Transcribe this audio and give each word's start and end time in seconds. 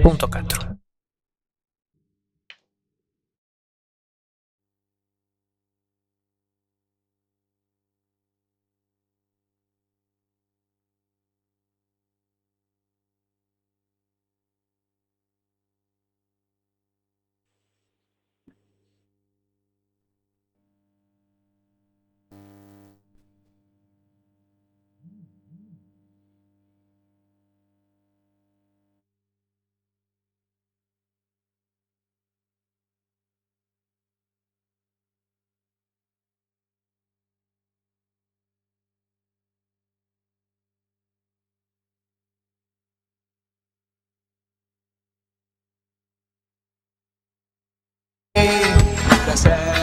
punto 0.00 0.26
hacer. 49.32 49.81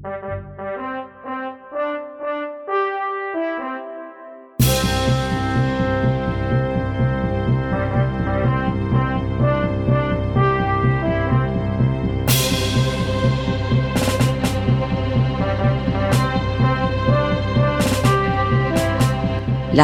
La 0.00 0.08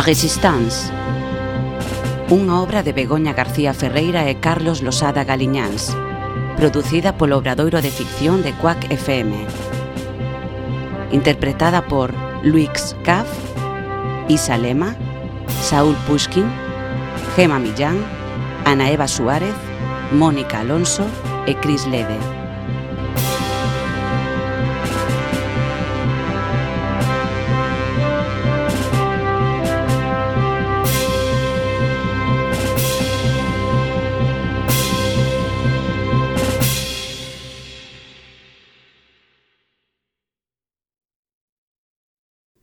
Resistance. 0.00 0.90
Unha 2.32 2.64
obra 2.64 2.80
de 2.80 2.96
Begoña 2.96 3.36
García 3.36 3.76
Ferreira 3.76 4.24
e 4.32 4.40
Carlos 4.40 4.80
Losada 4.80 5.28
Galiñáns 5.28 5.92
Producida 6.56 7.20
polo 7.20 7.36
Obradoiro 7.36 7.84
de 7.84 7.92
Ficción 7.92 8.40
de 8.40 8.56
Cuac 8.56 8.80
FM 8.88 9.75
Interpretada 11.12 11.86
por 11.86 12.12
Luix 12.42 12.96
Caf 13.04 13.26
Isa 14.28 14.58
Lema 14.58 14.96
Saúl 15.62 15.94
Pushkin 16.06 16.50
Gema 17.36 17.58
Millán 17.58 18.04
Ana 18.64 18.90
Eva 18.90 19.08
Suárez 19.08 19.54
Mónica 20.12 20.60
Alonso 20.60 21.06
e 21.46 21.54
Cris 21.54 21.86
Lede 21.86 22.35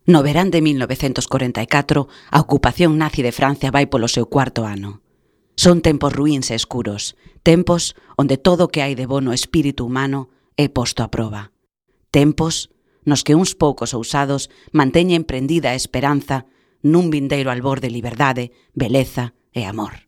No 0.06 0.22
verán 0.22 0.52
de 0.52 0.62
1944, 0.62 2.08
a 2.30 2.40
ocupación 2.41 3.00
nazi 3.00 3.24
de 3.24 3.31
Francia 3.31 3.72
vai 3.72 3.88
polo 3.88 4.12
seu 4.12 4.28
cuarto 4.28 4.68
ano. 4.68 5.00
Son 5.56 5.80
tempos 5.80 6.12
ruíns 6.12 6.52
e 6.52 6.59
escuros, 6.59 7.16
tempos 7.40 7.96
onde 8.19 8.36
todo 8.36 8.68
o 8.68 8.72
que 8.72 8.84
hai 8.84 9.00
de 9.00 9.08
bono 9.08 9.31
espírito 9.31 9.88
humano 9.88 10.28
é 10.59 10.68
posto 10.68 11.08
a 11.08 11.08
proba. 11.08 11.56
Tempos 12.12 12.68
nos 13.08 13.24
que 13.24 13.31
uns 13.31 13.56
poucos 13.56 13.96
ousados 13.96 14.52
manteñen 14.75 15.24
prendida 15.24 15.72
a 15.72 15.80
esperanza 15.80 16.52
nun 16.84 17.08
vindeiro 17.08 17.47
albor 17.47 17.80
de 17.80 17.88
liberdade, 17.88 18.52
beleza 18.75 19.31
e 19.56 19.64
amor. 19.64 20.03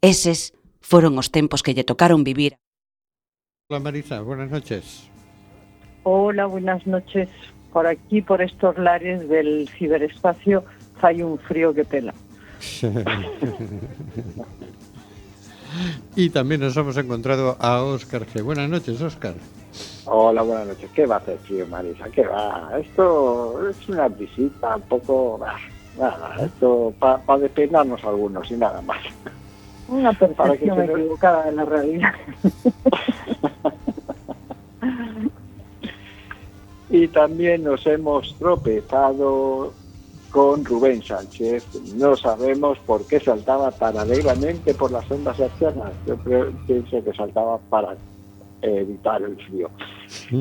Eses 0.00 0.56
foron 0.80 1.20
os 1.20 1.28
tempos 1.28 1.60
que 1.60 1.76
lle 1.76 1.84
tocaron 1.84 2.24
vivir. 2.24 2.56
Hola 3.68 3.84
Marisa, 3.84 4.24
buenas 4.24 4.48
noches. 4.48 5.12
Hola, 6.08 6.48
buenas 6.48 6.80
noches. 6.88 7.28
Por 7.72 7.86
aquí, 7.86 8.22
por 8.22 8.42
estos 8.42 8.76
lares 8.78 9.28
del 9.28 9.68
ciberespacio, 9.68 10.64
hay 11.02 11.22
un 11.22 11.38
frío 11.38 11.72
que 11.74 11.84
pela. 11.84 12.14
y 16.16 16.30
también 16.30 16.60
nos 16.60 16.76
hemos 16.76 16.96
encontrado 16.96 17.56
a 17.60 17.82
Óscar 17.82 18.26
G. 18.26 18.42
Buenas 18.42 18.68
noches, 18.68 19.00
Óscar. 19.00 19.34
Hola, 20.06 20.42
buenas 20.42 20.68
noches. 20.68 20.90
¿Qué 20.94 21.06
va 21.06 21.16
a 21.16 21.18
hacer 21.18 21.38
frío, 21.38 21.66
Marisa? 21.66 22.08
¿Qué 22.10 22.26
va? 22.26 22.70
Esto 22.80 23.68
es 23.68 23.88
una 23.88 24.08
visita 24.08 24.76
un 24.76 24.82
poco... 24.82 25.40
Nada, 25.98 26.36
esto 26.44 26.94
para 26.98 27.18
pa 27.18 27.38
despeinarnos 27.38 28.04
algunos 28.04 28.48
y 28.52 28.54
nada 28.54 28.80
más. 28.82 28.98
Una 29.88 30.12
percepción 30.12 30.80
equivocada 30.82 31.46
de 31.46 31.52
la 31.52 31.64
realidad. 31.64 32.14
y 36.90 37.08
también 37.08 37.64
nos 37.64 37.86
hemos 37.86 38.34
tropezado 38.38 39.72
con 40.30 40.64
Rubén 40.64 41.02
Sánchez. 41.02 41.66
No 41.96 42.16
sabemos 42.16 42.78
por 42.80 43.06
qué 43.06 43.20
saltaba 43.20 43.70
tan 43.72 43.96
alegremente 43.96 44.74
por 44.74 44.90
las 44.90 45.10
ondas 45.10 45.38
externas. 45.40 45.92
Yo 46.06 46.16
pienso 46.66 47.04
que 47.04 47.12
saltaba 47.12 47.58
para 47.70 47.96
evitar 48.62 49.22
el 49.22 49.36
frío. 49.36 49.70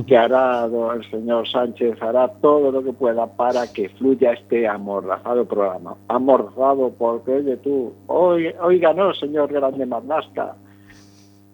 Que 0.05 0.17
hará 0.17 0.65
el 0.65 1.11
señor 1.11 1.47
Sánchez, 1.47 2.01
hará 2.01 2.29
todo 2.41 2.71
lo 2.71 2.83
que 2.83 2.93
pueda 2.93 3.27
para 3.27 3.71
que 3.71 3.89
fluya 3.89 4.33
este 4.33 4.67
amordazado 4.67 5.45
programa. 5.45 5.95
Amordazado 6.07 6.91
porque, 6.97 7.31
oye 7.33 7.57
tú, 7.57 7.93
oiga, 8.07 8.93
no, 8.93 9.13
señor 9.13 9.51
Grande 9.51 9.85
Marnasca, 9.85 10.55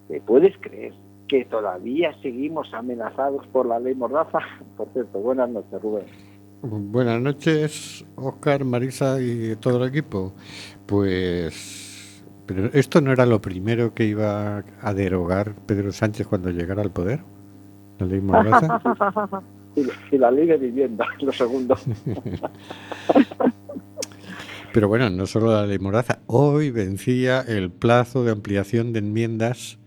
¿te 0.08 0.20
puedes 0.20 0.56
creer 0.58 0.92
que 1.28 1.44
todavía 1.46 2.14
seguimos 2.22 2.72
amenazados 2.74 3.46
por 3.48 3.66
la 3.66 3.78
ley 3.78 3.94
Mordaza. 3.94 4.38
Por 4.76 4.88
cierto, 4.92 5.18
buenas 5.18 5.48
noches, 5.48 5.82
Rubén. 5.82 6.04
Buenas 6.62 7.20
noches, 7.20 8.06
Oscar, 8.16 8.64
Marisa 8.64 9.20
y 9.20 9.54
todo 9.56 9.84
el 9.84 9.90
equipo. 9.90 10.32
Pues, 10.86 12.24
pero 12.46 12.70
esto 12.72 13.02
no 13.02 13.12
era 13.12 13.26
lo 13.26 13.42
primero 13.42 13.92
que 13.92 14.04
iba 14.04 14.64
a 14.80 14.94
derogar 14.94 15.54
Pedro 15.66 15.92
Sánchez 15.92 16.26
cuando 16.26 16.50
llegara 16.50 16.80
al 16.80 16.90
poder, 16.90 17.20
la 17.98 18.06
ley 18.06 18.20
Mordaza. 18.22 18.80
y, 20.10 20.16
la 20.16 20.30
ley 20.30 20.46
de 20.46 20.56
vivienda, 20.56 21.06
lo 21.20 21.32
segundo. 21.32 21.76
Pero 24.72 24.88
bueno, 24.88 25.10
no 25.10 25.26
solo 25.26 25.52
la 25.52 25.66
ley 25.66 25.78
Mordaza. 25.78 26.20
Hoy 26.26 26.70
vencía 26.70 27.42
el 27.42 27.70
plazo 27.70 28.24
de 28.24 28.32
ampliación 28.32 28.94
de 28.94 29.00
enmiendas 29.00 29.78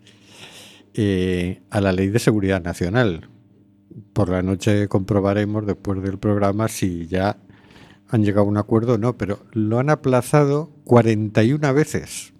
eh, 0.97 1.61
a 1.69 1.79
la 1.79 1.91
Ley 1.91 2.09
de 2.09 2.19
Seguridad 2.19 2.63
Nacional. 2.63 3.29
Por 4.13 4.29
la 4.29 4.41
noche 4.41 4.87
comprobaremos 4.87 5.65
después 5.65 6.01
del 6.01 6.17
programa 6.17 6.67
si 6.67 7.05
ya 7.05 7.37
han 8.09 8.23
llegado 8.23 8.47
a 8.47 8.49
un 8.49 8.57
acuerdo 8.57 8.95
o 8.95 8.97
no, 8.97 9.15
pero 9.15 9.39
lo 9.51 9.77
han 9.79 9.91
aplazado 9.91 10.71
41 10.85 11.73
veces. 11.73 12.33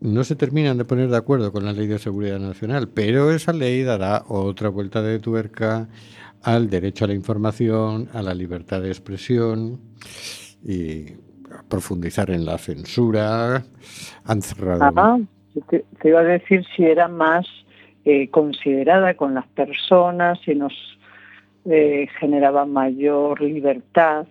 No 0.00 0.24
se 0.24 0.36
terminan 0.36 0.76
de 0.76 0.84
poner 0.84 1.08
de 1.08 1.16
acuerdo 1.16 1.52
con 1.52 1.64
la 1.64 1.72
Ley 1.72 1.86
de 1.86 1.98
Seguridad 1.98 2.38
Nacional, 2.38 2.88
pero 2.90 3.30
esa 3.30 3.54
ley 3.54 3.82
dará 3.82 4.24
otra 4.28 4.68
vuelta 4.68 5.00
de 5.00 5.18
tuerca 5.18 5.88
al 6.42 6.68
derecho 6.68 7.06
a 7.06 7.08
la 7.08 7.14
información, 7.14 8.10
a 8.12 8.20
la 8.20 8.34
libertad 8.34 8.82
de 8.82 8.88
expresión 8.88 9.80
y 10.62 11.06
profundizar 11.68 12.30
en 12.30 12.44
la 12.44 12.58
censura. 12.58 13.64
Han 14.24 14.42
cerrado. 14.42 15.26
Te, 15.68 15.84
iba 16.04 16.20
a 16.20 16.24
decir 16.24 16.64
si 16.74 16.84
era 16.84 17.08
más 17.08 17.46
eh, 18.04 18.28
considerada 18.30 19.14
con 19.14 19.34
las 19.34 19.46
personas 19.48 20.38
y 20.46 20.54
nos 20.54 20.72
eh, 21.64 22.08
generaba 22.18 22.66
mayor 22.66 23.40
libertad 23.40 24.26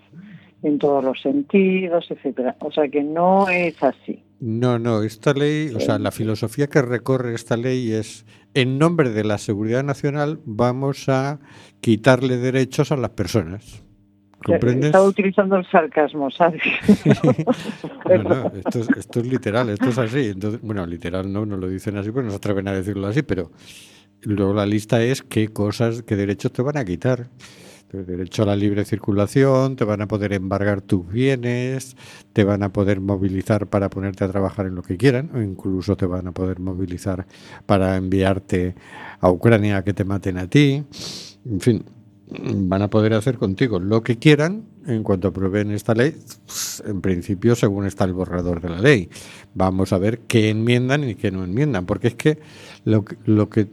en 0.63 0.79
todos 0.79 1.03
los 1.03 1.21
sentidos, 1.21 2.09
etcétera. 2.09 2.55
O 2.59 2.71
sea 2.71 2.87
que 2.87 3.03
no 3.03 3.49
es 3.49 3.81
así. 3.83 4.23
No, 4.39 4.77
no, 4.77 5.03
esta 5.03 5.33
ley, 5.33 5.71
o 5.73 5.79
sea, 5.79 5.99
la 5.99 6.11
filosofía 6.11 6.67
que 6.67 6.81
recorre 6.81 7.33
esta 7.33 7.55
ley 7.55 7.93
es, 7.93 8.25
en 8.53 8.77
nombre 8.77 9.09
de 9.09 9.23
la 9.23 9.37
seguridad 9.37 9.83
nacional, 9.83 10.39
vamos 10.45 11.07
a 11.07 11.39
quitarle 11.79 12.37
derechos 12.37 12.91
a 12.91 12.97
las 12.97 13.11
personas. 13.11 13.83
¿Comprendes? 14.43 14.85
Estaba 14.87 15.05
utilizando 15.05 15.55
el 15.55 15.65
sarcasmo, 15.69 16.29
¿sabes? 16.31 16.61
no, 18.05 18.23
no, 18.23 18.51
esto, 18.53 18.79
es, 18.79 18.89
esto 18.97 19.19
es 19.19 19.27
literal, 19.27 19.69
esto 19.69 19.89
es 19.89 19.97
así. 19.97 20.27
Entonces, 20.27 20.61
bueno, 20.61 20.85
literal 20.85 21.31
no, 21.31 21.45
no 21.45 21.57
lo 21.57 21.67
dicen 21.67 21.97
así, 21.97 22.11
pues 22.11 22.25
no 22.25 22.31
se 22.31 22.37
atreven 22.37 22.67
a 22.67 22.73
decirlo 22.73 23.07
así, 23.07 23.21
pero 23.21 23.51
luego 24.21 24.53
la 24.53 24.65
lista 24.65 25.01
es 25.01 25.21
qué 25.21 25.47
cosas, 25.49 26.03
qué 26.03 26.15
derechos 26.15 26.51
te 26.51 26.61
van 26.61 26.77
a 26.77 26.85
quitar. 26.85 27.27
El 27.93 28.07
derecho 28.07 28.41
a 28.41 28.47
la 28.47 28.55
libre 28.55 28.85
circulación, 28.85 29.75
te 29.75 29.85
van 29.85 30.01
a 30.01 30.07
poder 30.07 30.33
embargar 30.33 30.81
tus 30.81 31.07
bienes, 31.07 31.95
te 32.33 32.43
van 32.43 32.63
a 32.63 32.73
poder 32.73 32.99
movilizar 32.99 33.67
para 33.67 33.91
ponerte 33.91 34.23
a 34.23 34.29
trabajar 34.29 34.65
en 34.65 34.73
lo 34.73 34.81
que 34.81 34.97
quieran, 34.97 35.29
o 35.35 35.39
incluso 35.39 35.95
te 35.95 36.07
van 36.07 36.25
a 36.25 36.31
poder 36.31 36.59
movilizar 36.59 37.27
para 37.67 37.95
enviarte 37.95 38.73
a 39.19 39.29
Ucrania 39.29 39.77
a 39.77 39.83
que 39.83 39.93
te 39.93 40.05
maten 40.05 40.39
a 40.39 40.47
ti. 40.47 40.83
En 41.45 41.59
fin, 41.61 41.85
van 42.29 42.81
a 42.81 42.89
poder 42.89 43.13
hacer 43.13 43.37
contigo 43.37 43.79
lo 43.79 44.01
que 44.01 44.17
quieran 44.17 44.65
en 44.85 45.03
cuanto 45.03 45.29
aprueben 45.29 45.71
esta 45.71 45.93
ley, 45.93 46.15
en 46.85 47.01
principio 47.01 47.55
según 47.55 47.85
está 47.85 48.05
el 48.05 48.13
borrador 48.13 48.61
de 48.61 48.69
la 48.69 48.79
ley. 48.79 49.09
Vamos 49.53 49.93
a 49.93 49.97
ver 49.97 50.19
qué 50.21 50.49
enmiendan 50.49 51.07
y 51.07 51.15
qué 51.15 51.31
no 51.31 51.43
enmiendan, 51.43 51.85
porque 51.85 52.09
es 52.09 52.15
que 52.15 52.39
lo, 52.85 53.05
lo 53.25 53.49
que 53.49 53.69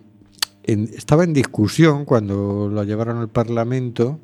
estaba 0.62 1.24
en 1.24 1.32
discusión 1.32 2.04
cuando 2.04 2.68
lo 2.68 2.84
llevaron 2.84 3.18
al 3.18 3.28
Parlamento 3.28 4.20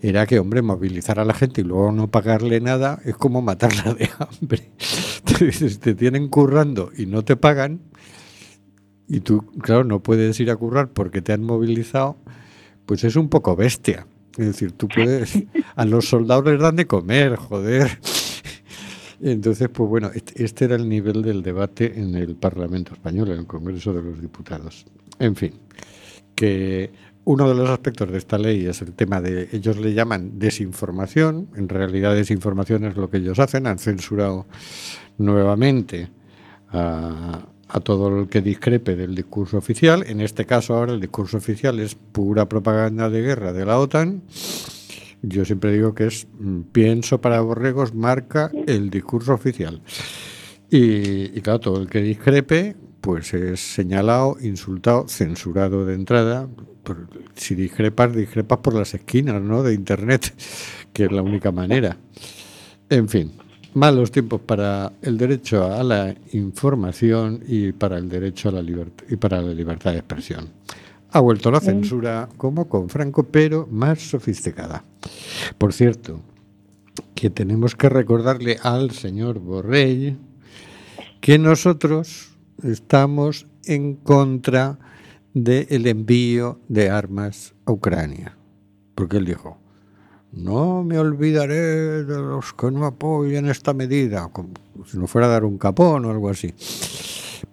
era 0.00 0.26
que, 0.26 0.38
hombre, 0.38 0.62
movilizar 0.62 1.20
a 1.20 1.24
la 1.24 1.34
gente 1.34 1.60
y 1.60 1.64
luego 1.64 1.92
no 1.92 2.10
pagarle 2.10 2.60
nada 2.60 3.00
es 3.04 3.16
como 3.16 3.40
matarla 3.40 3.94
de 3.94 4.10
hambre. 4.18 4.70
Entonces, 5.26 5.78
te 5.78 5.94
tienen 5.94 6.28
currando 6.28 6.90
y 6.96 7.06
no 7.06 7.24
te 7.24 7.36
pagan, 7.36 7.80
y 9.08 9.20
tú, 9.20 9.44
claro, 9.60 9.84
no 9.84 10.02
puedes 10.02 10.40
ir 10.40 10.50
a 10.50 10.56
currar 10.56 10.90
porque 10.92 11.22
te 11.22 11.32
han 11.32 11.44
movilizado, 11.44 12.16
pues 12.86 13.04
es 13.04 13.16
un 13.16 13.28
poco 13.28 13.56
bestia. 13.56 14.06
Es 14.36 14.46
decir, 14.46 14.72
tú 14.72 14.88
puedes. 14.88 15.42
A 15.76 15.84
los 15.84 16.08
soldados 16.08 16.46
les 16.46 16.60
dan 16.60 16.76
de 16.76 16.86
comer, 16.86 17.36
joder. 17.36 17.98
Entonces, 19.20 19.68
pues 19.68 19.88
bueno, 19.88 20.10
este, 20.34 20.64
era 20.64 20.74
el 20.74 20.88
nivel 20.88 21.22
del 21.22 21.42
debate 21.42 22.00
en 22.00 22.16
el 22.16 22.34
Parlamento 22.34 22.94
Español, 22.94 23.30
en 23.30 23.38
el 23.40 23.46
Congreso 23.46 23.92
de 23.92 24.02
los 24.02 24.20
Diputados. 24.20 24.84
En 25.20 25.36
fin, 25.36 25.52
que 26.34 26.90
uno 27.24 27.48
de 27.48 27.54
los 27.54 27.70
aspectos 27.70 28.10
de 28.10 28.18
esta 28.18 28.36
ley 28.36 28.66
es 28.66 28.82
el 28.82 28.94
tema 28.94 29.20
de, 29.20 29.48
ellos 29.52 29.78
le 29.78 29.94
llaman 29.94 30.40
desinformación, 30.40 31.48
en 31.54 31.68
realidad 31.68 32.16
desinformación 32.16 32.84
es 32.84 32.96
lo 32.96 33.10
que 33.10 33.18
ellos 33.18 33.38
hacen, 33.38 33.68
han 33.68 33.78
censurado 33.78 34.46
nuevamente 35.18 36.08
a, 36.70 37.46
todo 37.80 38.20
el 38.20 38.28
que 38.28 38.40
discrepe 38.40 38.96
del 38.96 39.14
discurso 39.14 39.58
oficial, 39.58 40.04
en 40.06 40.20
este 40.20 40.46
caso 40.46 40.74
ahora 40.74 40.92
el 40.92 41.00
discurso 41.00 41.38
oficial 41.38 41.80
es 41.80 41.94
pura 41.94 42.48
propaganda 42.48 43.08
de 43.08 43.22
guerra 43.22 43.52
de 43.52 43.64
la 43.64 43.78
OTAN, 43.78 44.22
yo 45.22 45.44
siempre 45.44 45.72
digo 45.72 45.94
que 45.94 46.06
es 46.06 46.26
mm, 46.38 46.62
pienso 46.72 47.20
para 47.20 47.40
borregos 47.40 47.94
marca 47.94 48.50
el 48.66 48.90
discurso 48.90 49.32
oficial. 49.32 49.80
Y, 50.68 51.36
y 51.36 51.40
claro, 51.42 51.60
todo 51.60 51.80
el 51.80 51.88
que 51.88 52.00
discrepe, 52.00 52.76
pues 53.00 53.34
es 53.34 53.60
señalado, 53.60 54.36
insultado, 54.40 55.06
censurado 55.08 55.84
de 55.84 55.94
entrada. 55.94 56.48
si 57.34 57.54
discrepas, 57.54 58.14
discrepas 58.14 58.58
por 58.58 58.74
las 58.74 58.94
esquinas 58.94 59.40
¿no? 59.40 59.62
de 59.62 59.74
Internet, 59.74 60.34
que 60.92 61.04
es 61.04 61.12
la 61.12 61.22
única 61.22 61.52
manera. 61.52 61.96
En 62.88 63.08
fin, 63.08 63.32
malos 63.74 64.10
tiempos 64.10 64.40
para 64.40 64.92
el 65.02 65.16
derecho 65.16 65.64
a 65.64 65.82
la 65.82 66.14
información 66.32 67.42
y 67.46 67.72
para 67.72 67.98
el 67.98 68.08
derecho 68.08 68.48
a 68.48 68.52
la 68.52 68.62
libertad 68.62 69.04
y 69.08 69.16
para 69.16 69.40
la 69.40 69.52
libertad 69.52 69.92
de 69.92 69.98
expresión. 69.98 70.48
Ha 71.10 71.20
vuelto 71.20 71.50
la 71.50 71.60
censura 71.60 72.28
como 72.36 72.68
con 72.68 72.88
Franco, 72.88 73.24
pero 73.24 73.68
más 73.70 74.00
sofisticada. 74.00 74.82
Por 75.58 75.72
cierto, 75.72 76.20
que 77.14 77.30
tenemos 77.30 77.74
que 77.74 77.88
recordarle 77.88 78.58
al 78.62 78.90
señor 78.92 79.38
Borrell 79.38 80.16
que 81.20 81.38
nosotros 81.38 82.32
estamos 82.62 83.46
en 83.64 83.94
contra 83.96 84.78
del 85.34 85.86
envío 85.86 86.60
de 86.68 86.90
armas 86.90 87.54
a 87.64 87.72
Ucrania. 87.72 88.36
Porque 88.94 89.18
él 89.18 89.24
dijo, 89.24 89.58
no 90.32 90.82
me 90.82 90.98
olvidaré 90.98 92.04
de 92.04 92.18
los 92.18 92.52
que 92.54 92.70
no 92.70 92.86
apoyan 92.86 93.48
esta 93.48 93.74
medida, 93.74 94.28
como 94.32 94.54
si 94.86 94.98
no 94.98 95.06
fuera 95.06 95.26
a 95.26 95.30
dar 95.30 95.44
un 95.44 95.58
capón 95.58 96.04
o 96.06 96.10
algo 96.10 96.30
así. 96.30 96.54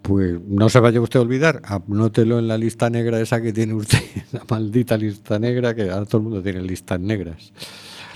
Pues 0.02 0.40
no 0.46 0.68
se 0.68 0.80
vaya 0.80 1.00
usted 1.00 1.18
a 1.18 1.22
olvidar, 1.22 1.60
anótelo 1.64 2.38
en 2.38 2.48
la 2.48 2.56
lista 2.56 2.88
negra 2.88 3.20
esa 3.20 3.40
que 3.42 3.52
tiene 3.52 3.74
usted, 3.74 3.98
la 4.32 4.44
maldita 4.48 4.96
lista 4.96 5.38
negra, 5.38 5.74
que 5.74 5.90
ahora 5.90 6.06
todo 6.06 6.18
el 6.18 6.24
mundo 6.24 6.42
tiene 6.42 6.62
listas 6.62 6.98
negras. 6.98 7.52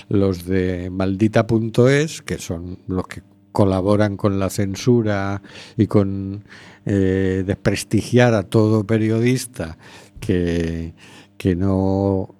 Los 0.08 0.46
de 0.46 0.90
maldita.es, 0.90 2.22
que 2.22 2.38
son 2.38 2.78
los 2.86 3.06
que 3.06 3.22
colaboran 3.52 4.16
con 4.16 4.38
la 4.38 4.50
censura 4.50 5.42
y 5.76 5.86
con 5.86 6.44
eh, 6.86 7.44
desprestigiar 7.46 8.34
a 8.34 8.42
todo 8.42 8.84
periodista 8.84 9.78
que, 10.20 10.94
que 11.38 11.54
no 11.54 12.34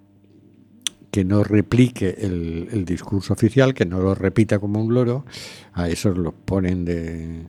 que 1.15 1.25
no 1.25 1.45
replique 1.45 2.17
el, 2.19 2.85
discurso 2.85 3.35
oficial, 3.35 3.73
que 3.73 3.87
no 3.87 4.01
lo 4.01 4.17
repita 4.17 4.59
como 4.59 4.83
un 4.83 4.93
loro, 4.93 5.25
a 5.73 5.89
esos 5.89 6.19
los 6.19 6.35
ponen 6.35 6.85
de, 6.85 7.47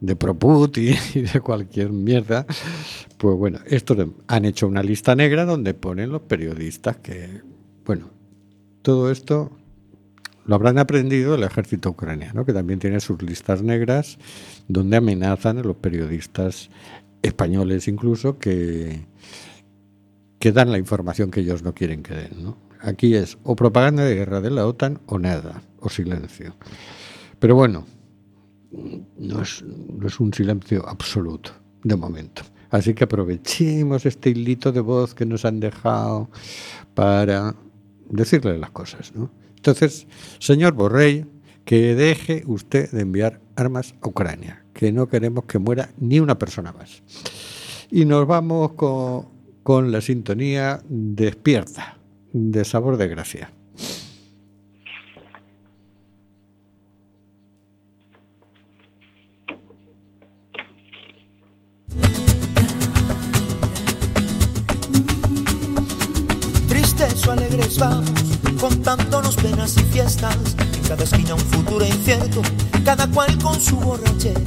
de 0.00 0.16
proput 0.16 0.76
y, 0.76 0.92
de 1.32 1.40
cualquier 1.40 1.92
mierda. 1.92 2.44
Pues 3.16 3.36
bueno, 3.38 3.60
estos 3.64 4.06
han 4.26 4.44
hecho 4.44 4.68
una 4.68 4.82
lista 4.82 5.14
negra 5.14 5.46
donde 5.46 5.72
ponen 5.72 6.12
los 6.12 6.20
periodistas 6.20 6.98
que, 6.98 7.40
bueno, 7.86 8.10
todo 8.82 9.10
esto 9.10 9.50
lo 10.44 10.54
habrán 10.54 10.76
aprendido 10.76 11.36
el 11.36 11.44
ejército 11.44 11.88
ucraniano, 11.88 12.44
que 12.44 12.52
también 12.52 12.80
tiene 12.80 13.00
sus 13.00 13.22
listas 13.22 13.62
negras 13.62 14.18
donde 14.68 14.98
amenazan 14.98 15.56
a 15.56 15.62
los 15.62 15.76
periodistas 15.76 16.68
españoles 17.22 17.88
incluso 17.88 18.38
que, 18.38 19.06
que 20.42 20.50
dan 20.50 20.72
la 20.72 20.78
información 20.78 21.30
que 21.30 21.38
ellos 21.38 21.62
no 21.62 21.72
quieren 21.72 22.02
que 22.02 22.14
den. 22.14 22.42
¿no? 22.42 22.56
Aquí 22.80 23.14
es 23.14 23.38
o 23.44 23.54
propaganda 23.54 24.04
de 24.04 24.16
guerra 24.16 24.40
de 24.40 24.50
la 24.50 24.66
OTAN 24.66 25.00
o 25.06 25.16
nada, 25.16 25.62
o 25.78 25.88
silencio. 25.88 26.56
Pero 27.38 27.54
bueno, 27.54 27.86
no 29.18 29.40
es, 29.40 29.62
no 29.62 30.04
es 30.04 30.18
un 30.18 30.34
silencio 30.34 30.84
absoluto 30.88 31.52
de 31.84 31.94
momento. 31.94 32.42
Así 32.70 32.92
que 32.92 33.04
aprovechemos 33.04 34.04
este 34.04 34.30
hilito 34.30 34.72
de 34.72 34.80
voz 34.80 35.14
que 35.14 35.24
nos 35.24 35.44
han 35.44 35.60
dejado 35.60 36.28
para 36.94 37.54
decirle 38.10 38.58
las 38.58 38.72
cosas. 38.72 39.14
¿no? 39.14 39.30
Entonces, 39.54 40.08
señor 40.40 40.72
Borrell, 40.72 41.28
que 41.64 41.94
deje 41.94 42.42
usted 42.46 42.90
de 42.90 43.02
enviar 43.02 43.40
armas 43.54 43.94
a 44.02 44.08
Ucrania, 44.08 44.64
que 44.74 44.90
no 44.90 45.06
queremos 45.06 45.44
que 45.44 45.60
muera 45.60 45.90
ni 45.98 46.18
una 46.18 46.36
persona 46.36 46.72
más. 46.72 47.04
Y 47.92 48.06
nos 48.06 48.26
vamos 48.26 48.72
con, 48.72 49.31
con 49.62 49.92
la 49.92 50.00
sintonía 50.00 50.80
despierta, 50.88 51.98
de 52.32 52.64
sabor 52.64 52.96
de 52.96 53.08
gracia. 53.08 53.52
Tristes 66.68 67.26
o 67.26 67.32
alegres 67.32 67.78
vamos 67.78 68.32
contándonos 68.62 69.34
penas 69.34 69.76
y 69.76 69.80
fiestas, 69.80 70.36
en 70.56 70.88
cada 70.88 71.02
esquina 71.02 71.34
un 71.34 71.40
futuro 71.40 71.84
incierto, 71.84 72.42
cada 72.84 73.08
cual 73.10 73.36
con 73.42 73.60
su 73.60 73.76
borrachera, 73.76 74.40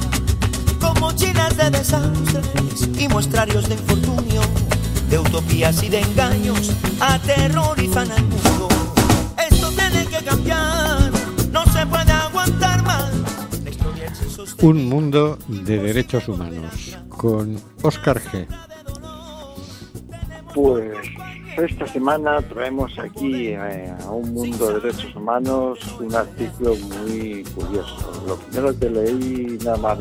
como 0.80 1.12
chinas 1.12 1.54
de 1.58 1.68
desastres 1.68 2.88
y 2.98 3.08
muestrarios 3.08 3.68
de 3.68 3.74
infortunio, 3.74 4.40
de 5.08 5.18
utopías 5.18 5.82
y 5.82 5.88
de 5.88 6.00
engaños, 6.00 6.72
aterrorizan 7.00 8.10
al 8.10 8.22
mundo. 8.24 8.68
Esto 9.50 9.70
tiene 9.70 10.06
que 10.06 10.24
cambiar, 10.24 11.10
no 11.50 11.64
se 11.66 11.86
puede 11.86 12.12
aguantar 12.12 12.82
más. 12.82 13.12
Un 14.62 14.88
mundo 14.88 15.38
de 15.48 15.78
derechos 15.78 16.28
humanos 16.28 16.96
con 17.08 17.56
Oscar 17.82 18.20
G. 18.20 18.46
Pues 20.54 20.96
esta 21.58 21.86
semana 21.86 22.40
traemos 22.42 22.98
aquí 22.98 23.48
eh, 23.48 23.94
a 24.04 24.10
un 24.10 24.34
mundo 24.34 24.68
de 24.68 24.80
derechos 24.80 25.14
humanos 25.14 25.78
un 26.00 26.14
artículo 26.14 26.74
muy 26.74 27.44
curioso. 27.54 28.24
Lo 28.26 28.36
primero 28.36 28.78
que 28.78 28.90
leí, 28.90 29.58
nada 29.64 29.76
más, 29.76 29.98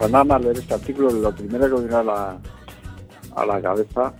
nada 0.00 0.24
más 0.24 0.42
leer 0.42 0.58
este 0.58 0.74
artículo, 0.74 1.10
lo 1.10 1.34
primero 1.34 1.76
que 1.76 1.84
vino 1.84 1.98
a 1.98 2.04
la, 2.04 2.38
a 3.36 3.46
la 3.46 3.60
cabeza, 3.60 4.12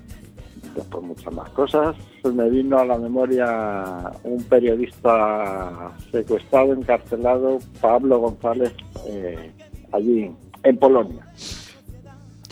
después 0.81 1.05
muchas 1.05 1.33
más 1.33 1.49
cosas, 1.51 1.97
me 2.25 2.49
vino 2.51 2.79
a 2.79 2.85
la 2.85 2.99
memoria 2.99 4.13
un 4.25 4.43
periodista 4.45 5.93
secuestrado, 6.11 6.73
encarcelado, 6.73 7.59
Pablo 7.81 8.19
González, 8.19 8.73
eh, 9.07 9.53
allí 9.93 10.31
en 10.63 10.77
Polonia, 10.79 11.27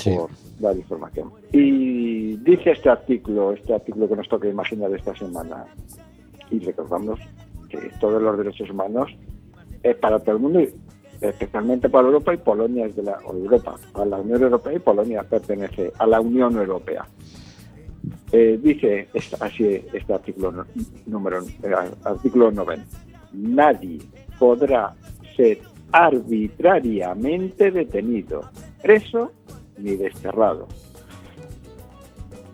por 0.05 0.31
dar 0.59 0.77
información. 0.77 1.31
Y 1.53 2.37
dice 2.37 2.73
este 2.73 2.91
artículo, 2.91 3.53
este 3.53 3.75
artículo 3.75 4.09
que 4.09 4.17
nos 4.17 4.29
toca 4.29 4.49
imaginar 4.49 4.93
esta 4.93 5.17
semana, 5.17 5.65
y 6.51 6.59
recordamos 6.61 7.19
que 7.69 7.79
todos 8.01 8.23
los 8.23 8.39
derechos 8.39 8.71
humanos 8.71 9.11
es 9.83 9.97
para 9.97 10.19
todo 10.19 10.37
el 10.37 10.43
mundo, 10.43 10.61
especialmente 11.21 11.89
para 11.89 12.07
Europa 12.07 12.35
y 12.35 12.39
Polonia 12.39 12.87
es 12.87 12.97
de 12.97 13.03
la 13.03 13.19
Europa, 13.23 13.77
a 13.95 14.05
la 14.05 14.19
Unión 14.19 14.43
Europea 14.43 14.75
y 14.75 14.79
Polonia 14.79 15.23
pertenece 15.23 15.93
a 15.99 16.07
la 16.07 16.21
Unión 16.21 16.57
Europea. 16.57 17.07
Eh, 18.33 18.59
dice 18.63 19.09
así 19.41 19.83
este 19.93 20.13
artículo 20.13 20.67
número 21.07 21.43
eh, 21.43 21.75
artículo 22.05 22.51
9. 22.51 22.79
Nadie 23.33 23.99
podrá 24.39 24.95
ser 25.37 25.59
arbitrariamente 25.93 27.71
detenido, 27.71 28.43
preso 28.83 29.33
ni 29.79 29.97
desterrado. 29.97 30.69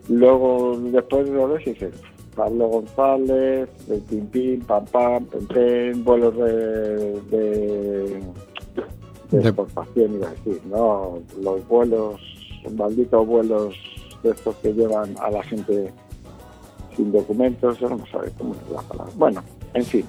Luego, 0.08 0.78
después 0.78 1.26
de 1.26 1.32
lo 1.32 1.56
dice 1.56 1.90
Pablo 2.36 2.68
González, 2.68 3.68
el 3.88 4.00
Pim 4.26 4.60
Pam 4.60 4.84
Pam, 4.86 5.26
Pem 5.52 6.04
vuelos 6.04 6.36
de, 6.36 7.20
de, 7.30 8.22
de, 9.30 9.38
exportación, 9.40 10.14
iba 10.14 10.28
a 10.28 10.30
decir, 10.30 10.60
¿no? 10.66 11.20
Los 11.40 11.66
vuelos, 11.66 12.20
malditos 12.76 13.26
vuelos 13.26 13.74
de 14.24 14.34
estos 14.34 14.56
que 14.56 14.72
llevan 14.72 15.14
a 15.20 15.30
la 15.30 15.42
gente 15.42 15.92
sin 16.96 17.12
documentos, 17.12 17.78
yo 17.78 17.88
no 17.88 18.04
sabe 18.06 18.30
cómo 18.36 18.54
es 18.54 18.70
la 18.70 18.82
palabra. 18.82 19.12
Bueno, 19.16 19.44
en 19.74 19.84
fin, 19.84 20.04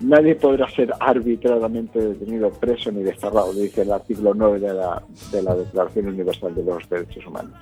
nadie 0.00 0.34
podrá 0.34 0.68
ser 0.70 0.92
arbitrariamente 0.98 2.00
detenido, 2.00 2.50
preso 2.50 2.90
ni 2.90 3.02
desterrado, 3.02 3.52
dice 3.52 3.82
el 3.82 3.92
artículo 3.92 4.34
9 4.34 4.60
de 4.60 4.74
la, 4.74 5.02
de 5.32 5.42
la 5.42 5.54
Declaración 5.54 6.08
Universal 6.08 6.54
de 6.54 6.64
los 6.64 6.88
Derechos 6.88 7.26
Humanos. 7.26 7.58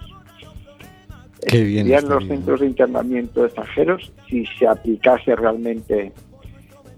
Qué 1.46 1.62
bien 1.62 1.88
los 2.08 2.26
centros 2.26 2.60
de 2.60 2.66
internamiento 2.66 3.44
extranjeros 3.44 4.12
si 4.28 4.44
se 4.58 4.66
aplicase 4.66 5.36
realmente 5.36 6.12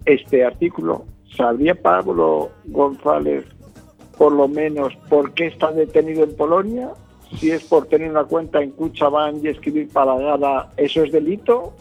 este 0.07 0.45
artículo. 0.45 1.05
¿Sabría 1.37 1.75
Pablo 1.75 2.51
González 2.65 3.45
por 4.17 4.33
lo 4.33 4.49
menos 4.49 4.95
por 5.09 5.33
qué 5.33 5.47
está 5.47 5.73
detenido 5.73 6.25
en 6.25 6.35
Polonia? 6.37 6.91
Si 7.39 7.51
es 7.51 7.63
por 7.65 7.87
tener 7.87 8.11
una 8.11 8.25
cuenta 8.25 8.63
en 8.63 8.73
Cuchabán 8.73 9.41
y 9.43 9.49
escribir 9.49 9.89
para 9.89 10.15
palagada, 10.15 10.73
¿eso 10.77 11.05
es 11.05 11.13
delito? 11.13 11.75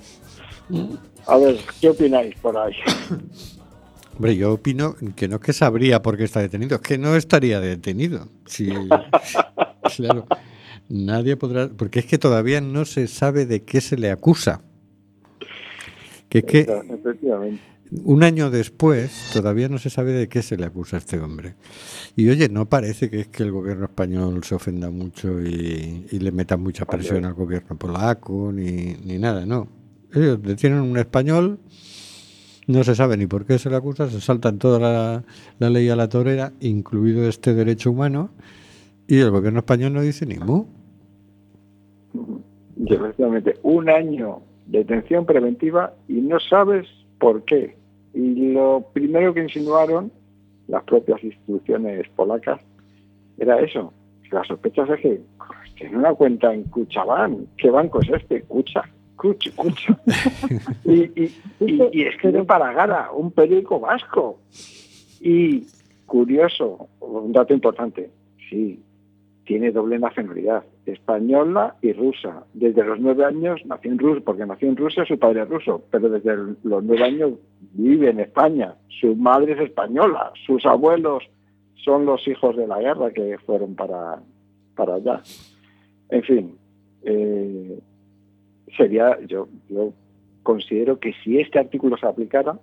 A 1.25 1.38
ver, 1.38 1.58
¿qué 1.82 1.89
opináis 1.89 2.36
por 2.36 2.58
ahí? 2.58 2.74
Hombre, 4.15 4.36
yo 4.36 4.53
opino 4.53 4.96
que 5.15 5.29
no 5.29 5.38
es 5.38 5.41
que 5.41 5.53
sabría 5.53 6.01
por 6.01 6.18
qué 6.18 6.25
está 6.25 6.41
detenido, 6.41 6.75
es 6.75 6.82
que 6.82 6.98
no 6.98 7.15
estaría 7.15 7.62
detenido. 7.62 8.27
Sí, 8.46 8.70
claro. 9.96 10.25
Nadie 10.89 11.38
podrá, 11.38 11.70
porque 11.70 12.00
es 12.00 12.06
que 12.06 12.18
todavía 12.18 12.60
no 12.60 12.84
se 12.84 13.08
sabe 13.08 13.46
de 13.46 13.63
qué 13.63 13.79
se 13.79 13.96
le 13.96 14.12
acusa. 14.12 14.62
Que, 16.27 16.44
que 16.44 16.68
un 17.91 18.24
año 18.24 18.51
después 18.51 19.31
todavía 19.34 19.67
no 19.67 19.77
se 19.77 19.89
sabe 19.89 20.12
de 20.12 20.27
qué 20.27 20.41
se 20.41 20.58
le 20.58 20.65
acusa 20.65 20.98
a 20.98 21.00
este 21.00 21.19
hombre. 21.19 21.55
Y 22.15 22.29
oye, 22.29 22.50
no 22.50 22.67
parece 22.67 23.10
que 23.10 23.22
es 23.22 23.27
que 23.27 23.43
el 23.43 23.51
gobierno 23.51 23.86
español 23.86 24.43
se 24.43 24.55
ofenda 24.55 24.91
mucho 24.91 25.41
y, 25.41 26.05
le 26.12 26.31
meta 26.31 26.58
mucha 26.58 26.86
presión 26.86 27.25
al 27.25 27.34
gobierno 27.34 27.77
polaco 27.77 28.51
ni, 28.51 28.96
ni 29.03 29.17
nada, 29.17 29.46
no. 29.46 29.67
Ellos 30.13 30.41
detienen 30.41 30.81
un 30.81 30.98
español, 30.98 31.60
no 32.67 32.84
se 32.84 32.96
sabe 32.96 33.17
ni 33.17 33.25
por 33.25 33.46
qué 33.46 33.58
se 33.58 33.69
le 33.69 33.75
acusa, 33.75 34.10
se 34.10 34.22
saltan 34.22 34.60
toda 34.60 34.79
la, 34.79 35.24
la 35.58 35.69
ley 35.69 35.89
a 35.89 35.96
la 35.96 36.10
torera, 36.10 36.53
incluido 36.60 37.27
este 37.27 37.53
derecho 37.53 37.91
humano, 37.91 38.31
y 39.08 39.17
el 39.19 39.31
gobierno 39.31 39.60
español 39.60 39.93
no 39.93 40.01
dice 40.01 40.25
ni 40.25 40.38
mu. 40.38 40.65
Efectivamente, 42.86 43.55
un 43.63 43.89
año 43.89 44.41
de 44.67 44.79
detención 44.79 45.25
preventiva 45.25 45.93
y 46.08 46.22
no 46.22 46.39
sabes 46.39 46.88
por 47.19 47.43
qué. 47.43 47.78
Y 48.13 48.53
lo 48.53 48.85
primero 48.93 49.33
que 49.33 49.43
insinuaron 49.43 50.11
las 50.67 50.83
propias 50.83 51.23
instituciones 51.23 52.07
polacas 52.15 52.61
era 53.37 53.59
eso. 53.59 53.93
La 54.31 54.43
sospecha 54.43 54.83
es 54.83 55.01
que 55.01 55.21
tiene 55.75 55.97
una 55.97 56.13
cuenta 56.13 56.53
en 56.53 56.63
Cuchabán. 56.65 57.47
¿Qué 57.57 57.69
banco 57.69 58.01
es 58.01 58.09
este? 58.09 58.41
Cucha. 58.43 58.83
Cucha, 59.15 59.51
Cucha. 59.55 59.99
y, 60.85 61.01
y, 61.23 61.33
y, 61.59 62.01
es 62.03 62.17
que 62.21 62.31
de 62.31 62.43
Paragara, 62.43 63.11
un 63.11 63.31
periódico 63.31 63.79
vasco. 63.79 64.39
Y 65.21 65.65
curioso, 66.05 66.87
un 66.99 67.31
dato 67.31 67.53
importante, 67.53 68.09
sí, 68.49 68.81
tiene 69.50 69.72
doble 69.72 69.98
nacionalidad, 69.98 70.63
española 70.86 71.75
y 71.82 71.91
rusa. 71.94 72.44
Desde 72.53 72.84
los 72.84 73.00
nueve 73.00 73.25
años 73.25 73.60
nació 73.65 73.91
en 73.91 73.98
Rusia, 73.98 74.22
porque 74.24 74.46
nació 74.46 74.70
en 74.70 74.77
Rusia, 74.77 75.06
su 75.06 75.18
padre 75.18 75.41
es 75.41 75.50
ruso, 75.50 75.82
pero 75.89 76.08
desde 76.08 76.36
los 76.63 76.84
nueve 76.84 77.03
años 77.03 77.32
vive 77.74 78.12
en 78.12 78.20
España. 78.20 78.75
Su 79.01 79.15
madre 79.15 79.53
es 79.53 79.60
española, 79.62 80.32
sus 80.46 80.63
abuelos 80.68 81.24
son 81.84 82.06
los 82.06 82.27
hijos 82.27 82.56
de 82.58 82.68
la 82.68 82.79
guerra 82.79 83.10
que 83.10 83.39
fueron 83.39 83.74
para, 83.74 84.22
para 84.75 84.94
allá. 84.94 85.24
En 86.10 86.22
fin, 86.22 86.56
eh, 87.01 87.79
sería, 88.77 89.18
yo, 89.25 89.48
yo 89.68 89.94
considero 90.44 91.00
que 91.00 91.13
si 91.24 91.39
este 91.39 91.58
artículo 91.58 91.98
se 91.98 92.06
aplicara, 92.06 92.60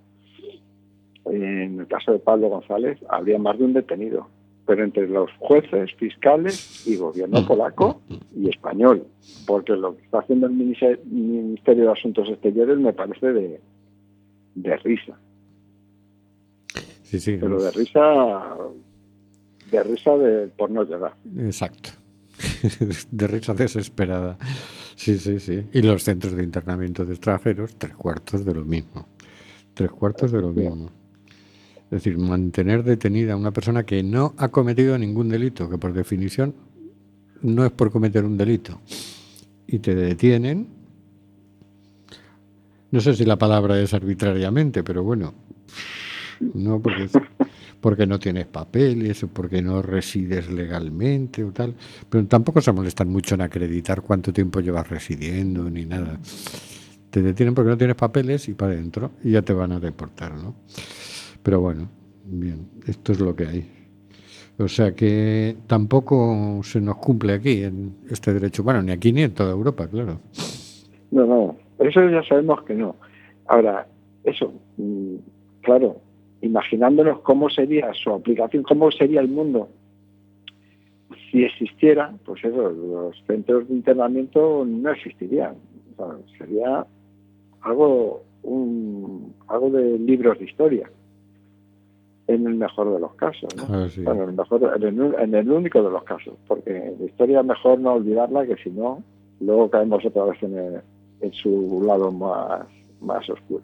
en 1.25 1.81
el 1.81 1.89
caso 1.89 2.13
de 2.13 2.21
Pablo 2.21 2.49
González, 2.49 3.01
habría 3.09 3.41
más 3.41 3.59
de 3.59 3.65
un 3.65 3.73
detenido 3.73 4.29
pero 4.67 4.85
entre 4.85 5.09
los 5.09 5.31
jueces, 5.39 5.95
fiscales 5.95 6.87
y 6.87 6.97
gobierno 6.97 7.41
mm. 7.41 7.47
polaco 7.47 8.03
y 8.35 8.51
español, 8.51 9.07
porque 9.47 9.73
lo 9.73 9.97
que 9.97 10.05
está 10.05 10.19
haciendo 10.19 10.49
el 10.49 10.55
Ministerio 10.55 11.85
de 11.85 11.93
Asuntos 11.93 12.29
Exteriores 12.29 12.79
me 12.79 12.93
parece 12.93 13.33
de, 13.33 13.61
de 14.57 14.77
risa. 14.79 15.17
Sí, 17.05 17.21
sí. 17.21 17.37
Pero 17.41 17.63
de 17.63 17.71
risa, 17.71 18.57
de 19.71 19.83
risa 19.85 20.17
de 20.17 20.49
por 20.49 20.71
no 20.71 20.83
llegar. 20.83 21.15
Exacto. 21.39 21.91
de 23.11 23.27
risa 23.29 23.55
desesperada. 23.55 24.37
Sí, 24.97 25.19
sí, 25.19 25.39
sí. 25.39 25.65
Y 25.73 25.83
los 25.83 26.03
centros 26.03 26.35
de 26.35 26.43
internamiento 26.43 27.05
de 27.05 27.13
extranjeros, 27.13 27.77
tres 27.77 27.95
cuartos 27.95 28.45
de 28.45 28.55
lo 28.55 28.65
mismo. 28.65 29.07
Tres 29.75 29.91
cuartos 29.91 30.33
de 30.33 30.41
lo 30.41 30.53
mismo. 30.53 30.91
Es 31.87 32.03
decir, 32.03 32.19
mantener 32.19 32.83
detenida 32.83 33.35
a 33.35 33.37
una 33.37 33.53
persona 33.53 33.85
que 33.85 34.03
no 34.03 34.35
ha 34.39 34.49
cometido 34.49 34.99
ningún 34.99 35.29
delito, 35.29 35.71
que 35.71 35.79
por 35.79 35.93
definición 35.93 36.55
no 37.43 37.65
es 37.65 37.71
por 37.71 37.93
cometer 37.93 38.25
un 38.25 38.37
delito, 38.37 38.81
y 39.69 39.79
te 39.79 39.95
detienen, 39.95 40.67
no 42.91 43.01
sé 43.01 43.15
si 43.15 43.25
la 43.25 43.37
palabra 43.37 43.81
es 43.81 43.95
arbitrariamente, 43.95 44.83
pero 44.83 45.05
bueno, 45.05 45.35
no 46.55 46.81
porque, 46.81 47.09
porque 47.81 48.07
no 48.07 48.19
tienes 48.19 48.47
papeles 48.47 49.23
o 49.23 49.29
porque 49.29 49.63
no 49.63 49.83
resides 49.83 50.51
legalmente 50.51 51.45
o 51.45 51.53
tal, 51.53 51.75
pero 52.09 52.27
tampoco 52.27 52.61
se 52.61 52.73
molestan 52.73 53.09
mucho 53.09 53.37
en 53.37 53.43
acreditar 53.43 54.03
cuánto 54.03 54.33
tiempo 54.33 54.61
llevas 54.61 54.89
residiendo 54.89 55.71
ni 55.71 55.85
nada. 55.85 56.19
Te 57.11 57.23
detienen 57.23 57.55
porque 57.55 57.71
no 57.71 57.79
tienes 57.79 57.97
papeles 57.97 58.49
y 58.49 58.55
para 58.55 58.73
adentro 58.73 59.13
y 59.23 59.31
ya 59.33 59.43
te 59.43 59.53
van 59.53 59.73
a 59.73 59.81
deportar, 59.81 60.35
¿no? 60.35 60.55
Pero 61.47 61.61
bueno, 61.61 61.89
bien, 62.25 62.69
esto 62.89 63.13
es 63.13 63.21
lo 63.21 63.37
que 63.37 63.47
hay. 63.47 63.71
O 64.59 64.67
sea 64.67 64.97
que 64.97 65.57
tampoco 65.69 66.61
se 66.65 66.81
nos 66.81 66.97
cumple 66.97 67.35
aquí 67.35 67.63
en 67.63 67.99
este 68.11 68.35
derecho 68.35 68.63
humano, 68.63 68.83
ni 68.83 68.91
aquí 68.91 69.13
ni 69.13 69.23
en 69.23 69.33
toda 69.33 69.53
Europa, 69.53 69.87
claro. 69.87 70.19
No, 71.13 71.25
no, 71.25 71.57
eso 71.79 72.11
ya 72.11 72.25
sabemos 72.25 72.65
que 72.65 72.75
no. 72.75 72.97
Ahora, 73.47 73.87
eso, 74.25 74.55
mm, 74.77 75.15
claro, 75.61 76.01
imaginándonos 76.43 77.21
cómo 77.21 77.49
sería 77.49 77.95
su 77.95 78.11
aplicación, 78.11 78.65
cómo 78.65 78.91
sería 78.91 79.21
el 79.21 79.29
mundo 79.29 79.69
si 81.31 81.45
existiera, 81.45 82.13
pues 82.25 82.45
eso, 82.45 82.71
los 82.71 83.23
centros 83.25 83.69
de 83.69 83.75
internamiento 83.75 84.65
no 84.67 84.91
existirían. 84.91 85.55
sería 86.39 86.85
algo, 87.61 88.25
un, 88.43 89.33
algo 89.47 89.71
de 89.71 89.97
libros 90.01 90.41
de 90.41 90.47
historia 90.47 90.91
en 92.29 92.47
el 92.47 92.55
mejor 92.55 92.93
de 92.93 93.01
los 93.01 93.15
casos. 93.15 93.49
Ah, 93.69 93.87
en, 93.97 94.21
el 94.21 94.33
mejor, 94.33 94.73
en, 94.83 95.35
el, 95.35 95.51
único 95.51 95.83
de 95.83 95.91
los 95.91 96.03
casos, 96.05 96.35
porque 96.47 96.95
la 96.99 97.05
historia 97.07 97.41
es 97.41 97.47
mejor 97.47 97.79
no 97.79 97.95
olvidarla, 97.95 98.47
que 98.47 98.57
si 98.57 98.71
no, 98.71 99.03
luego 99.41 99.71
caemos 99.71 100.05
otra 100.05 100.25
vez 100.25 100.43
en, 100.43 100.83
en 101.21 101.33
su 101.33 101.83
lado 101.87 102.11
más, 102.11 102.67
más 103.01 103.29
oscuro. 103.31 103.63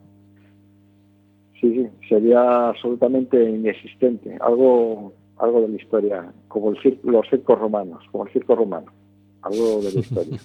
Sí, 1.60 1.74
sí, 1.74 1.88
sería 2.08 2.68
absolutamente 2.68 3.42
inexistente, 3.48 4.36
algo, 4.40 5.12
algo 5.38 5.60
de 5.62 5.68
la 5.68 5.76
historia, 5.76 6.32
como 6.48 6.70
el 6.70 6.98
los 7.04 7.28
circos 7.28 7.58
romanos, 7.58 8.04
como 8.10 8.26
el 8.26 8.32
circo 8.32 8.56
romano. 8.56 8.92
algo 9.42 9.80
de 9.80 9.92
la 9.92 10.00
historia, 10.00 10.38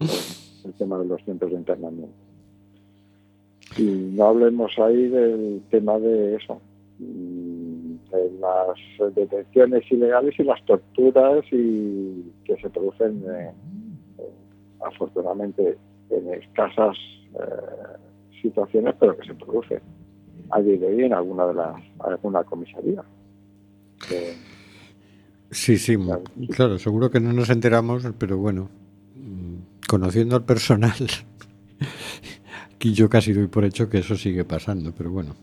el 0.64 0.72
tema 0.74 0.98
de 0.98 1.06
los 1.06 1.22
centros 1.24 1.50
de 1.50 1.56
internamiento. 1.56 2.14
Y 3.78 3.84
no 4.14 4.24
hablemos 4.24 4.72
ahí 4.78 5.08
del 5.08 5.62
tema 5.70 5.98
de 5.98 6.36
eso, 6.36 6.60
mm, 7.00 7.80
de 8.10 8.30
las 8.40 9.14
detenciones 9.14 9.90
ilegales 9.90 10.34
y 10.38 10.42
las 10.42 10.64
torturas 10.64 11.44
y 11.52 12.32
que 12.44 12.56
se 12.60 12.68
producen, 12.70 13.22
eh, 13.28 13.52
eh, 14.18 14.30
afortunadamente, 14.84 15.78
en 16.10 16.34
escasas 16.34 16.96
eh, 17.34 18.40
situaciones, 18.42 18.94
pero 18.98 19.16
que 19.16 19.26
se 19.26 19.34
producen 19.34 19.80
a 20.50 20.60
día 20.60 20.78
de 20.78 20.86
hoy 20.86 21.04
en 21.04 21.14
alguna 21.14 21.46
de 21.46 21.54
las 21.54 21.76
alguna 22.00 22.42
comisaría. 22.44 23.02
sí, 25.50 25.78
sí, 25.78 25.96
claro, 26.50 26.78
seguro 26.78 27.10
que 27.10 27.20
no 27.20 27.32
nos 27.32 27.50
enteramos, 27.50 28.04
pero 28.18 28.38
bueno, 28.38 28.68
mm, 29.14 29.86
conociendo 29.88 30.36
al 30.36 30.44
personal, 30.44 30.92
aquí 32.74 32.92
yo 32.92 33.08
casi 33.08 33.32
doy 33.32 33.46
por 33.46 33.64
hecho 33.64 33.88
que 33.88 33.98
eso 33.98 34.16
sigue 34.16 34.44
pasando, 34.44 34.92
pero 34.96 35.10
bueno, 35.10 35.36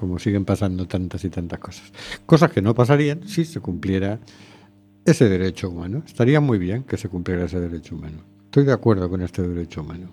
como 0.00 0.18
siguen 0.18 0.46
pasando 0.46 0.86
tantas 0.86 1.22
y 1.26 1.28
tantas 1.28 1.58
cosas. 1.58 1.92
Cosas 2.24 2.50
que 2.50 2.62
no 2.62 2.74
pasarían 2.74 3.28
si 3.28 3.44
se 3.44 3.60
cumpliera 3.60 4.18
ese 5.04 5.28
derecho 5.28 5.68
humano. 5.68 6.02
Estaría 6.06 6.40
muy 6.40 6.56
bien 6.58 6.84
que 6.84 6.96
se 6.96 7.10
cumpliera 7.10 7.44
ese 7.44 7.60
derecho 7.60 7.96
humano. 7.96 8.22
Estoy 8.46 8.64
de 8.64 8.72
acuerdo 8.72 9.10
con 9.10 9.20
este 9.20 9.46
derecho 9.46 9.82
humano. 9.82 10.08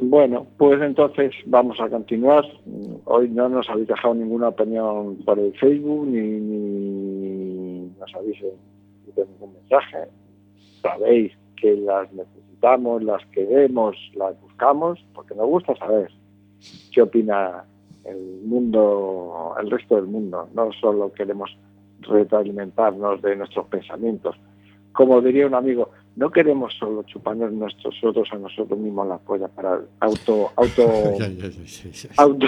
Bueno, 0.00 0.46
pues 0.56 0.80
entonces 0.80 1.32
vamos 1.46 1.80
a 1.80 1.88
continuar. 1.88 2.44
Hoy 3.06 3.28
no 3.28 3.48
nos 3.48 3.68
habéis 3.68 3.88
dejado 3.88 4.14
ninguna 4.14 4.46
opinión 4.50 5.16
por 5.24 5.36
el 5.40 5.52
Facebook 5.58 6.06
ni, 6.06 7.90
nos 7.98 8.14
habéis 8.14 8.40
ningún 9.16 9.52
mensaje. 9.54 10.04
Sabéis 10.80 11.32
que 11.60 11.74
las 11.74 12.12
necesitamos, 12.12 13.02
las 13.02 13.26
queremos, 13.32 13.96
las 14.14 14.40
buscamos, 14.40 15.04
porque 15.12 15.34
nos 15.34 15.48
gusta 15.48 15.74
saber 15.74 16.08
qué 16.92 17.02
opina 17.02 17.64
el 18.04 18.40
mundo, 18.44 19.54
el 19.60 19.70
resto 19.70 19.96
del 19.96 20.06
mundo. 20.06 20.48
No 20.54 20.70
solo 20.72 21.12
queremos 21.12 21.56
retroalimentarnos 22.00 23.20
de 23.22 23.36
nuestros 23.36 23.66
pensamientos. 23.66 24.36
Como 24.92 25.20
diría 25.20 25.46
un 25.46 25.54
amigo, 25.54 25.90
no 26.18 26.30
queremos 26.30 26.74
solo 26.74 27.04
chuparnos 27.04 27.52
nosotros 27.52 28.28
a 28.32 28.38
nosotros 28.38 28.78
mismos 28.78 29.06
la 29.06 29.18
polla 29.18 29.46
para 29.46 29.80
auto 30.00 30.50
auto 30.56 30.82
auto 32.16 32.46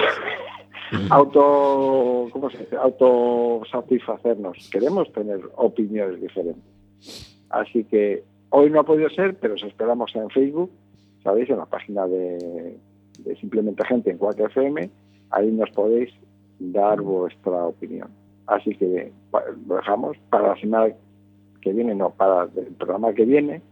auto 1.09 2.29
¿cómo 2.33 2.51
se 2.51 2.59
dice? 2.59 2.77
auto 2.77 3.63
satisfacernos 3.71 4.69
queremos 4.73 5.13
tener 5.13 5.41
opiniones 5.55 6.21
diferentes 6.21 6.65
así 7.51 7.85
que 7.85 8.25
hoy 8.49 8.71
no 8.71 8.81
ha 8.81 8.85
podido 8.85 9.09
ser 9.09 9.39
pero 9.39 9.55
os 9.55 9.63
esperamos 9.63 10.13
en 10.17 10.29
Facebook 10.31 10.73
sabéis 11.23 11.49
en 11.51 11.59
la 11.59 11.67
página 11.67 12.09
de, 12.09 12.77
simplemente 13.41 13.85
gente 13.85 14.11
en 14.11 14.19
4FM 14.19 14.91
ahí 15.31 15.51
nos 15.51 15.71
podéis 15.71 16.13
dar 16.59 17.01
vuestra 17.01 17.67
opinión 17.67 18.09
así 18.51 18.75
que 18.75 19.13
lo 19.67 19.77
dejamos 19.77 20.17
para 20.29 20.49
la 20.49 20.57
semana 20.57 20.95
que 21.61 21.73
viene, 21.73 21.95
no, 21.95 22.11
para 22.11 22.45
el 22.45 22.75
programa 22.75 23.13
que 23.13 23.25
viene, 23.25 23.63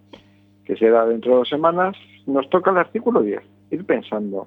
que 0.65 0.77
será 0.77 1.07
dentro 1.07 1.33
de 1.33 1.39
dos 1.39 1.49
semanas, 1.49 1.97
nos 2.27 2.49
toca 2.51 2.71
el 2.71 2.79
artículo 2.79 3.23
10, 3.23 3.41
ir 3.71 3.85
pensando 3.85 4.47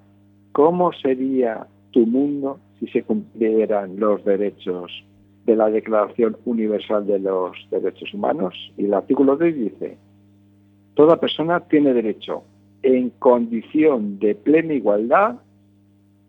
cómo 0.51 0.93
sería 0.93 1.67
tu 1.91 2.05
mundo 2.05 2.59
si 2.79 2.87
se 2.87 3.03
cumplieran 3.03 3.99
los 3.99 4.23
derechos 4.23 5.03
de 5.45 5.55
la 5.55 5.69
Declaración 5.69 6.37
Universal 6.45 7.05
de 7.07 7.19
los 7.19 7.57
Derechos 7.71 8.13
Humanos. 8.13 8.53
Y 8.77 8.85
el 8.85 8.93
artículo 8.93 9.35
10 9.35 9.55
dice, 9.55 9.97
toda 10.93 11.19
persona 11.19 11.61
tiene 11.61 11.93
derecho, 11.93 12.43
en 12.83 13.09
condición 13.11 14.19
de 14.19 14.35
plena 14.35 14.73
igualdad, 14.73 15.35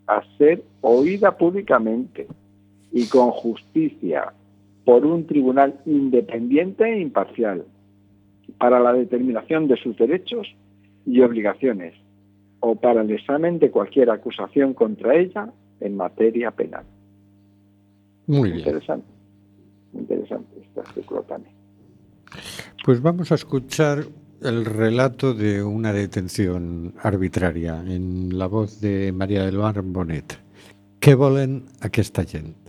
a 0.07 0.23
ser 0.37 0.63
oída 0.81 1.37
públicamente 1.37 2.27
y 2.93 3.07
con 3.07 3.31
justicia 3.31 4.33
por 4.85 5.07
un 5.07 5.27
tribunal 5.27 5.81
independiente 5.87 6.85
e 6.85 7.01
imparcial 7.01 7.65
para 8.59 8.81
la 8.81 8.93
determinación 8.93 9.69
de 9.69 9.77
sus 9.77 9.97
derechos 9.97 10.55
y 11.07 11.21
obligaciones 11.21 11.95
o 12.61 12.75
para 12.77 13.03
el 13.03 13.11
examen 13.11 13.59
de 13.59 13.71
cualquier 13.71 14.11
acusación 14.11 14.75
contra 14.75 15.17
ella 15.17 15.53
en 15.81 15.97
materia 15.97 16.51
penal. 16.51 16.85
Muy 18.27 18.51
bien. 18.51 18.59
Interesante. 18.61 19.07
Interesante 19.95 20.61
este 20.61 20.81
artículo 20.81 21.23
también. 21.23 21.55
Pues 22.85 23.03
vamos 23.03 23.31
a 23.33 23.35
escuchar 23.35 24.05
el 24.45 24.65
relato 24.65 25.35
de 25.35 25.63
una 25.63 25.93
detención 25.93 26.95
arbitraria 27.01 27.83
en 27.87 28.37
la 28.37 28.47
voz 28.47 28.81
de 28.81 29.13
María 29.13 29.45
del 29.45 29.59
Mar 29.59 29.81
Bonet. 29.83 30.39
¿Qué 30.99 31.15
volen 31.15 31.65
aquesta 31.81 32.25
gent? 32.25 32.62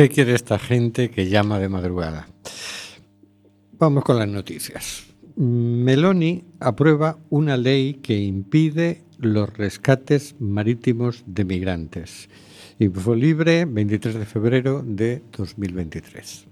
¿Qué 0.00 0.08
quiere 0.08 0.34
esta 0.34 0.58
gente 0.58 1.10
que 1.10 1.28
llama 1.28 1.58
de 1.58 1.68
madrugada? 1.68 2.26
Vamos 3.72 4.02
con 4.02 4.18
las 4.18 4.28
noticias. 4.28 5.04
Meloni 5.36 6.42
aprueba 6.58 7.18
una 7.28 7.58
ley 7.58 7.98
que 8.02 8.16
impide 8.16 9.02
los 9.18 9.52
rescates 9.52 10.36
marítimos 10.38 11.22
de 11.26 11.44
migrantes. 11.44 12.30
Info 12.78 13.14
Libre, 13.14 13.66
23 13.66 14.14
de 14.14 14.24
febrero 14.24 14.82
de 14.82 15.22
2023. 15.36 16.46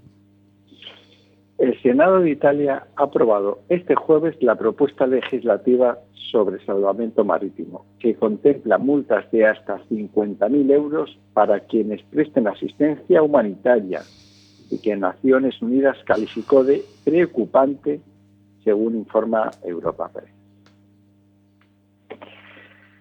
El 1.59 1.81
Senado 1.83 2.21
de 2.21 2.31
Italia 2.31 2.87
ha 2.94 3.03
aprobado 3.03 3.59
este 3.68 3.97
jueves 3.97 4.37
la 4.40 4.55
propuesta 4.55 5.09
legislativa 5.09 5.99
sobre 6.31 6.64
salvamento 6.64 7.25
marítimo, 7.25 7.85
que 7.99 8.14
contempla 8.14 8.79
multas 8.79 9.29
de 9.33 9.44
hasta 9.44 9.79
50.000 9.87 10.71
euros 10.71 11.18
para 11.33 11.59
quienes 11.61 12.01
presten 12.05 12.47
asistencia 12.47 13.23
humanitaria 13.23 14.03
y 14.71 14.79
que 14.79 14.97
Naciones 14.97 15.61
Unidas 15.61 15.97
calificó 16.05 16.62
de 16.62 16.85
preocupante, 17.05 18.01
según 18.62 18.94
informa 18.94 19.51
Europa 19.64 20.11
Press. 20.12 20.31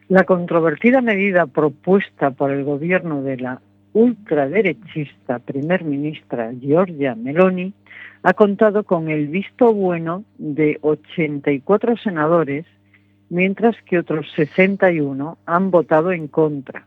La 0.07 0.23
controvertida 0.23 1.01
medida 1.01 1.45
propuesta 1.45 2.31
por 2.31 2.49
el 2.49 2.63
gobierno 2.63 3.21
de 3.21 3.37
la 3.37 3.61
ultraderechista 3.93 5.39
primer 5.39 5.83
ministra 5.83 6.53
Giorgia 6.53 7.13
Meloni 7.13 7.73
ha 8.23 8.33
contado 8.33 8.83
con 8.83 9.09
el 9.09 9.27
visto 9.27 9.73
bueno 9.73 10.23
de 10.37 10.79
84 10.81 11.97
senadores, 11.97 12.65
mientras 13.29 13.75
que 13.85 13.99
otros 13.99 14.25
61 14.35 15.37
han 15.45 15.71
votado 15.71 16.11
en 16.11 16.27
contra. 16.27 16.85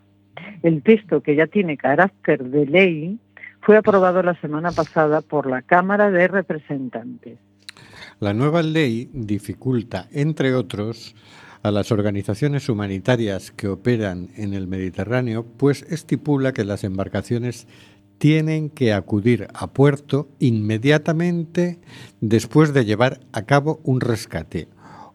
El 0.62 0.82
texto, 0.82 1.22
que 1.22 1.36
ya 1.36 1.46
tiene 1.46 1.76
carácter 1.76 2.44
de 2.44 2.66
ley, 2.66 3.18
fue 3.60 3.76
aprobado 3.76 4.22
la 4.22 4.34
semana 4.40 4.72
pasada 4.72 5.20
por 5.20 5.48
la 5.48 5.62
Cámara 5.62 6.10
de 6.10 6.28
Representantes. 6.28 7.38
La 8.18 8.34
nueva 8.34 8.62
ley 8.62 9.08
dificulta, 9.12 10.08
entre 10.12 10.54
otros, 10.54 11.14
a 11.62 11.70
las 11.70 11.92
organizaciones 11.92 12.68
humanitarias 12.68 13.50
que 13.50 13.68
operan 13.68 14.30
en 14.36 14.54
el 14.54 14.66
Mediterráneo, 14.66 15.44
pues 15.44 15.82
estipula 15.82 16.52
que 16.52 16.64
las 16.64 16.84
embarcaciones 16.84 17.66
tienen 18.20 18.68
que 18.68 18.92
acudir 18.92 19.48
a 19.54 19.68
puerto 19.68 20.28
inmediatamente 20.38 21.78
después 22.20 22.74
de 22.74 22.84
llevar 22.84 23.20
a 23.32 23.46
cabo 23.46 23.80
un 23.82 24.02
rescate, 24.02 24.68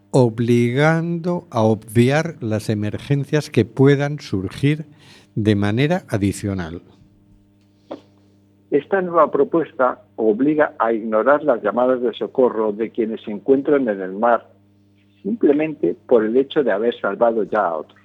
obligando 0.09 1.45
a 1.51 1.61
obviar 1.61 2.35
las 2.41 2.67
emergencias 2.67 3.51
que 3.51 3.63
puedan 3.63 4.19
surgir 4.19 4.85
de 5.35 5.55
manera 5.55 6.05
adicional. 6.09 6.81
Esta 8.71 9.03
nueva 9.03 9.29
propuesta 9.29 10.01
obliga 10.15 10.73
a 10.79 10.91
ignorar 10.91 11.43
las 11.43 11.61
llamadas 11.61 12.01
de 12.01 12.11
socorro 12.15 12.71
de 12.71 12.89
quienes 12.89 13.21
se 13.21 13.29
encuentran 13.29 13.87
en 13.87 14.01
el 14.01 14.13
mar 14.13 14.49
simplemente 15.21 15.95
por 16.07 16.25
el 16.25 16.35
hecho 16.37 16.63
de 16.63 16.71
haber 16.71 16.99
salvado 16.99 17.43
ya 17.43 17.67
a 17.67 17.77
otros. 17.77 18.04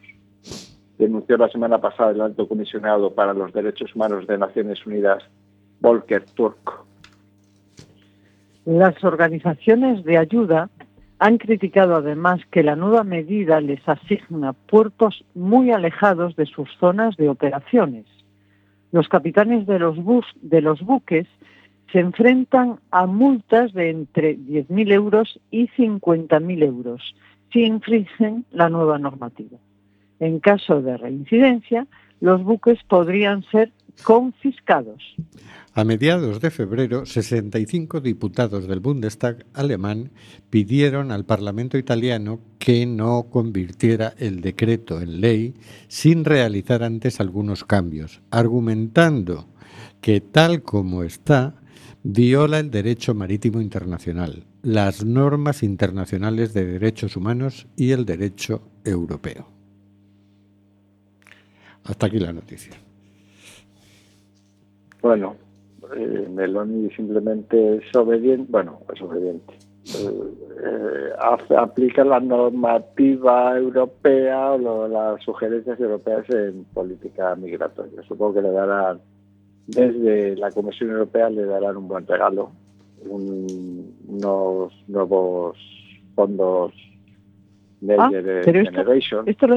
Denunció 1.01 1.39
la 1.39 1.49
semana 1.49 1.79
pasada 1.79 2.11
el 2.11 2.21
alto 2.21 2.47
comisionado 2.47 3.15
para 3.15 3.33
los 3.33 3.55
derechos 3.55 3.97
humanos 3.97 4.27
de 4.27 4.37
Naciones 4.37 4.85
Unidas, 4.85 5.23
Volker 5.81 6.27
Turk. 6.35 6.85
Las 8.67 9.03
organizaciones 9.03 10.05
de 10.05 10.19
ayuda 10.19 10.69
han 11.19 11.39
criticado 11.39 11.97
además 11.97 12.43
que 12.51 12.63
la 12.63 12.77
nueva 12.77 13.03
medida 13.03 13.63
les 13.63 13.81
asigna 13.89 14.53
puertos 14.53 15.25
muy 15.35 15.71
alejados 15.71 16.37
de 16.37 16.45
sus 16.45 16.69
zonas 16.79 17.17
de 17.17 17.31
operaciones. 17.31 18.05
Los 18.93 19.09
capitanes 19.09 19.67
de 19.67 19.79
los, 19.79 19.97
de 20.43 20.61
los 20.61 20.83
buques 20.83 21.27
se 21.93 22.01
enfrentan 22.01 22.79
a 22.91 23.07
multas 23.07 23.73
de 23.73 23.89
entre 23.89 24.37
10.000 24.37 24.93
euros 24.93 25.41
y 25.51 25.67
50.000 25.69 26.63
euros 26.63 27.15
si 27.55 27.65
infringen 27.65 28.45
la 28.53 28.69
nueva 28.69 28.99
normativa. 28.99 29.57
En 30.20 30.38
caso 30.38 30.83
de 30.83 30.96
reincidencia, 30.96 31.87
los 32.20 32.44
buques 32.44 32.78
podrían 32.87 33.42
ser 33.50 33.72
confiscados. 34.04 35.02
A 35.74 35.85
mediados 35.85 36.40
de 36.40 36.50
febrero, 36.50 37.06
65 37.06 38.00
diputados 38.00 38.66
del 38.66 38.80
Bundestag 38.80 39.46
alemán 39.54 40.11
pidieron 40.50 41.12
al 41.12 41.24
Parlamento 41.24 41.78
italiano 41.78 42.40
que 42.59 42.87
no 42.87 43.28
convirtiera 43.30 44.14
el 44.18 44.40
decreto 44.40 45.00
en 45.00 45.20
ley 45.20 45.54
sin 45.88 46.24
realizar 46.24 46.83
antes 46.83 47.20
algunos 47.20 47.64
cambios, 47.64 48.20
argumentando 48.30 49.46
que 50.00 50.20
tal 50.20 50.62
como 50.62 51.02
está, 51.02 51.54
viola 52.02 52.59
el 52.59 52.70
derecho 52.70 53.14
marítimo 53.14 53.61
internacional, 53.61 54.44
las 54.62 55.04
normas 55.04 55.62
internacionales 55.62 56.52
de 56.52 56.64
derechos 56.64 57.16
humanos 57.16 57.66
y 57.76 57.92
el 57.92 58.06
derecho 58.06 58.62
europeo. 58.85 59.60
Hasta 61.85 62.07
aquí 62.07 62.19
la 62.19 62.33
noticia. 62.33 62.73
Bueno, 65.03 65.37
eh, 65.97 66.29
Meloni 66.31 66.90
simplemente 66.90 67.77
es 67.77 67.95
obediente, 67.97 68.47
bueno, 68.51 68.81
es 68.95 69.01
obediente. 69.01 69.55
Eh, 69.87 71.57
aplica 71.57 72.05
la 72.05 72.21
normativa 72.21 73.57
europea 73.57 74.53
o 74.53 74.88
las 74.88 75.23
sugerencias 75.23 75.81
europeas 75.81 76.29
en 76.31 76.64
política 76.64 77.35
migratoria. 77.35 78.03
Supongo 78.03 78.35
que 78.35 78.43
le 78.43 78.53
darán 78.53 79.01
desde 79.71 80.37
la 80.37 80.51
Comisión 80.51 80.90
Europea 80.90 81.31
le 81.31 81.45
darán 81.45 81.77
un 81.77 81.87
buen 81.87 82.07
regalo, 82.07 82.51
unos 83.07 84.73
nuevos 84.88 85.57
fondos 86.16 86.73
ah, 87.99 88.11
de 88.11 88.43
Generation. 88.45 89.29
Esto, 89.29 89.47
lo, 89.47 89.57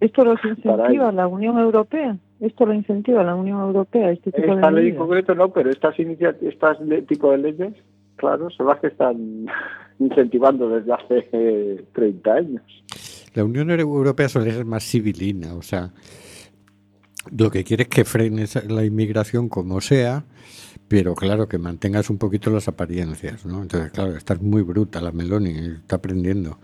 esto 0.00 0.24
lo 0.24 0.32
incentiva 0.32 1.12
la 1.12 1.26
Unión 1.28 1.58
Europea. 1.58 2.16
Esto 2.40 2.66
lo 2.66 2.74
incentiva 2.74 3.22
la 3.22 3.34
Unión 3.34 3.60
Europea. 3.60 4.10
Este 4.10 4.32
tipo 4.32 4.54
Esta 4.54 4.70
ley 4.70 4.88
en 4.90 4.96
concreto 4.96 5.34
no, 5.34 5.52
pero 5.52 5.70
estas 5.70 5.94
estas 5.98 6.78
tipo 7.08 7.30
de 7.30 7.38
leyes, 7.38 7.72
claro, 8.16 8.50
son 8.50 8.66
las 8.66 8.80
que 8.80 8.88
están 8.88 9.46
incentivando 9.98 10.68
desde 10.68 10.92
hace 10.92 11.84
30 11.92 12.32
años. 12.32 12.62
La 13.34 13.44
Unión 13.44 13.70
Europea 13.70 14.28
suele 14.28 14.50
ser 14.50 14.64
más 14.64 14.82
civilina, 14.82 15.54
o 15.54 15.62
sea, 15.62 15.90
lo 17.36 17.50
que 17.50 17.64
quiere 17.64 17.84
es 17.84 17.88
que 17.88 18.04
frenes 18.04 18.64
la 18.70 18.84
inmigración 18.84 19.48
como 19.48 19.80
sea, 19.80 20.24
pero 20.88 21.14
claro, 21.16 21.48
que 21.48 21.58
mantengas 21.58 22.10
un 22.10 22.18
poquito 22.18 22.50
las 22.50 22.68
apariencias, 22.68 23.44
¿no? 23.44 23.62
Entonces, 23.62 23.90
claro, 23.90 24.16
estás 24.16 24.40
muy 24.40 24.62
bruta 24.62 25.00
la 25.00 25.10
Meloni, 25.10 25.50
está 25.80 25.96
aprendiendo. 25.96 26.58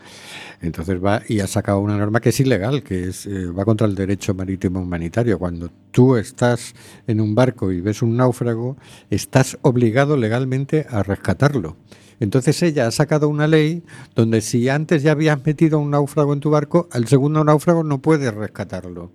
Entonces 0.60 1.02
va 1.04 1.22
y 1.28 1.40
ha 1.40 1.48
sacado 1.48 1.80
una 1.80 1.96
norma 1.96 2.20
que 2.20 2.28
es 2.28 2.38
ilegal, 2.38 2.84
que 2.84 3.08
es 3.08 3.26
eh, 3.26 3.46
va 3.46 3.64
contra 3.64 3.86
el 3.86 3.96
derecho 3.96 4.32
marítimo 4.34 4.80
humanitario. 4.80 5.38
Cuando 5.38 5.70
tú 5.90 6.16
estás 6.16 6.74
en 7.08 7.20
un 7.20 7.34
barco 7.34 7.72
y 7.72 7.80
ves 7.80 8.00
un 8.02 8.16
náufrago, 8.16 8.76
estás 9.10 9.58
obligado 9.62 10.16
legalmente 10.16 10.86
a 10.88 11.02
rescatarlo. 11.02 11.76
Entonces 12.20 12.62
ella 12.62 12.86
ha 12.86 12.92
sacado 12.92 13.28
una 13.28 13.48
ley 13.48 13.82
donde 14.14 14.40
si 14.42 14.68
antes 14.68 15.02
ya 15.02 15.10
habías 15.10 15.44
metido 15.44 15.80
un 15.80 15.90
náufrago 15.90 16.32
en 16.32 16.38
tu 16.38 16.50
barco, 16.50 16.88
al 16.92 17.08
segundo 17.08 17.42
náufrago 17.42 17.82
no 17.82 18.00
puedes 18.00 18.32
rescatarlo. 18.32 19.10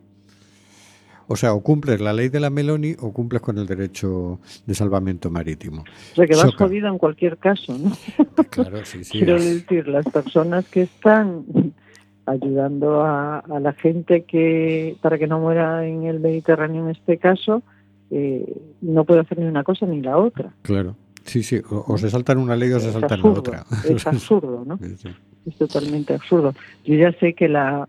O 1.27 1.35
sea, 1.35 1.53
o 1.53 1.61
cumples 1.61 1.99
la 1.99 2.13
ley 2.13 2.29
de 2.29 2.39
la 2.39 2.49
Meloni 2.49 2.95
o 2.99 3.11
cumples 3.11 3.41
con 3.41 3.57
el 3.57 3.65
derecho 3.65 4.39
de 4.65 4.73
salvamento 4.73 5.29
marítimo. 5.29 5.83
O 6.13 6.15
sea, 6.15 6.25
que 6.25 6.35
vas 6.35 6.55
jodido 6.55 6.87
en 6.87 6.97
cualquier 6.97 7.37
caso, 7.37 7.77
¿no? 7.77 7.91
Claro, 8.49 8.85
sí, 8.85 9.03
sí. 9.03 9.19
Quiero 9.19 9.33
decir, 9.33 9.87
las 9.87 10.05
personas 10.05 10.65
que 10.65 10.83
están 10.83 11.43
ayudando 12.25 13.03
a, 13.03 13.43
la 13.59 13.73
gente 13.73 14.23
que 14.23 14.95
para 15.01 15.17
que 15.17 15.27
no 15.27 15.39
muera 15.39 15.85
en 15.85 16.03
el 16.03 16.19
Mediterráneo 16.19 16.85
en 16.85 16.91
este 16.91 17.17
caso, 17.17 17.63
eh, 18.11 18.53
no 18.81 19.05
puede 19.05 19.21
hacer 19.21 19.39
ni 19.39 19.45
una 19.45 19.63
cosa 19.63 19.85
ni 19.85 20.01
la 20.01 20.17
otra. 20.17 20.53
Claro. 20.61 20.95
Sí, 21.23 21.43
sí, 21.43 21.61
o, 21.69 21.97
se 21.97 22.09
saltan 22.09 22.37
una 22.37 22.55
ley 22.55 22.71
o 22.71 22.79
se 22.79 22.91
saltan 22.91 23.21
la 23.21 23.29
otra. 23.29 23.65
Es 23.87 24.07
absurdo, 24.07 24.63
¿no? 24.65 24.79
Es 25.45 25.55
totalmente 25.55 26.13
absurdo. 26.13 26.53
Yo 26.83 26.95
ya 26.95 27.13
sé 27.19 27.33
que 27.33 27.47
la 27.47 27.87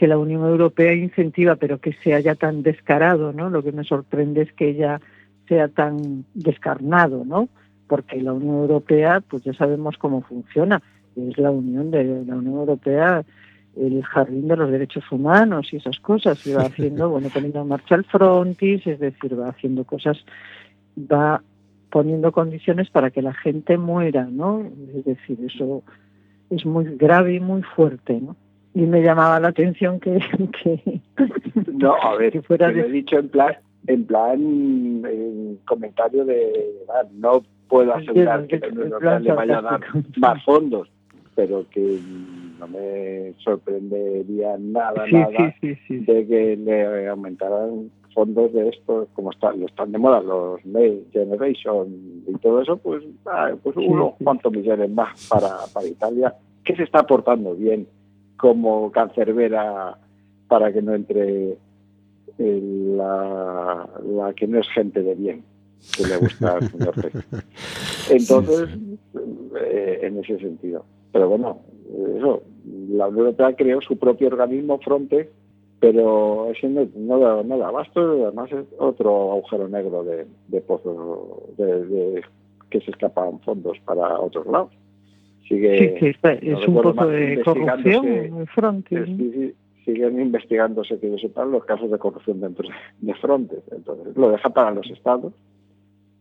que 0.00 0.08
la 0.08 0.16
Unión 0.16 0.46
Europea 0.46 0.94
incentiva, 0.94 1.56
pero 1.56 1.78
que 1.78 1.92
se 2.02 2.14
haya 2.14 2.34
tan 2.34 2.62
descarado, 2.62 3.34
¿no? 3.34 3.50
Lo 3.50 3.62
que 3.62 3.70
me 3.70 3.84
sorprende 3.84 4.40
es 4.40 4.52
que 4.54 4.70
ella 4.70 4.98
sea 5.46 5.68
tan 5.68 6.24
descarnado, 6.32 7.22
¿no? 7.26 7.50
Porque 7.86 8.22
la 8.22 8.32
Unión 8.32 8.60
Europea, 8.60 9.20
pues 9.20 9.44
ya 9.44 9.52
sabemos 9.52 9.98
cómo 9.98 10.22
funciona. 10.22 10.80
Es 11.14 11.36
la 11.36 11.50
Unión 11.50 11.90
de 11.90 12.24
la 12.24 12.34
Unión 12.34 12.54
Europea, 12.60 13.22
el 13.76 14.02
jardín 14.02 14.48
de 14.48 14.56
los 14.56 14.70
derechos 14.70 15.04
humanos 15.12 15.68
y 15.70 15.76
esas 15.76 16.00
cosas. 16.00 16.38
Se 16.38 16.54
va 16.54 16.62
haciendo, 16.68 17.10
bueno, 17.10 17.28
poniendo 17.28 17.60
en 17.60 17.68
marcha 17.68 17.94
el 17.94 18.04
frontis, 18.04 18.86
es 18.86 19.00
decir, 19.00 19.38
va 19.38 19.50
haciendo 19.50 19.84
cosas, 19.84 20.16
va 20.96 21.42
poniendo 21.90 22.32
condiciones 22.32 22.88
para 22.88 23.10
que 23.10 23.20
la 23.20 23.34
gente 23.34 23.76
muera, 23.76 24.24
¿no? 24.24 24.62
Es 24.96 25.04
decir, 25.04 25.38
eso 25.44 25.82
es 26.48 26.64
muy 26.64 26.86
grave 26.96 27.34
y 27.34 27.40
muy 27.40 27.60
fuerte, 27.60 28.18
¿no? 28.18 28.34
Y 28.74 28.82
me 28.82 29.02
llamaba 29.02 29.40
la 29.40 29.48
atención 29.48 29.98
que, 30.00 30.18
no 31.72 31.94
a 31.94 32.16
ver 32.18 32.42
fuera 32.42 32.70
he 32.70 32.88
dicho 32.88 33.18
en 33.18 33.28
plan 33.28 33.56
en 33.86 34.04
plan 34.04 34.40
en 34.40 35.58
comentario 35.66 36.24
de 36.24 36.52
ah, 36.88 37.06
no 37.14 37.42
puedo 37.70 37.94
asegurar 37.94 38.46
que 38.46 38.56
Unión 38.56 38.92
Europea 38.92 39.20
le 39.20 39.32
vaya 39.32 39.58
a 39.58 39.62
dar 39.62 39.80
más 40.16 40.44
fondos, 40.44 40.90
pero 41.34 41.64
que 41.70 41.98
no 42.58 42.68
me 42.68 43.32
sorprendería 43.38 44.56
nada, 44.58 45.04
nada 45.10 45.54
de 45.62 46.26
que 46.26 46.56
le 46.56 47.08
aumentaran 47.08 47.90
fondos 48.12 48.52
de 48.52 48.68
estos, 48.68 49.08
como 49.14 49.30
están, 49.30 49.62
están 49.62 49.92
de 49.92 49.98
moda, 49.98 50.20
los 50.20 50.64
Next 50.66 51.12
Generation 51.12 51.86
y 52.26 52.32
todo 52.38 52.60
eso, 52.60 52.76
pues, 52.76 53.04
ah, 53.26 53.52
pues 53.62 53.76
unos 53.76 54.14
cuantos 54.22 54.52
millones 54.52 54.90
más 54.90 55.28
para, 55.28 55.50
para 55.72 55.86
Italia, 55.86 56.34
que 56.64 56.74
se 56.74 56.82
está 56.82 57.04
portando 57.04 57.54
bien 57.54 57.86
como 58.40 58.90
cancerbera 58.90 59.98
para 60.48 60.72
que 60.72 60.82
no 60.82 60.94
entre 60.94 61.56
la, 62.38 63.88
la 64.02 64.32
que 64.32 64.46
no 64.46 64.60
es 64.60 64.68
gente 64.70 65.02
de 65.02 65.14
bien, 65.14 65.44
que 65.96 66.06
le 66.06 66.16
gusta 66.16 66.56
al 66.56 66.70
señor 66.70 66.94
Entonces, 68.10 68.68
eh, 69.60 69.98
en 70.02 70.18
ese 70.18 70.38
sentido. 70.38 70.84
Pero 71.12 71.28
bueno, 71.28 71.60
eso, 72.16 72.42
la 72.90 73.08
Unión 73.08 73.26
Europea 73.26 73.54
creó 73.54 73.80
su 73.82 73.98
propio 73.98 74.28
organismo, 74.28 74.78
Frontex, 74.78 75.30
pero 75.80 76.50
ese 76.50 76.68
no, 76.68 76.88
no, 76.94 77.18
da, 77.18 77.68
abasto, 77.68 78.00
además 78.24 78.50
es 78.52 78.66
otro 78.78 79.32
agujero 79.32 79.68
negro 79.68 80.04
de, 80.04 80.26
de 80.48 80.60
pozos 80.60 81.56
de, 81.56 82.22
que 82.70 82.80
se 82.80 82.90
escapan 82.90 83.40
fondos 83.40 83.78
para 83.84 84.18
otros 84.18 84.46
lados. 84.46 84.72
Sigue, 85.50 85.98
sí, 85.98 86.16
es 86.42 86.68
un 86.68 86.74
poco 86.74 87.08
de 87.08 87.42
corrupción, 87.42 88.46
Frontex. 88.54 89.10
siguen 89.84 90.20
investigándose, 90.20 90.96
que 91.00 91.10
yo 91.10 91.18
sepa, 91.18 91.44
los 91.44 91.64
casos 91.64 91.90
de 91.90 91.98
corrupción 91.98 92.40
dentro 92.40 92.68
de 93.00 93.14
Frontex. 93.14 93.60
Entonces, 93.72 94.16
lo 94.16 94.30
deja 94.30 94.48
para 94.50 94.70
los 94.70 94.88
estados, 94.88 95.32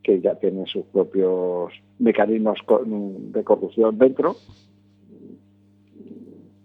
que 0.02 0.20
ya 0.20 0.34
tienen 0.34 0.65
sus 0.65 0.84
propios 0.86 1.72
mecanismos 2.00 2.58
de 2.88 3.44
corrupción 3.44 4.00
dentro, 4.00 4.36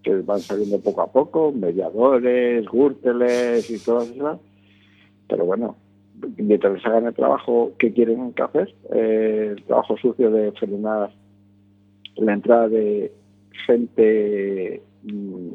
que 0.01 0.15
van 0.21 0.39
saliendo 0.39 0.79
poco 0.79 1.03
a 1.03 1.11
poco, 1.11 1.51
mediadores, 1.51 2.65
gúrteles 2.65 3.69
y 3.69 3.77
todas 3.77 4.09
esas. 4.09 4.39
Pero 5.27 5.45
bueno, 5.45 5.75
mientras 6.37 6.73
les 6.73 6.85
hagan 6.87 7.05
el 7.05 7.13
trabajo 7.13 7.73
que 7.77 7.93
quieren 7.93 8.33
que 8.33 8.41
hacer, 8.41 8.73
eh, 8.91 9.53
el 9.55 9.63
trabajo 9.65 9.95
sucio 9.97 10.31
de 10.31 10.51
frenar 10.53 11.11
la 12.15 12.33
entrada 12.33 12.69
de 12.69 13.11
gente 13.65 14.81
mm, 15.03 15.49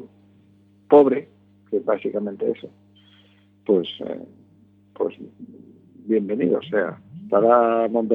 pobre, 0.89 1.27
que 1.69 1.77
es 1.77 1.85
básicamente 1.85 2.51
eso, 2.51 2.69
pues, 3.65 3.87
eh, 4.05 4.19
pues 4.93 5.15
bienvenido 6.05 6.59
o 6.59 6.63
sea. 6.63 6.99
Para 7.29 7.87
von 7.87 8.09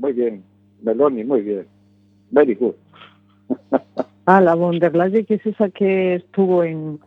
muy 0.00 0.12
bien. 0.12 0.42
Meloni, 0.82 1.24
muy 1.24 1.42
bien. 1.42 1.66
Very 2.30 2.54
good. 2.54 2.74
Ah, 4.26 4.40
la 4.40 4.54
von 4.54 4.78
der 4.78 4.90
que 5.26 5.34
es 5.34 5.44
esa 5.44 5.68
que 5.68 6.14
estuvo 6.14 6.64
en, 6.64 6.98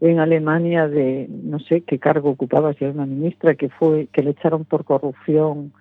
en 0.00 0.18
Alemania 0.18 0.86
de, 0.86 1.26
no 1.26 1.58
sé 1.58 1.80
qué 1.80 1.98
cargo 1.98 2.28
ocupaba, 2.28 2.74
si 2.74 2.84
era 2.84 2.92
una 2.92 3.06
ministra, 3.06 3.54
que 3.54 3.70
fue 3.70 4.08
que 4.12 4.22
le 4.22 4.32
echaron 4.32 4.66
por 4.66 4.84
corrupción, 4.84 5.72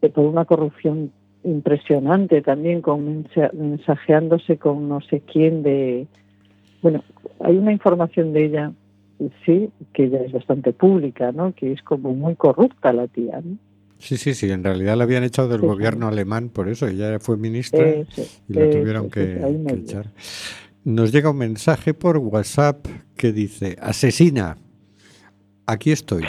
por 0.00 0.24
una 0.24 0.46
corrupción 0.46 1.12
impresionante 1.44 2.42
también, 2.42 2.80
con 2.80 3.26
mensajeándose 3.52 4.58
con 4.58 4.88
no 4.88 5.00
sé 5.02 5.20
quién 5.20 5.62
de... 5.62 6.06
Bueno, 6.82 7.02
hay 7.40 7.56
una 7.56 7.72
información 7.72 8.32
de 8.32 8.46
ella, 8.46 8.72
sí, 9.44 9.70
que 9.92 10.10
ya 10.10 10.18
es 10.18 10.32
bastante 10.32 10.72
pública, 10.72 11.32
¿no? 11.32 11.54
Que 11.54 11.72
es 11.72 11.82
como 11.82 12.14
muy 12.14 12.34
corrupta 12.34 12.92
la 12.92 13.06
tía, 13.06 13.40
¿no? 13.42 13.56
Sí, 13.98 14.16
sí, 14.16 14.34
sí. 14.34 14.50
En 14.50 14.64
realidad 14.64 14.96
la 14.96 15.04
habían 15.04 15.24
echado 15.24 15.48
del 15.48 15.62
gobierno 15.62 16.08
alemán 16.08 16.50
por 16.50 16.68
eso. 16.68 16.86
Ella 16.86 17.18
fue 17.20 17.36
ministra 17.36 17.88
y 17.88 18.04
la 18.48 18.70
tuvieron 18.70 19.08
que, 19.08 19.40
echar. 19.68 20.10
Nos 20.84 21.12
llega 21.12 21.30
un 21.30 21.38
mensaje 21.38 21.94
por 21.94 22.18
WhatsApp 22.18 22.86
que 23.16 23.32
dice, 23.32 23.76
asesina, 23.80 24.58
aquí 25.66 25.92
estoy. 25.92 26.24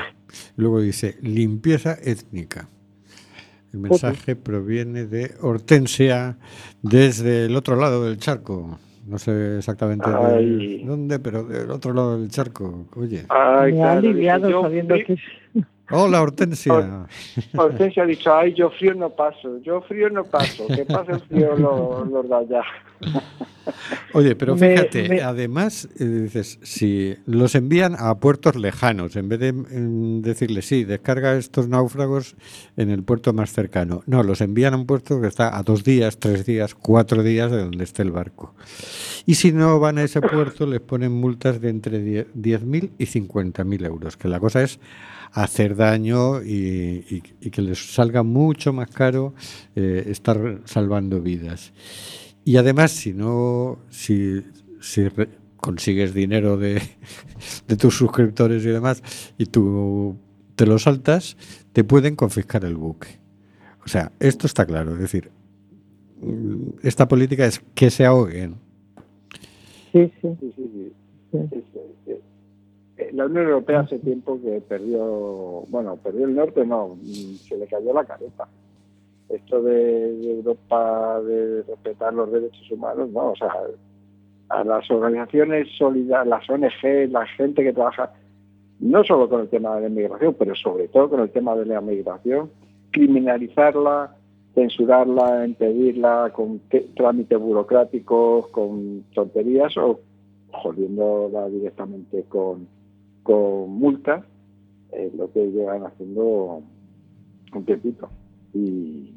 Luego 0.56 0.80
dice, 0.80 1.18
limpieza 1.22 1.98
étnica. 2.02 2.70
El 3.76 3.82
mensaje 3.82 4.38
proviene 4.38 5.06
de 5.06 5.34
Hortensia 5.42 6.38
desde 6.82 7.48
el 7.48 7.58
otro 7.58 7.76
lado 7.76 8.06
del 8.06 8.18
charco. 8.18 8.80
No 9.06 9.20
sé 9.20 9.58
exactamente 9.58 10.10
dónde, 10.10 11.20
pero 11.20 11.44
del 11.44 11.70
otro 11.70 11.92
lado 11.92 12.18
del 12.18 12.32
charco. 12.32 12.86
Oye. 12.96 13.26
Me 13.30 13.84
ha 13.84 13.92
aliviado 13.92 14.62
sabiendo 14.62 14.96
que 14.96 15.18
Hola, 15.92 16.22
Hortensia. 16.22 17.06
Hortensia 17.54 18.04
ha 18.04 18.06
dicho, 18.06 18.34
ay, 18.34 18.54
yo 18.54 18.70
frío 18.70 18.94
no 18.94 19.10
paso, 19.10 19.60
yo 19.62 19.82
frío 19.82 20.10
no 20.10 20.24
paso, 20.24 20.68
que 20.68 20.86
pasa 20.86 21.12
el 21.12 21.20
frío 21.20 21.58
los 21.58 22.30
da 22.30 22.38
allá. 22.38 22.62
Oye, 24.14 24.36
pero 24.36 24.56
fíjate, 24.56 25.22
además, 25.22 25.90
eh, 26.00 26.06
dices, 26.06 26.60
si 26.64 27.16
los 27.26 27.56
envían 27.56 27.96
a 27.98 28.16
puertos 28.16 28.56
lejanos, 28.56 29.16
en 29.16 29.28
vez 29.28 29.40
de 29.40 29.54
mm, 29.54 30.22
decirles, 30.22 30.66
sí, 30.66 30.84
descarga 30.84 31.36
estos 31.36 31.68
náufragos 31.68 32.36
en 32.78 32.90
el 32.90 33.04
puerto 33.04 33.34
más 33.34 33.52
cercano. 33.52 34.04
No, 34.06 34.24
los 34.24 34.42
envían 34.42 34.74
a 34.74 34.78
un 34.78 34.86
puerto 34.86 35.20
que 35.20 35.28
está 35.28 35.58
a 35.58 35.64
dos 35.64 35.84
días, 35.84 36.18
tres 36.18 36.46
días, 36.46 36.76
cuatro 36.76 37.24
días 37.24 37.52
de 37.52 37.58
donde 37.58 37.84
esté 37.84 38.04
el 38.04 38.12
barco. 38.12 38.56
Y 39.26 39.36
si 39.36 39.52
no 39.52 39.80
van 39.80 39.98
a 39.98 40.04
ese 40.04 40.22
puerto, 40.22 40.66
les 40.66 40.82
ponen 40.82 41.12
multas 41.12 41.60
de 41.60 41.70
entre 41.70 42.26
10.000 42.34 42.92
y 42.98 43.06
50.000 43.06 43.86
euros, 43.86 44.18
que 44.18 44.28
la 44.28 44.40
cosa 44.40 44.64
es 44.64 44.80
hacer 45.34 45.76
daño 45.76 46.42
y, 46.42 47.22
que 47.52 47.62
les 47.62 47.94
salga 47.94 48.24
mucho 48.24 48.72
más 48.72 48.90
caro 48.90 49.34
eh, 49.76 50.06
estar 50.08 50.62
salvando 50.64 51.22
vidas. 51.22 51.74
Y 52.46 52.58
además, 52.58 52.92
si 52.92 53.12
no, 53.12 53.80
si, 53.90 54.44
consigues 55.58 56.14
dinero 56.14 56.58
de, 56.58 56.80
tus 57.78 57.98
suscriptores 57.98 58.64
y 58.64 58.70
demás, 58.70 59.02
y 59.40 59.48
tú 59.48 60.16
te 60.56 60.68
lo 60.68 60.78
saltas, 60.78 61.36
te 61.74 61.84
pueden 61.84 62.16
confiscar 62.16 62.64
el 62.64 62.78
buque. 62.78 63.08
O 63.84 63.88
sea, 63.88 64.12
esto 64.20 64.46
está 64.46 64.66
claro. 64.66 64.94
Es 64.94 65.00
decir, 65.00 65.32
esta 66.84 67.08
política 67.08 67.48
es 67.48 67.62
que 67.74 67.90
se 67.90 68.06
ahoguen. 68.06 68.56
Sí, 69.92 70.12
sí. 70.22 70.38
sí, 70.40 70.54
sí, 70.56 70.94
sí. 71.34 72.12
Eh, 72.98 73.10
la 73.12 73.26
Unión 73.26 73.46
Europea 73.46 73.82
hace 73.82 73.98
tiempo 74.00 74.40
que 74.42 74.62
perdió, 74.62 75.66
bueno, 75.68 75.98
perdió 75.98 76.26
el 76.26 76.36
norte, 76.36 76.66
no, 76.66 76.98
se 77.04 77.58
le 77.58 77.66
cayó 77.68 77.92
la 77.92 78.06
careta. 78.06 78.48
Esto 79.30 79.62
de, 79.62 80.32
Europa 80.32 81.22
de 81.22 81.64
respetar 81.64 82.14
los 82.14 82.32
derechos 82.32 82.72
humanos, 82.72 83.10
no, 83.10 83.32
o 83.32 83.36
sea, 83.36 83.52
a 84.50 84.64
las 84.64 84.90
organizaciones 84.92 85.68
solidarias, 85.78 86.28
las 86.28 86.50
ONG, 86.50 87.12
la 87.12 87.26
gente 87.26 87.64
que 87.64 87.74
trabaja 87.74 88.14
no 88.80 89.04
solo 89.04 89.28
con 89.30 89.42
el 89.42 89.50
tema 89.50 89.76
de 89.76 89.82
la 89.82 89.88
inmigración, 89.88 90.36
pero 90.38 90.54
sobre 90.56 90.88
todo 90.90 91.10
con 91.10 91.22
el 91.22 91.32
tema 91.32 91.56
de 91.56 91.66
la 91.66 91.82
migración, 91.82 92.52
criminalizarla, 92.92 94.16
censurarla, 94.54 95.46
impedirla 95.46 96.32
con 96.34 96.62
trámites 96.96 97.40
burocráticos, 97.40 98.48
con 98.48 99.04
tonterías 99.14 99.76
o 99.78 100.00
jodiéndola 100.52 101.50
directamente 101.50 102.24
con, 102.30 102.68
con 103.24 103.72
multas, 103.72 104.24
lo 105.18 105.32
que 105.32 105.48
llevan 105.48 105.86
haciendo 105.86 106.62
un 107.54 107.66
tiempito. 107.66 108.10
Y, 108.54 109.15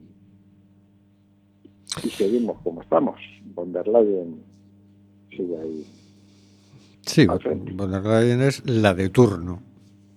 y 2.05 2.11
seguimos 2.11 2.59
como 2.63 2.83
estamos. 2.83 3.21
Von 3.55 3.73
der 3.73 3.87
Leyen 3.89 4.43
sigue 5.31 5.57
ahí. 5.61 5.85
Sí, 7.03 7.27
von 7.27 7.91
der 7.91 8.05
Leyen 8.05 8.43
es 8.43 8.65
la 8.67 8.95
de 8.95 9.09
turno. 9.09 9.61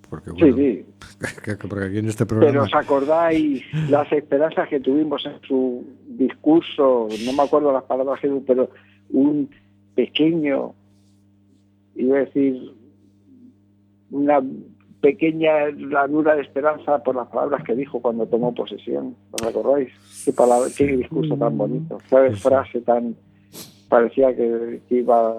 Porque, 0.10 0.32
sí, 0.32 0.54
sí. 0.54 0.86
Porque 1.70 1.86
aquí 1.86 1.98
en 2.00 2.10
este 2.10 2.26
programa... 2.26 2.52
Pero 2.52 2.63
os 2.63 2.74
acordáis 2.76 3.63
las 3.89 4.12
esperanzas 4.12 4.67
que 4.67 4.80
tuvimos 4.80 5.26
en 5.26 5.39
su 5.48 5.86
discurso, 6.06 7.08
no 7.26 7.34
me 7.34 7.44
acuerdo 7.44 7.72
las 7.72 7.84
palabras 7.84 8.20
que 8.20 8.30
pero 8.46 8.70
un 9.10 9.50
pequeño, 9.96 10.74
iba 11.96 12.17
a 12.17 12.20
decir, 12.22 12.74
una 14.12 14.41
pequeña 15.02 15.52
ranura 15.90 16.36
de 16.36 16.44
esperanza 16.44 17.02
por 17.04 17.16
las 17.16 17.28
palabras 17.28 17.64
que 17.64 17.76
dijo 17.76 18.02
cuando 18.02 18.28
tomó 18.28 18.54
posesión. 18.54 19.16
¿Os 19.32 19.42
acordáis? 19.42 19.90
Qué, 20.24 20.32
palabra, 20.32 20.70
qué 20.76 20.86
discurso 20.86 21.36
tan 21.36 21.58
bonito. 21.58 21.98
Qué 22.10 22.32
frase 22.36 22.82
tan... 22.82 23.16
Parecía 23.90 24.34
que, 24.36 24.80
iba 24.90 25.34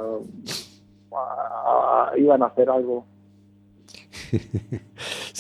a, 1.12 2.12
iban 2.18 2.42
a 2.42 2.46
hacer 2.46 2.68
algo. 2.68 3.06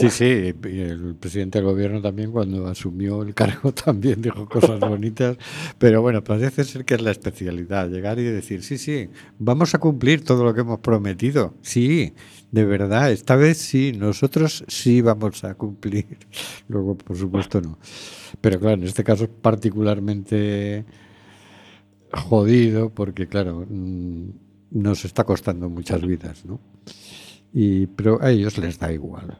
Sí, 0.02 0.10
sí, 0.64 0.68
y 0.68 0.80
el 0.80 1.14
presidente 1.14 1.58
del 1.58 1.66
gobierno 1.66 2.02
también 2.02 2.32
cuando 2.32 2.66
asumió 2.66 3.22
el 3.22 3.34
cargo 3.34 3.72
también 3.84 4.20
dijo 4.20 4.48
cosas 4.48 4.80
bonitas, 4.80 5.36
pero 5.78 6.02
bueno, 6.02 6.24
parece 6.24 6.64
ser 6.64 6.84
que 6.84 6.94
es 6.94 7.02
la 7.02 7.12
especialidad, 7.12 7.88
llegar 7.88 8.18
y 8.18 8.24
decir, 8.24 8.62
sí, 8.62 8.78
sí, 8.78 9.08
vamos 9.38 9.74
a 9.74 9.78
cumplir 9.78 10.24
todo 10.24 10.44
lo 10.44 10.54
que 10.54 10.62
hemos 10.62 10.80
prometido, 10.80 11.54
sí, 11.62 12.14
de 12.50 12.64
verdad, 12.64 13.12
esta 13.12 13.36
vez 13.36 13.58
sí, 13.58 13.92
nosotros 13.92 14.64
sí 14.66 15.00
vamos 15.02 15.44
a 15.44 15.54
cumplir, 15.54 16.06
luego 16.68 16.96
por 16.96 17.16
supuesto 17.16 17.60
no. 17.60 17.78
Pero 18.40 18.58
claro, 18.58 18.74
en 18.74 18.84
este 18.84 19.04
caso 19.04 19.24
es 19.24 19.30
particularmente 19.30 20.84
jodido 22.12 22.90
porque 22.90 23.28
claro, 23.28 23.66
mm, 23.68 24.30
nos 24.72 25.04
está 25.04 25.24
costando 25.24 25.68
muchas 25.68 26.00
vidas, 26.02 26.44
¿no? 26.44 26.60
Y, 27.54 27.86
pero 27.86 28.20
a 28.22 28.30
ellos 28.30 28.56
les 28.58 28.78
da 28.78 28.90
igual 28.90 29.38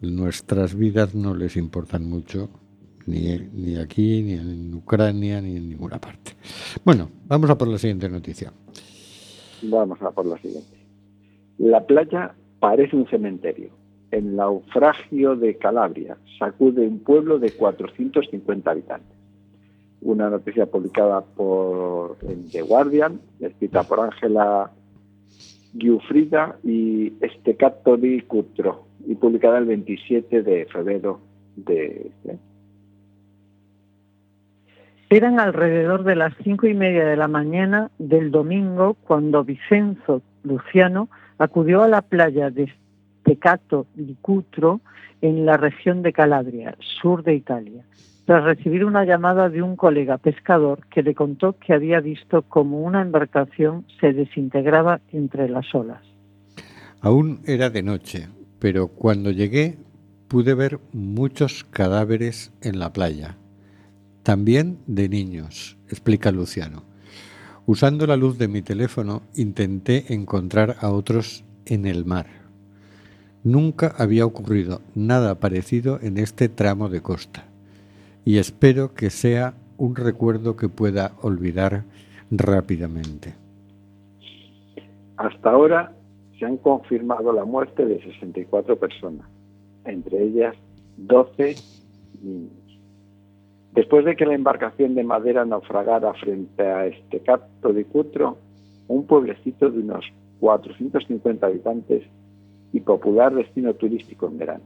nuestras 0.00 0.74
vidas 0.74 1.14
no 1.14 1.34
les 1.34 1.56
importan 1.56 2.08
mucho, 2.08 2.50
ni, 3.06 3.38
ni 3.52 3.76
aquí, 3.76 4.22
ni 4.22 4.34
en 4.34 4.74
Ucrania, 4.74 5.40
ni 5.40 5.56
en 5.56 5.68
ninguna 5.68 6.00
parte. 6.00 6.32
Bueno, 6.84 7.10
vamos 7.26 7.50
a 7.50 7.56
por 7.56 7.68
la 7.68 7.78
siguiente 7.78 8.08
noticia. 8.08 8.52
Vamos 9.62 10.00
a 10.02 10.10
por 10.10 10.26
la 10.26 10.38
siguiente. 10.38 10.76
La 11.58 11.86
playa 11.86 12.34
parece 12.60 12.96
un 12.96 13.06
cementerio. 13.08 13.70
El 14.10 14.36
naufragio 14.36 15.36
de 15.36 15.56
Calabria 15.56 16.16
sacude 16.38 16.86
un 16.86 17.00
pueblo 17.00 17.38
de 17.38 17.50
450 17.50 18.70
habitantes. 18.70 19.16
Una 20.02 20.30
noticia 20.30 20.66
publicada 20.66 21.22
por 21.22 22.18
The 22.52 22.62
Guardian, 22.62 23.20
escrita 23.40 23.82
por 23.82 24.00
Ángela 24.00 24.70
Giuffrida 25.74 26.58
y 26.62 27.14
Estecato 27.20 27.96
di 27.96 28.20
Cutro 28.22 28.85
y 29.06 29.14
publicada 29.14 29.58
el 29.58 29.66
27 29.66 30.42
de 30.42 30.66
febrero 30.66 31.20
de 31.56 32.10
este 32.10 32.38
Eran 35.08 35.38
alrededor 35.38 36.04
de 36.04 36.16
las 36.16 36.34
cinco 36.42 36.66
y 36.66 36.74
media 36.74 37.04
de 37.04 37.16
la 37.16 37.28
mañana 37.28 37.90
del 37.98 38.30
domingo 38.30 38.94
cuando 38.94 39.44
Vicenzo 39.44 40.22
Luciano 40.42 41.08
acudió 41.38 41.82
a 41.82 41.88
la 41.88 42.02
playa 42.02 42.50
de 42.50 42.72
Tecato 43.24 43.86
di 43.94 44.16
Cutro 44.20 44.80
en 45.20 45.46
la 45.46 45.56
región 45.56 46.02
de 46.02 46.12
Calabria, 46.12 46.76
sur 46.78 47.22
de 47.22 47.34
Italia, 47.34 47.84
tras 48.24 48.44
recibir 48.44 48.84
una 48.84 49.04
llamada 49.04 49.48
de 49.48 49.62
un 49.62 49.76
colega 49.76 50.18
pescador 50.18 50.86
que 50.88 51.02
le 51.02 51.14
contó 51.14 51.56
que 51.58 51.72
había 51.72 52.00
visto 52.00 52.42
cómo 52.42 52.80
una 52.80 53.02
embarcación 53.02 53.84
se 54.00 54.12
desintegraba 54.12 55.00
entre 55.12 55.48
las 55.48 55.72
olas. 55.74 56.02
Aún 57.00 57.40
era 57.46 57.70
de 57.70 57.82
noche, 57.82 58.28
pero 58.66 58.88
cuando 58.88 59.30
llegué 59.30 59.78
pude 60.26 60.52
ver 60.54 60.80
muchos 60.92 61.62
cadáveres 61.62 62.52
en 62.62 62.80
la 62.80 62.92
playa, 62.92 63.36
también 64.24 64.78
de 64.88 65.08
niños, 65.08 65.78
explica 65.88 66.32
Luciano. 66.32 66.82
Usando 67.64 68.08
la 68.08 68.16
luz 68.16 68.38
de 68.38 68.48
mi 68.48 68.62
teléfono 68.62 69.22
intenté 69.36 70.12
encontrar 70.12 70.78
a 70.80 70.90
otros 70.90 71.44
en 71.64 71.86
el 71.86 72.04
mar. 72.06 72.26
Nunca 73.44 73.94
había 73.98 74.26
ocurrido 74.26 74.80
nada 74.96 75.36
parecido 75.36 76.00
en 76.02 76.18
este 76.18 76.48
tramo 76.48 76.88
de 76.88 77.02
costa 77.02 77.44
y 78.24 78.38
espero 78.38 78.94
que 78.94 79.10
sea 79.10 79.54
un 79.76 79.94
recuerdo 79.94 80.56
que 80.56 80.68
pueda 80.68 81.12
olvidar 81.22 81.84
rápidamente. 82.32 83.36
Hasta 85.18 85.50
ahora 85.50 85.95
se 86.38 86.44
han 86.44 86.58
confirmado 86.58 87.32
la 87.32 87.44
muerte 87.44 87.84
de 87.86 88.02
64 88.02 88.76
personas, 88.78 89.26
entre 89.84 90.22
ellas 90.22 90.54
12 90.96 91.56
niños. 92.22 92.52
Después 93.72 94.04
de 94.04 94.16
que 94.16 94.26
la 94.26 94.34
embarcación 94.34 94.94
de 94.94 95.04
madera 95.04 95.44
naufragara 95.44 96.14
frente 96.14 96.62
a 96.62 96.86
este 96.86 97.18
Estecato 97.18 97.72
de 97.72 97.84
Cutro, 97.84 98.38
un 98.88 99.06
pueblecito 99.06 99.70
de 99.70 99.80
unos 99.80 100.04
450 100.40 101.46
habitantes 101.46 102.04
y 102.72 102.80
popular 102.80 103.34
destino 103.34 103.74
turístico 103.74 104.26
en 104.26 104.38
verano. 104.38 104.64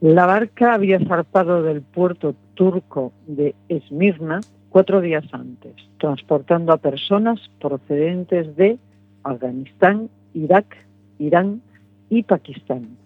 La 0.00 0.26
barca 0.26 0.74
había 0.74 1.00
zarpado 1.00 1.62
del 1.62 1.82
puerto 1.82 2.34
turco 2.54 3.12
de 3.26 3.54
Esmirna 3.68 4.40
cuatro 4.70 5.00
días 5.00 5.24
antes, 5.32 5.74
transportando 5.98 6.72
a 6.72 6.78
personas 6.78 7.40
procedentes 7.60 8.56
de 8.56 8.78
Afganistán, 9.22 10.10
Irak, 10.34 10.76
Irán 11.18 11.62
y 12.10 12.22
Pakistán, 12.22 12.96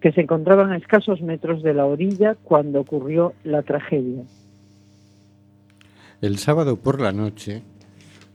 que 0.00 0.12
se 0.12 0.22
encontraban 0.22 0.72
a 0.72 0.76
escasos 0.76 1.20
metros 1.20 1.62
de 1.62 1.74
la 1.74 1.86
orilla 1.86 2.36
cuando 2.42 2.80
ocurrió 2.80 3.34
la 3.44 3.62
tragedia. 3.62 4.22
El 6.20 6.38
sábado 6.38 6.76
por 6.76 7.00
la 7.00 7.12
noche, 7.12 7.62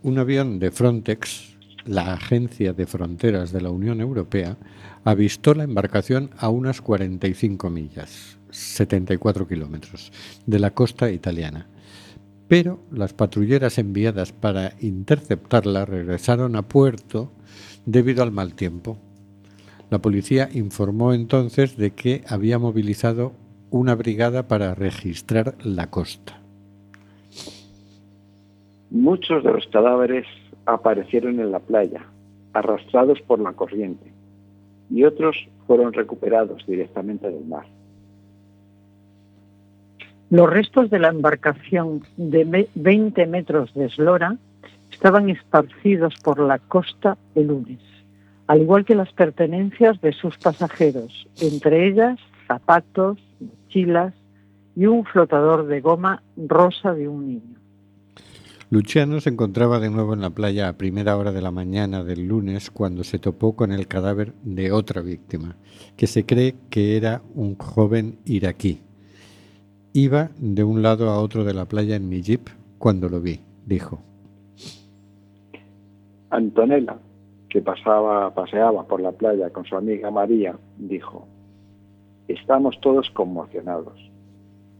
un 0.03 0.17
avión 0.17 0.59
de 0.59 0.71
Frontex, 0.71 1.57
la 1.85 2.13
agencia 2.13 2.71
de 2.71 2.85
fronteras 2.85 3.51
de 3.51 3.61
la 3.61 3.69
Unión 3.69 3.99
Europea, 3.99 4.55
avistó 5.03 5.53
la 5.53 5.65
embarcación 5.65 6.29
a 6.37 6.47
unas 6.47 6.79
45 6.79 7.69
millas, 7.69 8.37
74 8.51 9.47
kilómetros, 9.47 10.13
de 10.45 10.59
la 10.59 10.71
costa 10.71 11.11
italiana 11.11 11.67
pero 12.47 12.79
las 12.91 13.13
patrulleras 13.13 13.77
enviadas 13.77 14.31
para 14.31 14.73
interceptarla 14.79 15.85
regresaron 15.85 16.55
a 16.55 16.63
puerto 16.63 17.31
debido 17.85 18.23
al 18.23 18.31
mal 18.31 18.53
tiempo. 18.55 18.97
La 19.89 19.99
policía 19.99 20.49
informó 20.53 21.13
entonces 21.13 21.77
de 21.77 21.91
que 21.91 22.23
había 22.27 22.59
movilizado 22.59 23.33
una 23.69 23.95
brigada 23.95 24.47
para 24.47 24.75
registrar 24.75 25.55
la 25.63 25.89
costa. 25.89 26.39
Muchos 28.89 29.43
de 29.43 29.51
los 29.51 29.65
cadáveres 29.67 30.27
aparecieron 30.65 31.39
en 31.39 31.51
la 31.51 31.59
playa, 31.59 32.05
arrastrados 32.53 33.19
por 33.21 33.39
la 33.39 33.53
corriente, 33.53 34.11
y 34.91 35.03
otros 35.03 35.35
fueron 35.65 35.93
recuperados 35.93 36.65
directamente 36.67 37.29
del 37.29 37.45
mar. 37.45 37.65
Los 40.33 40.49
restos 40.49 40.89
de 40.89 40.97
la 40.97 41.09
embarcación 41.09 42.01
de 42.17 42.67
20 42.73 43.27
metros 43.27 43.71
de 43.75 43.85
eslora 43.85 44.35
estaban 44.91 45.29
esparcidos 45.29 46.15
por 46.23 46.39
la 46.39 46.57
costa 46.57 47.19
el 47.35 47.49
lunes, 47.49 47.77
al 48.47 48.61
igual 48.61 48.83
que 48.83 48.95
las 48.95 49.13
pertenencias 49.13 50.01
de 50.01 50.11
sus 50.11 50.39
pasajeros, 50.39 51.27
entre 51.39 51.87
ellas 51.87 52.17
zapatos, 52.47 53.19
mochilas 53.39 54.15
y 54.75 54.87
un 54.87 55.05
flotador 55.05 55.67
de 55.67 55.81
goma 55.81 56.23
rosa 56.35 56.95
de 56.95 57.07
un 57.07 57.27
niño. 57.27 57.59
Luciano 58.71 59.21
se 59.21 59.29
encontraba 59.29 59.77
de 59.77 59.91
nuevo 59.91 60.15
en 60.15 60.21
la 60.21 60.31
playa 60.31 60.67
a 60.67 60.77
primera 60.79 61.15
hora 61.15 61.31
de 61.31 61.43
la 61.43 61.51
mañana 61.51 62.03
del 62.03 62.27
lunes 62.27 62.71
cuando 62.71 63.03
se 63.03 63.19
topó 63.19 63.55
con 63.55 63.71
el 63.71 63.85
cadáver 63.85 64.33
de 64.41 64.71
otra 64.71 65.03
víctima, 65.03 65.57
que 65.95 66.07
se 66.07 66.25
cree 66.25 66.55
que 66.71 66.97
era 66.97 67.21
un 67.35 67.55
joven 67.55 68.17
iraquí. 68.25 68.81
Iba 69.95 70.31
de 70.39 70.63
un 70.63 70.81
lado 70.81 71.11
a 71.11 71.19
otro 71.19 71.43
de 71.43 71.53
la 71.53 71.65
playa 71.65 71.95
en 71.95 72.09
mi 72.09 72.23
jeep 72.23 72.49
cuando 72.79 73.09
lo 73.09 73.21
vi, 73.21 73.39
dijo. 73.67 73.99
Antonella, 76.31 76.97
que 77.47 77.61
pasaba, 77.61 78.33
paseaba 78.33 78.87
por 78.87 79.01
la 79.01 79.11
playa 79.11 79.51
con 79.51 79.65
su 79.65 79.75
amiga 79.77 80.09
María, 80.09 80.57
dijo, 80.79 81.27
estamos 82.27 82.81
todos 82.81 83.11
conmocionados. 83.11 83.93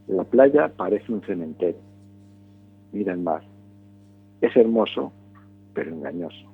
La 0.07 0.23
playa 0.23 0.71
parece 0.75 1.13
un 1.13 1.21
cementerio. 1.21 1.79
Miren 2.91 3.23
más. 3.23 3.43
Es 4.41 4.55
hermoso, 4.57 5.11
pero 5.75 5.91
engañoso. 5.91 6.47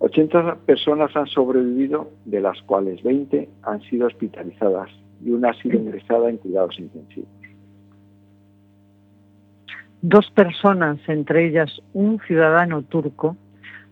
80 0.00 0.56
personas 0.66 1.16
han 1.16 1.28
sobrevivido, 1.28 2.10
de 2.26 2.42
las 2.42 2.60
cuales 2.64 3.02
20 3.02 3.48
han 3.62 3.80
sido 3.84 4.06
hospitalizadas 4.06 4.90
y 5.26 5.30
una 5.30 5.50
ha 5.50 5.54
sido 5.54 5.76
ingresada 5.76 6.30
en 6.30 6.36
cuidados 6.36 6.78
intensivos. 6.78 7.28
Dos 10.00 10.30
personas, 10.30 10.98
entre 11.08 11.48
ellas 11.48 11.82
un 11.92 12.20
ciudadano 12.20 12.82
turco, 12.82 13.36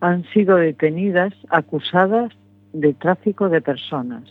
han 0.00 0.22
sido 0.32 0.56
detenidas 0.56 1.32
acusadas 1.48 2.32
de 2.72 2.94
tráfico 2.94 3.48
de 3.48 3.60
personas. 3.60 4.22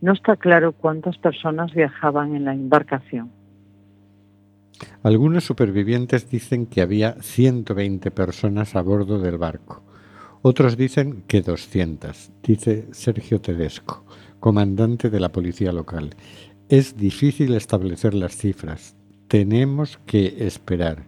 No 0.00 0.12
está 0.14 0.36
claro 0.36 0.72
cuántas 0.72 1.16
personas 1.18 1.72
viajaban 1.74 2.34
en 2.34 2.44
la 2.44 2.54
embarcación. 2.54 3.30
Algunos 5.04 5.44
supervivientes 5.44 6.28
dicen 6.28 6.66
que 6.66 6.80
había 6.80 7.12
120 7.20 8.10
personas 8.10 8.74
a 8.74 8.82
bordo 8.82 9.20
del 9.20 9.38
barco. 9.38 9.84
Otros 10.42 10.76
dicen 10.76 11.22
que 11.28 11.40
200, 11.40 12.32
dice 12.42 12.88
Sergio 12.90 13.40
Tedesco, 13.40 14.04
comandante 14.42 15.08
de 15.08 15.20
la 15.20 15.30
policía 15.30 15.70
local. 15.70 16.10
Es 16.68 16.96
difícil 16.96 17.54
establecer 17.54 18.12
las 18.12 18.36
cifras. 18.36 18.96
Tenemos 19.28 19.98
que 19.98 20.44
esperar. 20.44 21.04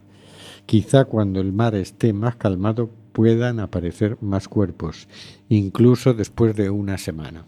Quizá 0.66 1.04
cuando 1.06 1.40
el 1.40 1.52
mar 1.52 1.74
esté 1.74 2.12
más 2.12 2.36
calmado 2.36 2.90
puedan 3.12 3.58
aparecer 3.58 4.16
más 4.20 4.46
cuerpos, 4.46 5.08
incluso 5.48 6.14
después 6.14 6.54
de 6.54 6.70
una 6.70 6.96
semana. 6.96 7.44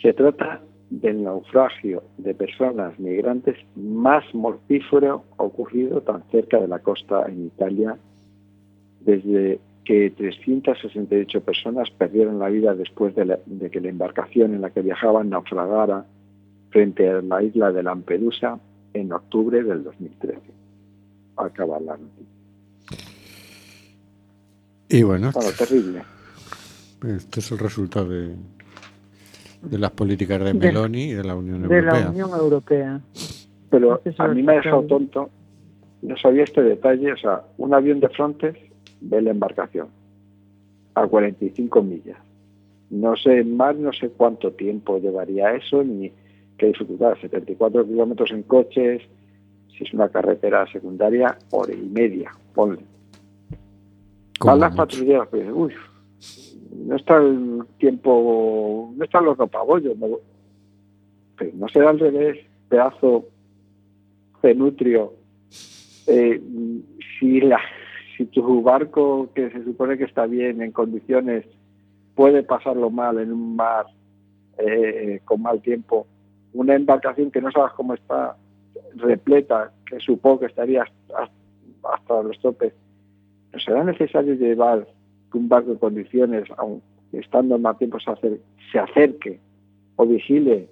Se 0.00 0.12
trata 0.12 0.62
del 0.88 1.24
naufragio 1.24 2.04
de 2.18 2.34
personas 2.34 2.96
migrantes 3.00 3.56
más 3.74 4.22
mortífero 4.32 5.24
ocurrido 5.38 6.02
tan 6.02 6.22
cerca 6.30 6.60
de 6.60 6.68
la 6.68 6.78
costa 6.78 7.26
en 7.26 7.46
Italia 7.46 7.98
desde 9.00 9.58
que 9.86 10.10
368 10.10 11.40
personas 11.42 11.90
perdieron 11.90 12.40
la 12.40 12.48
vida 12.48 12.74
después 12.74 13.14
de, 13.14 13.38
que 13.70 13.80
la 13.80 13.88
embarcación 13.88 14.52
en 14.52 14.60
la 14.60 14.70
que 14.70 14.82
viajaban 14.82 15.30
naufragara 15.30 16.04
frente 16.70 17.08
a 17.08 17.22
la 17.22 17.42
isla 17.42 17.70
de 17.70 17.84
Lampedusa 17.84 18.58
en 18.92 19.12
octubre 19.12 19.62
del 19.62 19.84
2013. 19.84 20.40
Acaba 21.36 21.78
la 21.78 21.96
noticia. 21.96 22.26
Y 24.88 25.02
bueno, 25.04 25.30
terrible. 25.56 26.02
Esto 27.06 27.40
es 27.40 27.52
el 27.52 27.58
resultado 27.58 28.08
de, 28.08 28.34
de 29.62 29.78
las 29.78 29.92
políticas 29.92 30.42
de 30.42 30.52
Meloni 30.52 31.10
y 31.10 31.14
de 31.14 31.24
la 31.24 31.36
Unión 31.36 31.62
Europea. 31.62 31.92
De 31.92 32.00
la 32.00 32.10
Unión 32.10 32.30
Europea. 32.30 33.00
Pero 33.70 34.00
a 34.18 34.28
mí 34.28 34.42
me 34.42 34.52
ha 34.52 34.56
dejado 34.56 34.82
tonto, 34.82 35.30
no 36.02 36.16
sabía 36.16 36.42
este 36.42 36.62
detalle, 36.62 37.12
o 37.12 37.16
sea, 37.16 37.42
un 37.58 37.72
avión 37.72 38.00
de 38.00 38.08
Frontex 38.08 38.65
ve 39.00 39.22
la 39.22 39.30
embarcación 39.30 39.88
a 40.94 41.06
45 41.06 41.82
millas. 41.82 42.18
No 42.90 43.16
sé 43.16 43.44
más, 43.44 43.76
no 43.76 43.92
sé 43.92 44.10
cuánto 44.10 44.52
tiempo 44.52 44.98
llevaría 44.98 45.54
eso, 45.54 45.82
ni 45.82 46.10
qué 46.56 46.66
dificultad, 46.66 47.16
74 47.20 47.86
kilómetros 47.86 48.30
en 48.30 48.42
coches, 48.44 49.02
si 49.76 49.84
es 49.84 49.92
una 49.92 50.08
carretera 50.08 50.66
secundaria, 50.70 51.36
hora 51.50 51.72
y 51.72 51.88
media, 51.88 52.32
ponle. 52.54 52.80
Van 54.44 54.60
las 54.60 54.74
patrulleras, 54.74 55.28
pues, 55.28 55.48
uy, 55.52 55.74
no 56.86 56.96
está 56.96 57.16
el 57.16 57.64
tiempo, 57.78 58.92
no 58.96 59.04
está 59.04 59.20
loco 59.20 59.46
pabollo, 59.46 59.94
no, 59.96 60.18
pero 61.36 61.50
no 61.54 61.68
será 61.68 61.90
al 61.90 61.98
revés, 61.98 62.38
pedazo 62.68 63.26
cenutrio, 64.40 65.12
eh, 66.06 66.40
si 67.18 67.40
la 67.40 67.60
si 68.16 68.26
tu 68.26 68.62
barco 68.62 69.28
que 69.34 69.50
se 69.50 69.64
supone 69.64 69.98
que 69.98 70.04
está 70.04 70.26
bien 70.26 70.62
en 70.62 70.72
condiciones 70.72 71.44
puede 72.14 72.42
pasarlo 72.42 72.90
mal 72.90 73.18
en 73.18 73.32
un 73.32 73.56
mar 73.56 73.86
eh, 74.58 75.20
con 75.24 75.42
mal 75.42 75.60
tiempo, 75.60 76.06
una 76.54 76.74
embarcación 76.74 77.30
que 77.30 77.40
no 77.40 77.50
sabes 77.50 77.72
cómo 77.74 77.94
está 77.94 78.36
repleta, 78.94 79.72
que 79.84 80.00
supongo 80.00 80.40
que 80.40 80.46
estaría 80.46 80.84
hasta, 81.84 82.22
los 82.22 82.38
topes, 82.40 82.72
¿no 83.52 83.60
será 83.60 83.84
necesario 83.84 84.34
llevar 84.34 84.86
un 85.36 85.48
barco 85.48 85.72
en 85.72 85.78
condiciones, 85.78 86.48
aun 86.56 86.82
estando 87.12 87.58
más 87.58 87.78
tiempo, 87.78 87.98
se, 88.00 88.78
acerque 88.78 89.38
o 89.96 90.06
vigile 90.06 90.68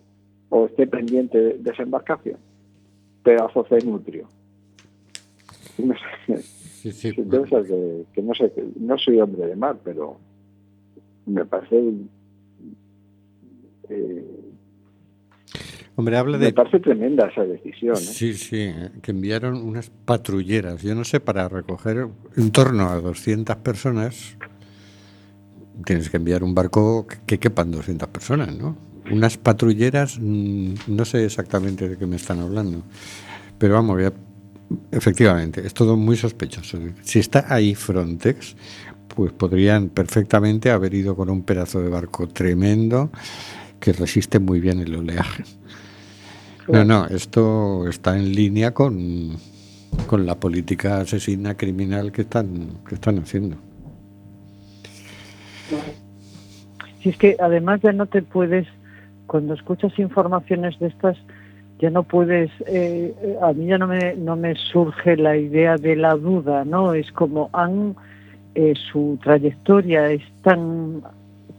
o 0.49 0.66
esté 0.66 0.86
pendiente 0.86 1.38
de, 1.38 1.70
esa 1.70 1.82
embarcación. 1.82 2.38
Pedazo 3.22 3.64
cenutrio. 3.64 4.24
No 4.24 4.43
sí, 5.77 6.93
sí, 6.93 7.12
que, 7.12 7.22
no 7.22 8.35
sé, 8.35 8.53
no 8.79 8.99
soy 8.99 9.20
hombre 9.20 9.47
de 9.47 9.57
mar, 9.57 9.79
pero 9.83 10.18
me 11.27 11.45
parece 11.45 11.93
eh, 13.89 14.45
Hombre, 15.97 16.16
habla 16.16 16.39
de... 16.39 16.47
Me 16.47 16.53
parece 16.53 16.81
tremenda 16.81 17.29
esa 17.29 17.45
decisión. 17.45 17.95
¿eh? 17.95 18.01
Sí, 18.01 18.35
sí, 18.35 18.72
que 19.01 19.12
enviaron 19.12 19.57
unas 19.62 19.91
patrulleras, 19.91 20.83
yo 20.83 20.95
no 20.95 21.05
sé, 21.05 21.20
para 21.20 21.49
recoger 21.49 22.09
en 22.37 22.51
torno 22.51 22.89
a 22.89 23.01
200 23.01 23.57
personas, 23.57 24.37
tienes 25.85 26.11
que 26.11 26.16
enviar 26.16 26.43
un 26.43 26.55
barco 26.55 27.07
que, 27.27 27.39
quepan 27.39 27.70
200 27.70 28.09
personas, 28.09 28.57
¿no? 28.57 28.77
Unas 29.11 29.37
patrulleras, 29.39 30.18
mm, 30.20 30.75
no 30.89 31.05
sé 31.05 31.25
exactamente 31.25 31.89
de 31.89 31.97
qué 31.97 32.07
me 32.07 32.16
están 32.16 32.41
hablando, 32.41 32.83
pero 33.59 33.75
vamos, 33.75 33.99
efectivamente, 34.90 35.66
es 35.66 35.74
todo 35.74 35.96
muy 35.96 36.16
sospechoso. 36.16 36.78
Si 37.02 37.18
está 37.18 37.46
ahí 37.48 37.74
Frontex, 37.74 38.56
pues 39.08 39.32
podrían 39.32 39.88
perfectamente 39.88 40.70
haber 40.70 40.94
ido 40.94 41.14
con 41.16 41.30
un 41.30 41.42
pedazo 41.42 41.80
de 41.80 41.88
barco 41.88 42.28
tremendo 42.28 43.10
que 43.78 43.92
resiste 43.92 44.38
muy 44.38 44.60
bien 44.60 44.80
el 44.80 44.94
oleaje. 44.94 45.44
No, 46.68 46.84
no, 46.84 47.06
esto 47.06 47.86
está 47.88 48.16
en 48.16 48.34
línea 48.34 48.72
con, 48.72 49.36
con 50.06 50.24
la 50.24 50.34
política 50.40 51.00
asesina 51.00 51.56
criminal 51.56 52.10
que 52.10 52.22
están, 52.22 52.78
que 52.88 52.94
están 52.94 53.18
haciendo. 53.18 53.56
Si 57.02 57.10
es 57.10 57.18
que 57.18 57.36
además 57.38 57.80
ya 57.82 57.92
no 57.92 58.06
te 58.06 58.22
puedes, 58.22 58.66
cuando 59.26 59.52
escuchas 59.52 59.98
informaciones 59.98 60.78
de 60.78 60.86
estas, 60.86 61.18
ya 61.79 61.91
no 61.91 62.03
puedes, 62.05 62.51
eh, 62.66 63.14
a 63.43 63.53
mí 63.53 63.66
ya 63.66 63.79
no 63.79 63.87
me, 63.87 64.14
no 64.14 64.37
me 64.37 64.55
surge 64.55 65.16
la 65.16 65.37
idea 65.37 65.77
de 65.77 65.97
la 65.97 66.14
duda, 66.14 66.64
¿no? 66.64 66.95
Es 66.95 67.11
como 67.12 67.51
han, 67.53 67.97
eh, 68.55 68.75
su 68.93 69.18
trayectoria 69.22 70.11
es 70.11 70.22
tan, 70.43 71.03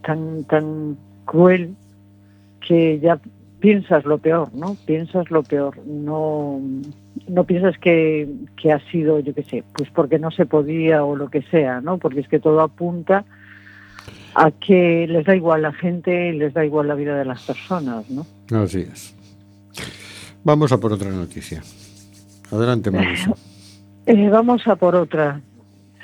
tan, 0.01 0.43
tan 0.45 0.97
cruel 1.25 1.75
que 2.65 2.99
ya 2.99 3.19
piensas 3.59 4.05
lo 4.05 4.17
peor, 4.17 4.53
¿no? 4.53 4.77
Piensas 4.85 5.29
lo 5.31 5.43
peor, 5.43 5.77
no, 5.85 6.61
no 7.27 7.43
piensas 7.43 7.77
que, 7.77 8.27
que 8.61 8.71
ha 8.71 8.79
sido, 8.91 9.19
yo 9.19 9.33
qué 9.33 9.43
sé, 9.43 9.63
pues 9.73 9.89
porque 9.89 10.19
no 10.19 10.31
se 10.31 10.45
podía 10.45 11.03
o 11.03 11.15
lo 11.15 11.29
que 11.29 11.41
sea, 11.43 11.81
¿no? 11.81 11.97
Porque 11.97 12.21
es 12.21 12.27
que 12.27 12.39
todo 12.39 12.61
apunta 12.61 13.25
a 14.35 14.51
que 14.51 15.07
les 15.07 15.25
da 15.25 15.35
igual 15.35 15.61
la 15.61 15.73
gente 15.73 16.29
y 16.29 16.37
les 16.37 16.53
da 16.53 16.65
igual 16.65 16.87
la 16.87 16.95
vida 16.95 17.17
de 17.17 17.25
las 17.25 17.43
personas, 17.43 18.09
¿no? 18.09 18.25
Así 18.51 18.79
es. 18.79 19.15
Vamos 20.45 20.71
a 20.71 20.79
por 20.79 20.93
otra 20.93 21.09
noticia. 21.09 21.61
Adelante, 22.51 22.91
Marisa. 22.91 23.33
Eh, 24.07 24.29
vamos 24.29 24.67
a 24.67 24.75
por 24.75 24.93
otra, 24.93 25.41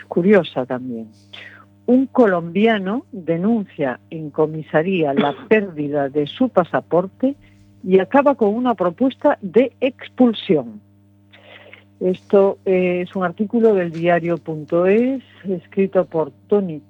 curiosa 0.07 0.65
también. 0.65 1.07
Un 1.85 2.07
colombiano 2.07 3.05
denuncia 3.11 3.99
en 4.09 4.31
comisaría 4.31 5.13
la 5.13 5.35
pérdida 5.47 6.09
de 6.09 6.25
su 6.25 6.49
pasaporte 6.49 7.35
y 7.83 7.99
acaba 7.99 8.33
con 8.33 8.55
una 8.55 8.73
propuesta 8.73 9.37
de 9.43 9.73
expulsión. 9.81 10.81
Esto 11.99 12.57
es 12.65 13.15
un 13.15 13.23
artículo 13.23 13.75
del 13.75 13.91
diario.es 13.91 15.21
escrito 15.47 16.05
por 16.05 16.31
Tony 16.47 16.81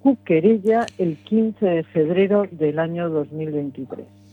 Cuquerella 0.00 0.86
el 0.96 1.18
15 1.18 1.66
de 1.66 1.82
febrero 1.82 2.46
del 2.50 2.78
año 2.78 3.10
2023. 3.10 4.23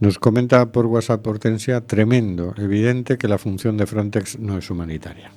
Nos 0.00 0.18
comenta 0.18 0.72
por 0.72 0.86
WhatsApp 0.86 1.26
Hortensia, 1.26 1.80
tremendo, 1.86 2.54
evidente 2.56 3.18
que 3.18 3.28
la 3.28 3.38
función 3.38 3.76
de 3.76 3.86
Frontex 3.86 4.38
no 4.38 4.58
es 4.58 4.70
humanitaria. 4.70 5.30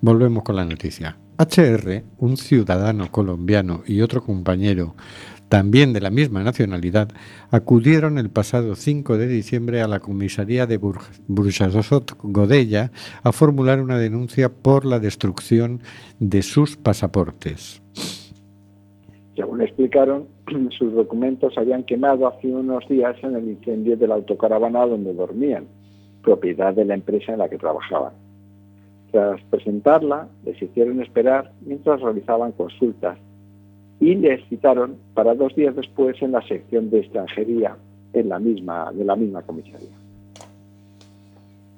Volvemos 0.00 0.42
con 0.42 0.56
la 0.56 0.64
noticia. 0.64 1.16
HR, 1.38 2.04
un 2.18 2.36
ciudadano 2.36 3.10
colombiano 3.10 3.82
y 3.86 4.00
otro 4.00 4.22
compañero 4.22 4.94
también 5.50 5.92
de 5.92 6.00
la 6.00 6.10
misma 6.10 6.44
nacionalidad, 6.44 7.08
acudieron 7.50 8.18
el 8.18 8.30
pasado 8.30 8.76
5 8.76 9.18
de 9.18 9.26
diciembre 9.26 9.82
a 9.82 9.88
la 9.88 9.98
comisaría 9.98 10.66
de 10.66 10.78
Burjasot 10.78 12.16
Godella 12.22 12.92
a 13.24 13.32
formular 13.32 13.80
una 13.80 13.98
denuncia 13.98 14.48
por 14.48 14.86
la 14.86 15.00
destrucción 15.00 15.80
de 16.20 16.42
sus 16.42 16.76
pasaportes. 16.76 17.82
Según 19.34 19.60
explicaron, 19.60 20.28
sus 20.78 20.92
documentos 20.92 21.56
habían 21.56 21.84
quemado 21.84 22.26
hace 22.26 22.48
unos 22.48 22.86
días 22.88 23.16
en 23.22 23.36
el 23.36 23.48
incendio 23.48 23.96
de 23.96 24.06
la 24.06 24.14
autocaravana 24.16 24.86
donde 24.86 25.14
dormían, 25.14 25.66
propiedad 26.22 26.74
de 26.74 26.84
la 26.84 26.94
empresa 26.94 27.32
en 27.32 27.38
la 27.38 27.48
que 27.48 27.58
trabajaban. 27.58 28.12
Tras 29.10 29.40
presentarla, 29.50 30.28
les 30.44 30.60
hicieron 30.60 31.02
esperar 31.02 31.50
mientras 31.62 32.00
realizaban 32.00 32.52
consultas 32.52 33.18
y 33.98 34.14
les 34.14 34.42
citaron 34.48 34.96
para 35.14 35.34
dos 35.34 35.54
días 35.54 35.74
después 35.74 36.20
en 36.22 36.32
la 36.32 36.42
sección 36.46 36.90
de 36.90 37.00
extranjería 37.00 37.76
en 38.12 38.28
la 38.28 38.38
misma, 38.38 38.90
de 38.92 39.04
la 39.04 39.16
misma 39.16 39.42
comisaría. 39.42 39.88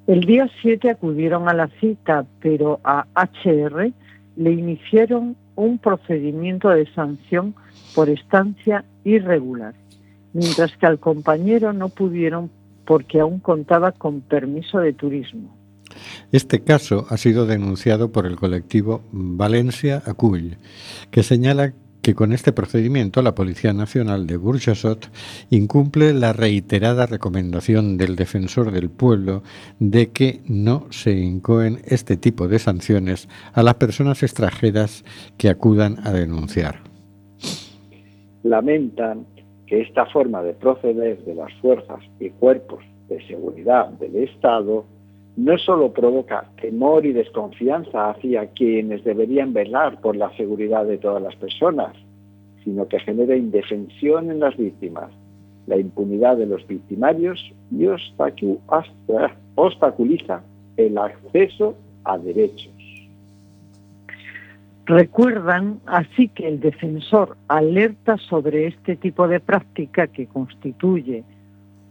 El 0.07 0.20
día 0.20 0.49
7 0.61 0.91
acudieron 0.91 1.49
a 1.49 1.55
la 1.55 1.68
cita, 1.81 2.27
pero 2.41 2.81
a 2.85 3.07
HR 3.14 3.93
le 4.37 4.53
iniciaron 4.53 5.37
un 5.65 5.79
procedimiento 5.79 6.69
de 6.69 6.87
sanción 6.93 7.55
por 7.95 8.09
estancia 8.09 8.85
irregular, 9.05 9.75
mientras 10.33 10.77
que 10.77 10.87
al 10.87 10.99
compañero 10.99 11.73
no 11.73 11.89
pudieron 11.89 12.51
porque 12.85 13.21
aún 13.21 13.39
contaba 13.39 13.93
con 13.93 14.21
permiso 14.21 14.79
de 14.79 14.93
turismo. 14.93 15.57
Este 16.33 16.63
caso 16.63 17.07
ha 17.11 17.17
sido 17.17 17.47
denunciado 17.47 18.13
por 18.13 18.27
el 18.27 18.37
colectivo 18.37 19.03
Valencia 19.13 20.03
Acull, 20.07 20.57
que 21.11 21.23
señala 21.23 21.75
que 22.03 22.14
con 22.14 22.32
este 22.32 22.53
procedimiento 22.53 23.22
la 23.22 23.34
Policía 23.34 23.72
Nacional 23.72 24.26
de 24.26 24.36
Burjasot 24.36 25.11
incumple 25.50 26.12
la 26.12 26.32
reiterada 26.32 27.07
recomendación 27.07 27.96
del 27.96 28.16
defensor 28.16 28.72
del 28.72 28.90
pueblo 28.90 29.42
de 29.78 30.11
que 30.11 30.40
no 30.46 30.86
se 30.90 31.12
incoen 31.12 31.78
este 31.86 32.16
tipo 32.16 32.48
de 32.48 32.59
sanciones 32.59 33.28
a 33.55 33.62
las 33.62 33.74
personas 33.74 34.22
extranjeras 34.22 35.05
que 35.38 35.48
acudan 35.48 35.96
a 36.05 36.12
denunciar. 36.12 36.80
Lamentan 38.42 39.26
que 39.66 39.80
esta 39.80 40.07
forma 40.07 40.42
de 40.42 40.55
proceder 40.55 41.24
de 41.24 41.34
las 41.34 41.53
fuerzas 41.61 42.00
y 42.18 42.30
cuerpos 42.30 42.84
de 43.09 43.24
seguridad 43.26 43.88
del 43.90 44.16
Estado 44.16 44.84
no 45.37 45.57
solo 45.59 45.93
provoca 45.93 46.51
temor 46.61 47.07
y 47.07 47.12
desconfianza 47.12 48.11
hacia 48.11 48.49
quienes 48.49 49.03
deberían 49.05 49.53
velar 49.53 50.01
por 50.01 50.16
la 50.16 50.35
seguridad 50.37 50.85
de 50.85 50.99
todas 50.99 51.22
las 51.22 51.37
personas, 51.37 51.95
sino 52.64 52.87
que 52.89 53.01
genera 53.01 53.37
indefensión 53.37 54.30
en 54.30 54.41
las 54.41 54.57
víctimas, 54.57 55.11
la 55.66 55.78
impunidad 55.78 56.37
de 56.37 56.47
los 56.47 56.66
victimarios 56.66 57.53
y 57.70 57.87
obstaculiza 59.55 60.43
el 60.76 60.99
acceso 60.99 61.76
a 62.05 62.18
derechos. 62.18 62.72
Recuerdan 64.85 65.80
así 65.87 66.28
que 66.28 66.49
el 66.49 66.59
defensor 66.61 67.37
alerta 67.47 68.18
sobre 68.18 68.66
este 68.66 68.97
tipo 68.97 69.28
de 69.28 69.39
práctica 69.39 70.09
que 70.09 70.26
constituye 70.26 71.22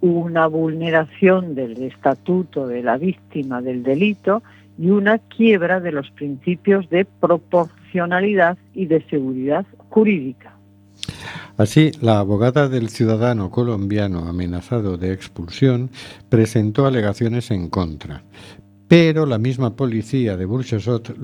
una 0.01 0.47
vulneración 0.47 1.55
del 1.55 1.81
estatuto 1.83 2.67
de 2.67 2.83
la 2.83 2.97
víctima 2.97 3.61
del 3.61 3.83
delito 3.83 4.41
y 4.77 4.89
una 4.89 5.19
quiebra 5.19 5.79
de 5.79 5.91
los 5.91 6.09
principios 6.11 6.89
de 6.89 7.05
proporcionalidad 7.05 8.57
y 8.73 8.87
de 8.87 9.01
seguridad 9.09 9.65
jurídica. 9.89 10.55
Así, 11.57 11.91
la 12.01 12.19
abogada 12.19 12.67
del 12.69 12.89
ciudadano 12.89 13.51
colombiano 13.51 14.27
amenazado 14.27 14.97
de 14.97 15.13
expulsión 15.13 15.91
presentó 16.29 16.87
alegaciones 16.87 17.51
en 17.51 17.69
contra, 17.69 18.23
pero 18.87 19.25
la 19.25 19.37
misma 19.37 19.75
policía 19.75 20.35
de 20.35 20.45
Burchesot 20.45 21.15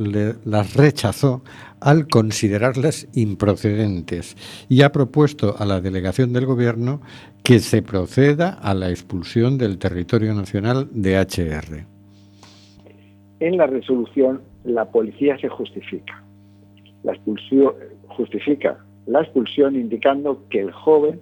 las 0.46 0.76
rechazó 0.76 1.44
al 1.80 2.08
considerarlas 2.08 3.08
improcedentes 3.14 4.38
y 4.70 4.84
ha 4.84 4.92
propuesto 4.92 5.56
a 5.58 5.66
la 5.66 5.82
delegación 5.82 6.34
del 6.34 6.46
gobierno 6.46 7.02
que 7.48 7.60
se 7.60 7.82
proceda 7.82 8.60
a 8.62 8.74
la 8.74 8.90
expulsión 8.90 9.58
del 9.58 9.78
territorio 9.78 10.34
nacional 10.34 10.90
de 10.92 11.18
HR. 11.18 11.86
En 13.40 13.56
la 13.56 13.68
resolución, 13.68 14.42
la 14.66 14.84
policía 14.92 15.38
se 15.38 15.48
justifica. 15.48 16.22
La 17.04 17.14
expulsión 17.14 17.72
justifica 18.10 18.84
la 19.06 19.22
expulsión 19.22 19.78
indicando 19.78 20.44
que 20.50 20.60
el 20.60 20.74
joven 20.74 21.22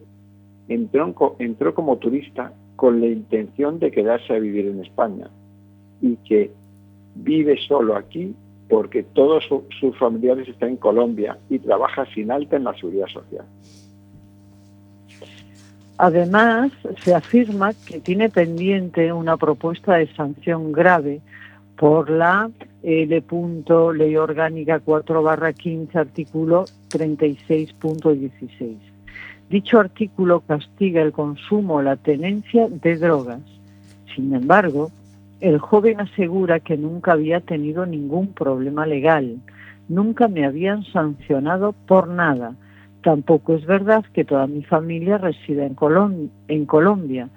entró, 0.67 1.35
entró 1.37 1.75
como 1.75 1.97
turista 1.97 2.53
con 2.75 3.01
la 3.01 3.05
intención 3.05 3.77
de 3.77 3.91
quedarse 3.91 4.33
a 4.33 4.39
vivir 4.39 4.65
en 4.65 4.83
España 4.83 5.29
y 6.01 6.15
que 6.27 6.49
vive 7.13 7.55
solo 7.67 7.95
aquí 7.95 8.33
porque 8.67 9.03
todos 9.03 9.43
sus 9.79 9.95
familiares 9.99 10.47
están 10.47 10.69
en 10.69 10.77
Colombia 10.77 11.37
y 11.51 11.59
trabaja 11.59 12.07
sin 12.15 12.31
alta 12.31 12.55
en 12.55 12.63
la 12.63 12.73
seguridad 12.73 13.09
social. 13.09 13.45
Además, 15.97 16.71
se 17.03 17.15
afirma 17.15 17.71
que 17.87 17.99
tiene 17.99 18.29
pendiente 18.29 19.13
una 19.13 19.37
propuesta 19.37 19.95
de 19.95 20.13
sanción 20.13 20.71
grave 20.71 21.21
por 21.77 22.09
la 22.09 22.49
L. 22.83 23.23
Ley 23.95 24.15
Orgánica 24.17 24.79
4 24.79 25.23
barra 25.23 25.53
15, 25.53 25.97
artículo 25.97 26.65
36.16. 26.89 28.77
Dicho 29.49 29.79
artículo 29.79 30.41
castiga 30.41 31.01
el 31.01 31.11
consumo 31.11 31.75
o 31.75 31.81
la 31.81 31.95
tenencia 31.95 32.67
de 32.67 32.97
drogas. 32.97 33.41
Sin 34.15 34.33
embargo, 34.33 34.91
el 35.39 35.59
joven 35.59 36.01
asegura 36.01 36.59
que 36.59 36.77
nunca 36.77 37.13
había 37.13 37.39
tenido 37.39 37.85
ningún 37.85 38.33
problema 38.33 38.85
legal, 38.85 39.37
nunca 39.87 40.27
me 40.27 40.45
habían 40.45 40.83
sancionado 40.85 41.73
por 41.73 42.07
nada. 42.07 42.55
Tampoco 43.05 43.53
es 43.53 43.63
verdad 43.67 44.03
que 44.13 44.25
toda 44.25 44.47
mi 44.47 44.63
familia 44.63 45.19
reside 45.19 45.63
en, 45.63 46.31
en 46.47 46.65
Colombia. 46.65 47.29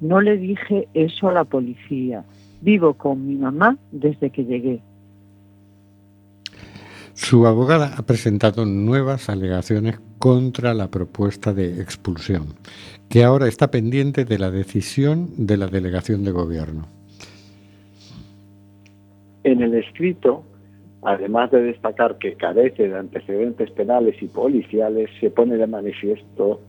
No 0.00 0.20
le 0.20 0.36
dije 0.36 0.86
eso 0.94 1.28
a 1.28 1.32
la 1.32 1.42
policía. 1.42 2.22
Vivo 2.60 2.94
con 2.94 3.26
mi 3.26 3.34
mamá 3.34 3.76
desde 3.90 4.30
que 4.30 4.44
llegué. 4.44 4.80
Su 7.12 7.44
abogada 7.44 7.96
ha 7.96 8.02
presentado 8.02 8.66
nuevas 8.66 9.28
alegaciones 9.28 9.98
contra 10.20 10.74
la 10.74 10.92
propuesta 10.92 11.52
de 11.52 11.80
expulsión, 11.82 12.54
que 13.08 13.24
ahora 13.24 13.48
está 13.48 13.72
pendiente 13.72 14.24
de 14.24 14.38
la 14.38 14.52
decisión 14.52 15.30
de 15.36 15.56
la 15.56 15.66
delegación 15.66 16.22
de 16.22 16.30
gobierno. 16.30 16.86
En 19.42 19.60
el 19.60 19.74
escrito, 19.74 20.44
además 21.06 21.52
de 21.52 21.62
destacar 21.62 22.18
que 22.18 22.34
carece 22.34 22.88
de 22.88 22.98
antecedentes 22.98 23.70
penales 23.70 24.20
y 24.20 24.26
policiales, 24.26 25.08
se 25.20 25.30
pone 25.30 25.56
de 25.56 25.68
manifiesto 25.68 26.60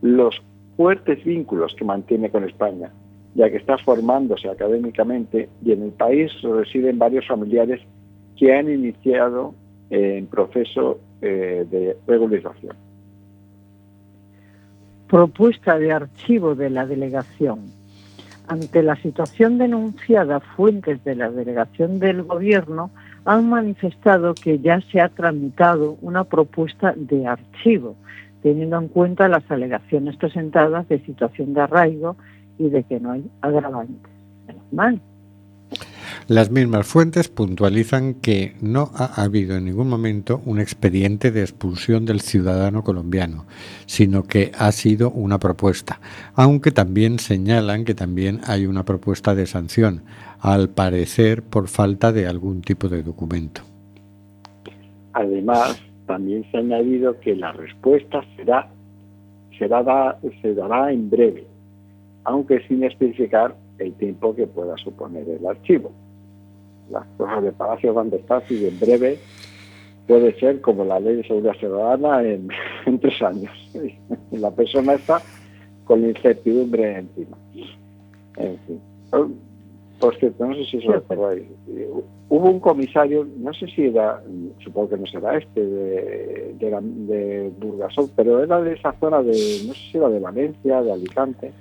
los 0.00 0.42
fuertes 0.78 1.22
vínculos 1.22 1.74
que 1.76 1.84
mantiene 1.84 2.30
con 2.30 2.44
España, 2.44 2.90
ya 3.34 3.50
que 3.50 3.58
está 3.58 3.76
formándose 3.76 4.48
académicamente 4.48 5.50
y 5.62 5.72
en 5.72 5.82
el 5.82 5.90
país 5.90 6.32
residen 6.40 6.98
varios 6.98 7.26
familiares 7.26 7.82
que 8.38 8.56
han 8.56 8.70
iniciado 8.70 9.54
en 9.90 10.26
proceso 10.26 10.98
eh, 11.20 11.66
de 11.70 11.94
regularización. 12.06 12.74
Propuesta 15.06 15.78
de 15.78 15.92
archivo 15.92 16.54
de 16.54 16.70
la 16.70 16.86
delegación. 16.86 17.66
Ante 18.48 18.82
la 18.82 18.96
situación 18.96 19.58
denunciada, 19.58 20.40
fuentes 20.40 21.04
de 21.04 21.14
la 21.14 21.30
delegación 21.30 21.98
del 21.98 22.22
Gobierno 22.22 22.90
han 23.24 23.48
manifestado 23.48 24.34
que 24.34 24.58
ya 24.58 24.80
se 24.90 25.00
ha 25.00 25.08
tramitado 25.08 25.96
una 26.00 26.24
propuesta 26.24 26.92
de 26.96 27.26
archivo, 27.26 27.96
teniendo 28.42 28.78
en 28.78 28.88
cuenta 28.88 29.28
las 29.28 29.48
alegaciones 29.50 30.16
presentadas 30.16 30.88
de 30.88 30.98
situación 31.04 31.54
de 31.54 31.60
arraigo 31.60 32.16
y 32.58 32.68
de 32.68 32.82
que 32.84 32.98
no 33.00 33.12
hay 33.12 33.24
agravantes. 33.40 34.10
mal. 34.72 35.00
Las 36.32 36.50
mismas 36.50 36.86
fuentes 36.86 37.28
puntualizan 37.28 38.14
que 38.14 38.54
no 38.62 38.88
ha 38.94 39.22
habido 39.22 39.54
en 39.54 39.66
ningún 39.66 39.90
momento 39.90 40.40
un 40.46 40.60
expediente 40.60 41.30
de 41.30 41.42
expulsión 41.42 42.06
del 42.06 42.22
ciudadano 42.22 42.82
colombiano, 42.82 43.44
sino 43.84 44.22
que 44.22 44.50
ha 44.58 44.72
sido 44.72 45.10
una 45.10 45.38
propuesta, 45.38 46.00
aunque 46.34 46.70
también 46.70 47.18
señalan 47.18 47.84
que 47.84 47.94
también 47.94 48.40
hay 48.46 48.64
una 48.64 48.82
propuesta 48.82 49.34
de 49.34 49.44
sanción, 49.44 50.04
al 50.40 50.70
parecer 50.70 51.42
por 51.42 51.68
falta 51.68 52.12
de 52.12 52.26
algún 52.26 52.62
tipo 52.62 52.88
de 52.88 53.02
documento. 53.02 53.60
Además, 55.12 55.82
también 56.06 56.50
se 56.50 56.56
ha 56.56 56.60
añadido 56.60 57.20
que 57.20 57.36
la 57.36 57.52
respuesta 57.52 58.24
será, 58.36 58.70
será 59.58 60.16
se 60.40 60.54
dará 60.54 60.92
en 60.92 61.10
breve, 61.10 61.46
aunque 62.24 62.66
sin 62.68 62.84
especificar 62.84 63.54
el 63.76 63.92
tiempo 63.96 64.34
que 64.34 64.46
pueda 64.46 64.78
suponer 64.78 65.28
el 65.28 65.46
archivo 65.46 65.92
las 66.90 67.06
cosas 67.16 67.42
de 67.42 67.52
Palacio 67.52 67.94
van 67.94 68.10
despacio 68.10 68.56
y 68.56 68.66
en 68.66 68.80
breve 68.80 69.18
puede 70.06 70.38
ser 70.38 70.60
como 70.60 70.84
la 70.84 71.00
ley 71.00 71.16
de 71.16 71.26
seguridad 71.26 71.54
ciudadana 71.54 72.22
en, 72.22 72.48
tres 73.00 73.22
años. 73.22 73.52
la 74.30 74.50
persona 74.50 74.94
está 74.94 75.22
con 75.84 76.04
incertidumbre 76.04 76.98
encima. 76.98 77.36
En 78.36 78.58
fin. 78.66 78.80
Por 79.98 80.16
cierto, 80.16 80.44
no 80.46 80.54
sé 80.56 80.64
si 80.64 80.78
eso 80.78 81.00
lo 81.10 81.28
ahí. 81.28 81.48
Hubo 82.28 82.50
un 82.50 82.58
comisario, 82.58 83.24
no 83.38 83.52
sé 83.54 83.68
si 83.68 83.86
era, 83.86 84.20
supongo 84.58 84.88
que 84.88 84.96
no 84.96 85.06
será 85.06 85.38
este, 85.38 85.64
de, 85.64 86.54
de, 86.58 86.80
de 86.80 87.52
Burgasol, 87.60 88.10
pero 88.16 88.42
era 88.42 88.60
de 88.60 88.72
esa 88.72 88.92
zona 88.94 89.22
de, 89.22 89.30
no 89.66 89.74
sé 89.74 89.80
si 89.92 89.98
era 89.98 90.08
de 90.08 90.18
Valencia, 90.18 90.82
de 90.82 90.92
Alicante, 90.92 91.52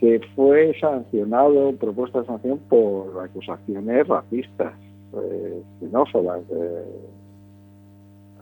que 0.00 0.20
fue 0.34 0.74
sancionado, 0.80 1.72
propuesta 1.76 2.20
de 2.20 2.26
sanción 2.26 2.58
por 2.70 3.22
acusaciones 3.22 4.08
racistas, 4.08 4.72
eh, 5.12 5.62
xenófobas, 5.78 6.40
eh, 6.50 6.84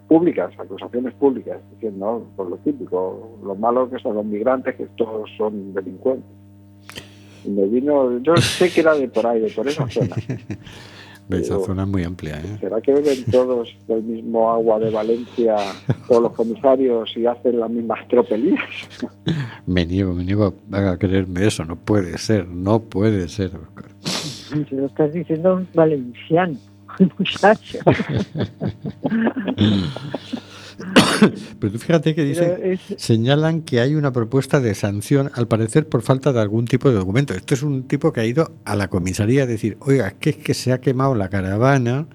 públicas, 0.06 0.52
acusaciones 0.56 1.14
públicas, 1.14 1.58
diciendo, 1.72 2.28
por 2.36 2.48
lo 2.48 2.56
típico, 2.58 3.38
lo 3.42 3.56
malo 3.56 3.90
que 3.90 3.98
son 3.98 4.14
los 4.14 4.24
migrantes, 4.24 4.76
que 4.76 4.86
todos 4.96 5.28
son 5.36 5.74
delincuentes. 5.74 6.30
Me 7.44 7.66
vino, 7.66 8.18
yo 8.20 8.36
sé 8.36 8.70
que 8.70 8.80
era 8.80 8.94
de 8.94 9.08
por 9.08 9.26
ahí, 9.26 9.40
de 9.40 9.50
por 9.50 9.66
esa 9.66 9.88
zona. 9.88 10.14
Esa 11.30 11.58
zona 11.60 11.82
es 11.82 11.88
muy 11.88 12.04
amplia. 12.04 12.38
¿eh? 12.38 12.56
¿Será 12.60 12.80
que 12.80 12.94
beben 12.94 13.24
todos 13.30 13.76
del 13.86 14.02
mismo 14.02 14.50
agua 14.50 14.78
de 14.78 14.90
Valencia, 14.90 15.56
todos 16.06 16.22
los 16.22 16.32
comisarios, 16.32 17.14
y 17.16 17.26
hacen 17.26 17.60
las 17.60 17.70
mismas 17.70 18.06
tropelías? 18.08 18.60
me 19.66 19.84
niego, 19.84 20.14
me 20.14 20.24
niego 20.24 20.54
a 20.72 20.96
creerme 20.96 21.46
eso. 21.46 21.64
No 21.64 21.76
puede 21.76 22.16
ser, 22.18 22.48
no 22.48 22.80
puede 22.80 23.28
ser, 23.28 23.52
Se 24.50 24.74
lo 24.74 24.86
estás 24.86 25.12
diciendo 25.12 25.56
un 25.56 25.68
valenciano, 25.74 26.58
muchacho. 27.18 27.78
Pero 31.60 31.72
tú 31.72 31.78
fíjate 31.78 32.14
que 32.14 32.24
dice, 32.24 32.78
señalan 32.96 33.62
que 33.62 33.80
hay 33.80 33.94
una 33.94 34.12
propuesta 34.12 34.60
de 34.60 34.74
sanción, 34.74 35.30
al 35.34 35.48
parecer 35.48 35.88
por 35.88 36.02
falta 36.02 36.32
de 36.32 36.40
algún 36.40 36.66
tipo 36.66 36.88
de 36.88 36.96
documento. 36.96 37.34
Esto 37.34 37.54
es 37.54 37.62
un 37.62 37.88
tipo 37.88 38.12
que 38.12 38.20
ha 38.20 38.24
ido 38.24 38.52
a 38.64 38.76
la 38.76 38.88
comisaría 38.88 39.42
a 39.42 39.46
decir, 39.46 39.76
oiga, 39.80 40.12
que 40.12 40.30
es 40.30 40.36
que 40.36 40.54
se 40.54 40.72
ha 40.72 40.80
quemado 40.80 41.14
la 41.14 41.28
caravana 41.28 42.06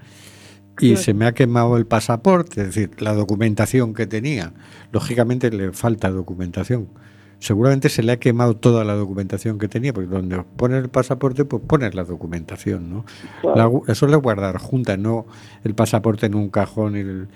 y 0.80 0.96
se 0.96 1.14
me 1.14 1.26
ha 1.26 1.34
quemado 1.34 1.78
el 1.78 1.86
pasaporte, 1.86 2.62
es 2.62 2.68
decir, 2.68 2.92
la 3.00 3.14
documentación 3.14 3.94
que 3.94 4.08
tenía. 4.08 4.54
Lógicamente 4.92 5.52
le 5.52 5.72
falta 5.72 6.10
documentación 6.10 6.88
seguramente 7.44 7.90
se 7.90 8.04
le 8.04 8.14
ha 8.14 8.20
quemado 8.20 8.56
toda 8.56 8.86
la 8.86 8.94
documentación 8.94 9.60
que 9.60 9.68
tenía, 9.68 9.92
porque 9.92 10.08
donde 10.08 10.42
pones 10.56 10.82
el 10.82 10.90
pasaporte, 10.90 11.44
pues 11.44 11.62
pones 11.68 11.94
la 11.94 12.06
documentación, 12.06 12.90
¿no? 12.90 13.06
eso 13.90 14.08
es 14.08 14.16
guardar 14.16 14.58
junta, 14.60 14.96
no 14.96 15.26
el 15.66 15.76
pasaporte 15.76 16.26
en 16.28 16.36
un 16.36 16.48
cajón 16.48 17.28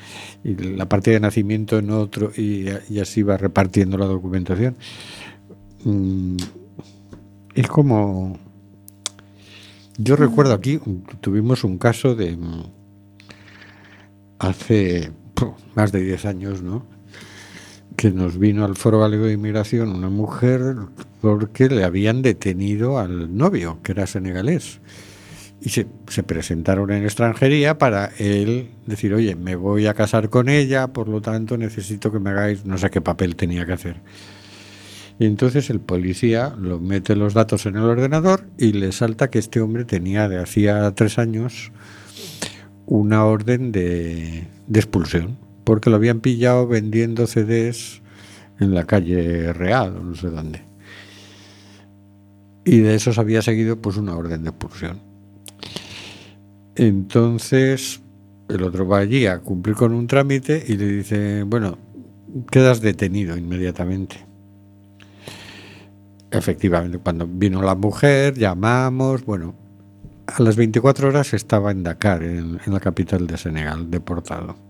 y, 0.45 0.55
la 0.55 0.87
partida 0.87 1.15
de 1.15 1.19
nacimiento 1.19 1.77
en 1.77 1.89
otro, 1.91 2.31
y, 2.37 2.69
así 3.01 3.21
va 3.21 3.35
repartiendo 3.35 3.97
la 3.97 4.05
documentación. 4.05 4.77
Mm, 5.83 6.37
es 7.55 7.67
como... 7.67 8.39
Yo 9.97 10.15
recuerdo 10.15 10.53
aquí, 10.53 10.79
tuvimos 11.19 11.65
un 11.65 11.77
caso 11.79 12.15
de 12.15 12.37
hace 14.39 15.11
más 15.75 15.91
de 15.91 16.01
10 16.01 16.25
años, 16.25 16.61
¿no? 16.61 16.96
Que 17.95 18.11
nos 18.11 18.37
vino 18.37 18.65
al 18.65 18.75
Foro 18.75 18.99
Galego 18.99 19.25
de 19.25 19.33
Inmigración 19.33 19.89
una 19.89 20.09
mujer 20.09 20.75
porque 21.21 21.67
le 21.67 21.83
habían 21.83 22.21
detenido 22.21 22.99
al 22.99 23.35
novio, 23.35 23.79
que 23.83 23.93
era 23.93 24.05
senegalés. 24.05 24.79
Y 25.59 25.69
se, 25.69 25.87
se, 26.07 26.21
presentaron 26.21 26.91
en 26.91 27.03
extranjería 27.03 27.79
para 27.79 28.11
él 28.19 28.69
decir, 28.85 29.15
oye, 29.15 29.35
me 29.35 29.55
voy 29.55 29.87
a 29.87 29.95
casar 29.95 30.29
con 30.29 30.49
ella, 30.49 30.89
por 30.89 31.07
lo 31.09 31.19
tanto 31.21 31.57
necesito 31.57 32.11
que 32.11 32.19
me 32.19 32.29
hagáis, 32.29 32.65
no 32.65 32.77
sé 32.77 32.91
qué 32.91 33.01
papel 33.01 33.35
tenía 33.35 33.65
que 33.65 33.73
hacer. 33.73 34.01
Y 35.17 35.25
entonces 35.25 35.71
el 35.71 35.79
policía 35.79 36.53
lo 36.59 36.79
mete 36.79 37.15
los 37.15 37.33
datos 37.33 37.65
en 37.65 37.75
el 37.75 37.83
ordenador 37.83 38.47
y 38.59 38.73
le 38.73 38.91
salta 38.91 39.31
que 39.31 39.39
este 39.39 39.59
hombre 39.59 39.83
tenía 39.83 40.29
de 40.29 40.37
hacía 40.37 40.91
tres 40.91 41.17
años 41.17 41.71
una 42.85 43.25
orden 43.25 43.71
de, 43.71 44.47
de 44.67 44.79
expulsión 44.79 45.46
porque 45.67 45.89
lo 45.89 45.97
habían 45.97 46.21
pillado 46.21 46.65
vendiendo 46.65 47.27
CDs 47.27 48.01
en 48.57 48.73
la 48.73 48.85
calle 48.85 49.51
Real 49.51 50.01
no 50.01 50.15
sé 50.15 50.29
dónde. 50.29 50.61
Y 52.63 52.77
de 52.77 52.95
esos 52.95 53.17
había 53.17 53.41
seguido 53.41 53.75
pues 53.81 53.97
una 53.97 54.15
orden 54.15 54.43
de 54.43 54.49
expulsión. 54.51 55.01
Entonces 56.73 57.99
el 58.47 58.63
otro 58.63 58.87
va 58.87 58.99
allí 58.99 59.25
a 59.25 59.39
cumplir 59.39 59.75
con 59.75 59.91
un 59.91 60.07
trámite 60.07 60.63
y 60.65 60.77
le 60.77 60.87
dice, 60.87 61.43
bueno, 61.43 61.77
quedas 62.49 62.79
detenido 62.79 63.35
inmediatamente. 63.35 64.25
Efectivamente, 66.31 66.99
cuando 66.99 67.27
vino 67.27 67.61
la 67.61 67.75
mujer, 67.75 68.35
llamamos, 68.35 69.25
bueno, 69.25 69.53
a 70.27 70.41
las 70.41 70.55
24 70.55 71.09
horas 71.09 71.33
estaba 71.33 71.71
en 71.71 71.83
Dakar, 71.83 72.23
en 72.23 72.57
la 72.65 72.79
capital 72.79 73.27
de 73.27 73.37
Senegal, 73.37 73.91
deportado 73.91 74.66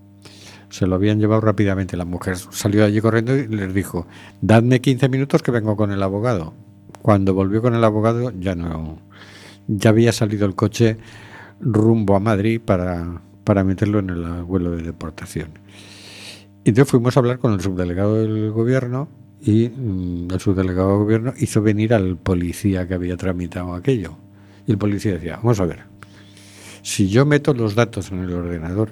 se 0.69 0.87
lo 0.87 0.95
habían 0.95 1.19
llevado 1.19 1.41
rápidamente. 1.41 1.97
La 1.97 2.05
mujer 2.05 2.37
salió 2.37 2.81
de 2.81 2.87
allí 2.87 3.01
corriendo 3.01 3.35
y 3.35 3.47
les 3.47 3.73
dijo, 3.73 4.07
dadme 4.41 4.81
15 4.81 5.09
minutos 5.09 5.41
que 5.41 5.51
vengo 5.51 5.75
con 5.75 5.91
el 5.91 6.01
abogado. 6.03 6.53
Cuando 7.01 7.33
volvió 7.33 7.61
con 7.61 7.73
el 7.73 7.83
abogado 7.83 8.31
ya 8.37 8.55
no, 8.55 8.99
ya 9.67 9.91
había 9.91 10.11
salido 10.11 10.45
el 10.45 10.55
coche 10.55 10.97
rumbo 11.59 12.15
a 12.15 12.19
Madrid 12.19 12.61
para, 12.63 13.21
para 13.43 13.63
meterlo 13.63 13.99
en 13.99 14.09
el 14.09 14.43
vuelo 14.43 14.71
de 14.71 14.83
deportación. 14.83 15.49
Y 16.63 16.69
entonces 16.69 16.91
fuimos 16.91 17.15
a 17.15 17.21
hablar 17.21 17.39
con 17.39 17.53
el 17.53 17.61
subdelegado 17.61 18.15
del 18.15 18.51
gobierno 18.51 19.07
y 19.41 19.69
mm, 19.69 20.27
el 20.31 20.39
subdelegado 20.39 20.89
del 20.89 20.99
gobierno 20.99 21.33
hizo 21.37 21.61
venir 21.61 21.93
al 21.93 22.17
policía 22.17 22.87
que 22.87 22.93
había 22.93 23.15
tramitado 23.15 23.73
aquello. 23.73 24.17
Y 24.65 24.71
el 24.71 24.77
policía 24.77 25.13
decía, 25.13 25.37
vamos 25.37 25.61
a 25.61 25.65
ver, 25.65 25.85
si 26.81 27.07
yo 27.07 27.25
meto 27.25 27.53
los 27.53 27.75
datos 27.75 28.11
en 28.11 28.19
el 28.19 28.33
ordenador 28.33 28.89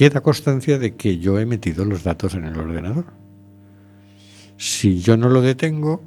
queda 0.00 0.22
constancia 0.22 0.78
de 0.78 0.96
que 0.96 1.18
yo 1.18 1.38
he 1.38 1.44
metido 1.44 1.84
los 1.84 2.04
datos 2.04 2.32
en 2.32 2.46
el 2.46 2.56
ordenador. 2.56 3.04
Si 4.56 5.00
yo 5.00 5.18
no 5.18 5.28
lo 5.28 5.42
detengo, 5.42 6.02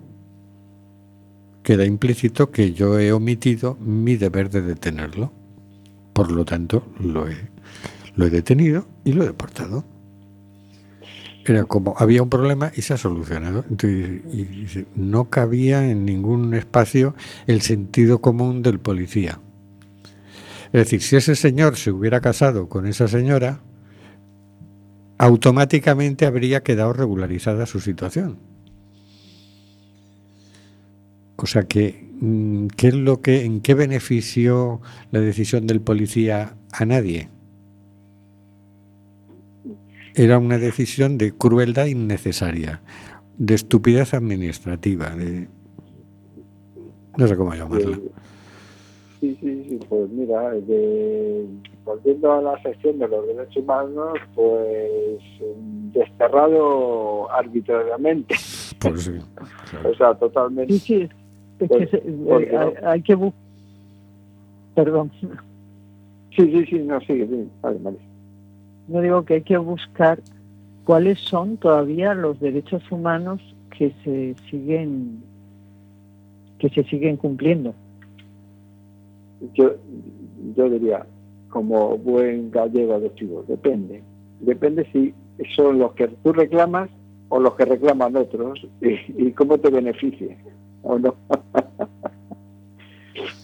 queda 1.62 1.86
implícito 1.86 2.50
que 2.50 2.74
yo 2.74 2.98
he 2.98 3.12
omitido 3.12 3.76
mi 3.76 4.16
deber 4.16 4.50
de 4.50 4.64
detenerlo. 4.64 5.32
Por 6.12 6.32
lo 6.32 6.44
tanto, 6.44 6.88
lo 7.00 7.28
he, 7.28 8.32
detenido 8.32 8.88
y 9.04 9.14
lo 9.14 9.22
he 9.22 9.28
deportado. 9.28 9.86
Era 11.46 11.66
como 11.66 11.94
había 12.00 12.24
un 12.24 12.32
problema 12.32 12.72
y 12.76 12.82
se 12.82 12.96
ha 12.96 12.98
solucionado. 12.98 13.64
y 13.84 14.88
no 14.96 15.30
cabía 15.30 15.88
en 15.88 16.04
ningún 16.04 16.56
espacio 16.56 17.14
el 17.46 17.62
sentido 17.62 18.22
común 18.22 18.64
del 18.64 18.80
policía. 18.80 19.40
Es 20.72 20.86
decir, 20.86 21.04
si 21.04 21.16
ese 21.16 21.36
señor 21.36 21.78
se 21.78 21.92
hubiera 21.92 22.22
casado 22.22 22.68
con 22.68 22.88
esa 22.88 23.08
señora, 23.08 23.62
automáticamente 25.18 26.26
habría 26.26 26.64
quedado 26.64 26.94
regularizada 26.94 27.66
su 27.66 27.80
situación. 27.80 28.38
O 31.36 31.46
sea 31.46 31.64
que, 31.64 32.10
mm, 32.20 32.68
¿qué 32.78 32.88
es 32.90 32.94
lo 32.94 33.22
que, 33.22 33.44
¿en 33.44 33.62
qué 33.62 33.74
benefició 33.74 34.82
la 35.12 35.20
decisión 35.20 35.68
del 35.68 35.82
policía 35.82 36.56
a 36.72 36.86
nadie? 36.86 37.30
Era 40.16 40.38
una 40.38 40.58
decisión 40.58 41.18
de 41.18 41.34
crueldad 41.34 41.88
innecesaria, 41.88 42.82
de 43.38 43.56
estupidez 43.56 44.14
administrativa, 44.14 45.10
de 45.16 45.48
no 47.18 47.28
sé 47.28 47.36
cómo 47.36 47.54
llamarla. 47.54 48.00
Sí, 49.20 49.38
sí, 49.40 49.66
sí, 49.70 49.80
pues 49.88 50.10
mira, 50.10 50.52
volviendo 51.84 52.32
a 52.32 52.42
la 52.42 52.62
sección 52.62 53.00
de 53.00 53.08
los 53.08 53.28
derechos 53.28 53.58
humanos, 53.58 54.18
pues 54.36 55.20
desterrado 55.94 57.32
arbitrariamente. 57.32 58.36
Pues 58.80 59.04
sí, 59.04 59.12
o 59.86 59.96
sea, 59.96 60.14
totalmente. 60.16 60.74
Sí, 60.74 60.80
sí, 60.80 61.10
pues, 61.68 61.94
eh, 61.94 62.74
hay, 62.84 63.02
que 63.02 63.16
buscar. 63.16 63.40
Perdón. 64.76 65.12
Sí, 66.36 66.52
sí, 66.52 66.66
sí, 66.66 66.80
no, 66.80 67.00
sigue, 67.02 67.28
sí, 67.28 67.50
vale, 67.62 67.80
vale. 67.82 67.98
No 68.88 69.02
digo 69.02 69.24
que 69.24 69.36
hay 69.36 69.42
que 69.44 69.58
buscar 69.58 70.20
cuáles 70.84 71.20
son 71.20 71.58
todavía 71.58 72.14
los 72.14 72.40
derechos 72.40 72.84
humanos 72.92 73.40
que 73.78 73.94
se 74.04 74.36
siguen 74.50 75.24
que 76.60 76.70
se 76.70 76.84
siguen 76.86 77.18
cumpliendo 77.18 77.74
yo, 79.54 79.76
yo 80.56 80.70
diría, 80.70 81.06
como 81.54 81.96
buen 82.00 82.50
gallego 82.50 83.00
decimos, 83.00 83.48
depende. 83.48 84.02
Depende 84.40 84.88
si 84.92 85.14
son 85.56 85.78
los 85.78 85.94
que 85.94 86.08
tú 86.08 86.34
reclamas 86.34 86.90
o 87.30 87.40
los 87.40 87.54
que 87.54 87.66
reclaman 87.66 88.16
otros 88.16 88.66
y, 88.82 89.32
cómo 89.34 89.60
te 89.60 89.70
beneficie 89.70 90.36
o 90.82 90.98
no. 90.98 91.14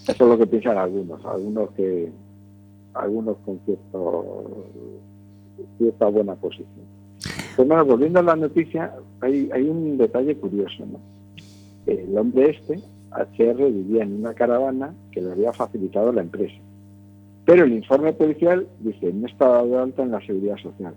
Eso 0.07 0.24
es 0.24 0.30
lo 0.30 0.39
que 0.39 0.47
piensan 0.47 0.80
algunos, 0.80 1.24
algunos 1.24 1.70
que 1.72 2.12
algunos 2.95 3.38
con 3.45 3.60
cierto, 3.66 4.66
cierta 5.78 6.07
buena 6.07 6.34
posición. 6.34 6.89
Pues 7.55 7.68
bueno, 7.68 7.86
volviendo 7.86 8.22
a 8.22 8.24
la 8.24 8.36
noticia, 8.36 8.91
hay, 9.22 9.51
hay 9.53 9.70
un 9.70 9.99
detalle 9.99 10.36
curioso. 10.36 10.84
El 11.86 12.18
hombre 12.18 12.57
este 12.57 12.80
HR 13.12 13.72
vivía 13.72 14.01
en 14.01 14.22
una 14.22 14.34
caravana 14.34 14.95
que 15.12 15.22
le 15.22 15.32
había 15.32 15.53
facilitado 15.53 16.12
la 16.12 16.22
empresa. 16.22 16.60
Pero 17.50 17.64
el 17.64 17.74
informe 17.74 18.14
policial 18.14 18.68
dice, 18.80 19.12
no 19.12 19.26
estaba 19.26 19.64
de 19.64 19.76
alta 19.76 20.04
en 20.04 20.12
la 20.12 20.24
seguridad 20.24 20.58
social. 20.58 20.93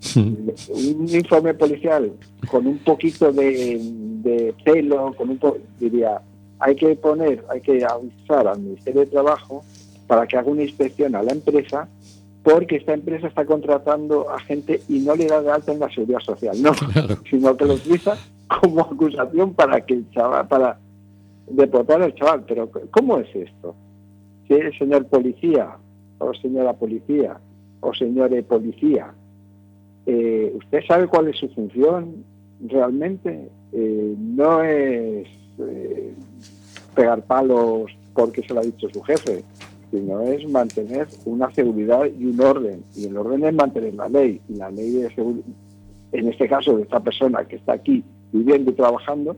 un 0.16 1.08
informe 1.10 1.52
policial 1.52 2.10
con 2.50 2.66
un 2.66 2.78
poquito 2.78 3.30
de, 3.30 4.54
pelo, 4.64 5.14
con 5.14 5.28
un 5.28 5.38
diría, 5.78 6.22
hay 6.58 6.74
que 6.74 6.96
poner, 6.96 7.44
hay 7.50 7.60
que 7.60 7.84
avisar 7.84 8.48
al 8.48 8.60
Ministerio 8.60 9.00
de 9.02 9.08
Trabajo 9.08 9.62
para 10.06 10.26
que 10.26 10.38
haga 10.38 10.50
una 10.50 10.62
inspección 10.62 11.14
a 11.14 11.22
la 11.22 11.32
empresa 11.32 11.86
porque 12.42 12.76
esta 12.76 12.94
empresa 12.94 13.26
está 13.26 13.44
contratando 13.44 14.30
a 14.30 14.40
gente 14.40 14.80
y 14.88 15.00
no 15.00 15.14
le 15.14 15.26
da 15.26 15.42
de 15.42 15.50
alta 15.50 15.72
en 15.72 15.80
la 15.80 15.90
seguridad 15.90 16.20
social, 16.20 16.62
no, 16.62 16.72
sino 17.30 17.54
que 17.58 17.66
lo 17.66 17.74
utiliza 17.74 18.16
como 18.48 18.80
acusación 18.80 19.52
para 19.52 19.82
que 19.82 19.92
el 19.92 20.10
chaval, 20.12 20.48
para 20.48 20.78
deportar 21.46 22.00
al 22.00 22.14
chaval. 22.14 22.42
Pero 22.48 22.70
¿cómo 22.90 23.18
es 23.18 23.28
esto? 23.36 23.74
El 24.48 24.76
señor 24.78 25.06
policía 25.06 25.76
o 26.20 26.32
señora 26.34 26.72
policía 26.74 27.40
o 27.80 27.92
señores 27.94 28.44
policía, 28.44 29.12
eh, 30.06 30.52
¿usted 30.54 30.80
sabe 30.86 31.08
cuál 31.08 31.28
es 31.28 31.38
su 31.38 31.48
función 31.48 32.24
realmente? 32.60 33.48
Eh, 33.72 34.14
no 34.18 34.62
es 34.62 35.26
eh, 35.58 36.14
pegar 36.94 37.22
palos 37.24 37.90
porque 38.14 38.42
se 38.42 38.54
lo 38.54 38.60
ha 38.60 38.64
dicho 38.64 38.88
su 38.92 39.02
jefe. 39.02 39.42
sino 39.90 40.20
es 40.22 40.48
mantener 40.48 41.08
una 41.24 41.50
seguridad 41.52 42.04
y 42.04 42.26
un 42.26 42.40
orden. 42.40 42.84
Y 42.94 43.06
el 43.06 43.16
orden 43.16 43.44
es 43.44 43.54
mantener 43.54 43.94
la 43.94 44.08
ley. 44.08 44.40
Y 44.48 44.54
la 44.54 44.70
ley 44.70 44.90
de 44.92 45.12
seguridad, 45.14 45.44
en 46.12 46.28
este 46.28 46.48
caso 46.48 46.76
de 46.76 46.82
esta 46.82 47.00
persona 47.00 47.44
que 47.44 47.56
está 47.56 47.72
aquí 47.72 48.04
viviendo 48.32 48.70
y 48.70 48.74
trabajando, 48.74 49.36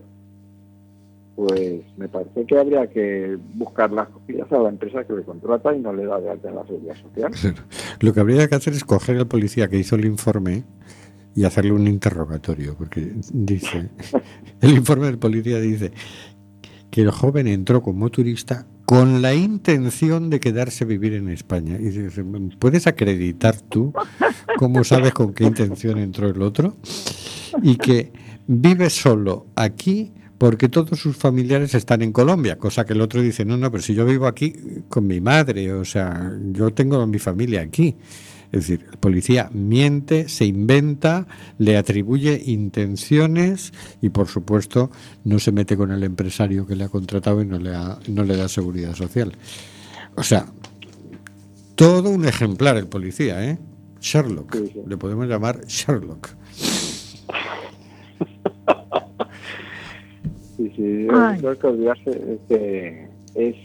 pues 1.47 1.83
me 1.97 2.09
parece 2.09 2.47
que 2.47 2.57
habría 2.57 2.87
que 2.87 3.37
buscar 3.55 3.91
las 3.91 4.09
copias 4.09 4.51
a 4.53 4.59
la 4.59 4.69
empresa 4.69 5.05
que 5.05 5.13
le 5.13 5.23
contrata 5.23 5.75
y 5.75 5.81
no 5.81 5.93
le 5.93 6.07
da 6.07 6.21
de 6.21 6.31
alta 6.31 6.49
en 6.49 6.55
la 6.55 6.65
seguridad 6.65 6.95
social. 6.95 7.33
Lo 8.01 8.13
que 8.13 8.21
habría 8.21 8.47
que 8.47 8.55
hacer 8.55 8.75
es 8.75 8.85
coger 8.85 9.17
al 9.17 9.27
policía 9.27 9.69
que 9.69 9.77
hizo 9.77 9.97
el 9.97 10.05
informe 10.05 10.63
y 11.35 11.45
hacerle 11.45 11.73
un 11.73 11.89
interrogatorio, 11.89 12.77
porque 12.77 13.13
dice, 13.33 13.89
el 14.61 14.71
informe 14.71 15.07
del 15.07 15.19
policía 15.19 15.59
dice 15.59 15.91
que 16.91 17.01
el 17.01 17.11
joven 17.11 17.49
entró 17.49 17.83
como 17.83 18.09
turista 18.11 18.67
con 18.85 19.21
la 19.21 19.35
intención 19.35 20.31
de 20.31 20.39
quedarse 20.39 20.85
a 20.85 20.87
vivir 20.87 21.15
en 21.15 21.29
España. 21.29 21.77
Y 21.81 21.89
dice, 21.89 22.23
¿puedes 22.59 22.87
acreditar 22.87 23.57
tú 23.63 23.93
cómo 24.59 24.85
sabes 24.85 25.13
con 25.13 25.33
qué 25.33 25.45
intención 25.45 25.99
entró 25.99 26.29
el 26.29 26.41
otro? 26.41 26.77
Y 27.63 27.77
que 27.77 28.13
vive 28.47 28.91
solo 28.91 29.47
aquí 29.57 30.13
porque 30.43 30.69
todos 30.69 30.99
sus 30.99 31.17
familiares 31.17 31.73
están 31.73 32.03
en 32.03 32.11
Colombia, 32.11 32.59
cosa 32.59 32.85
que 32.85 32.95
el 32.95 33.01
otro 33.01 33.23
dice, 33.23 33.45
no, 33.45 33.57
no, 33.57 33.71
pero 33.71 33.81
si 33.81 33.95
yo 33.95 34.05
vivo 34.05 34.27
aquí 34.27 34.53
con 34.89 35.07
mi 35.07 35.21
madre, 35.21 35.73
o 35.73 35.85
sea, 35.85 36.33
yo 36.51 36.75
tengo 36.75 37.01
a 37.01 37.07
mi 37.07 37.21
familia 37.21 37.61
aquí. 37.61 37.95
Es 38.51 38.67
decir, 38.67 38.85
el 38.91 38.99
policía 38.99 39.51
miente, 39.53 40.29
se 40.29 40.45
inventa, 40.45 41.29
le 41.59 41.77
atribuye 41.77 42.43
intenciones 42.45 43.73
y, 44.01 44.09
por 44.09 44.27
supuesto, 44.27 44.91
no 45.23 45.39
se 45.39 45.53
mete 45.53 45.77
con 45.77 45.93
el 45.93 46.03
empresario 46.03 46.67
que 46.67 46.75
le 46.75 46.83
ha 46.83 46.89
contratado 46.89 47.41
y 47.41 47.47
no 47.47 47.61
le, 47.61 47.71
no 48.09 48.25
le 48.25 48.37
da 48.37 48.49
seguridad 48.49 48.97
social. 48.97 49.37
O 50.17 50.25
sea, 50.25 50.47
todo 51.77 52.11
un 52.11 52.25
ejemplar 52.25 52.77
el 52.77 52.89
policía, 52.89 53.49
¿eh? 53.49 53.61
Sherlock. 54.01 54.57
Le 54.89 54.97
podemos 54.97 55.29
llamar 55.29 55.65
Sherlock. 55.69 56.31
Sí, 60.63 60.73
sí, 60.77 61.07
creo 61.41 61.59
que 61.59 62.39
que 62.49 63.09
es 63.35 63.57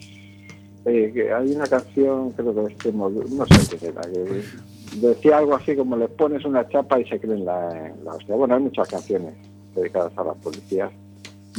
eh, 0.86 1.12
que 1.14 1.34
hay 1.34 1.52
una 1.52 1.68
canción, 1.68 2.32
creo 2.32 2.56
que 2.56 2.74
este 2.74 2.94
no 2.94 3.10
sé 3.46 3.78
qué 3.78 3.88
era, 3.88 4.02
que 4.02 4.44
decía 5.02 5.38
algo 5.38 5.56
así 5.56 5.76
como 5.76 5.98
le 5.98 6.08
pones 6.08 6.46
una 6.46 6.68
chapa 6.70 7.00
y 7.00 7.06
se 7.06 7.20
creen 7.20 7.46
la, 7.46 7.94
la 8.04 8.14
hostia. 8.14 8.36
Bueno, 8.36 8.56
hay 8.56 8.62
muchas 8.62 8.88
canciones 8.88 9.34
dedicadas 9.76 10.18
a 10.18 10.24
las 10.24 10.38
policías, 10.38 10.92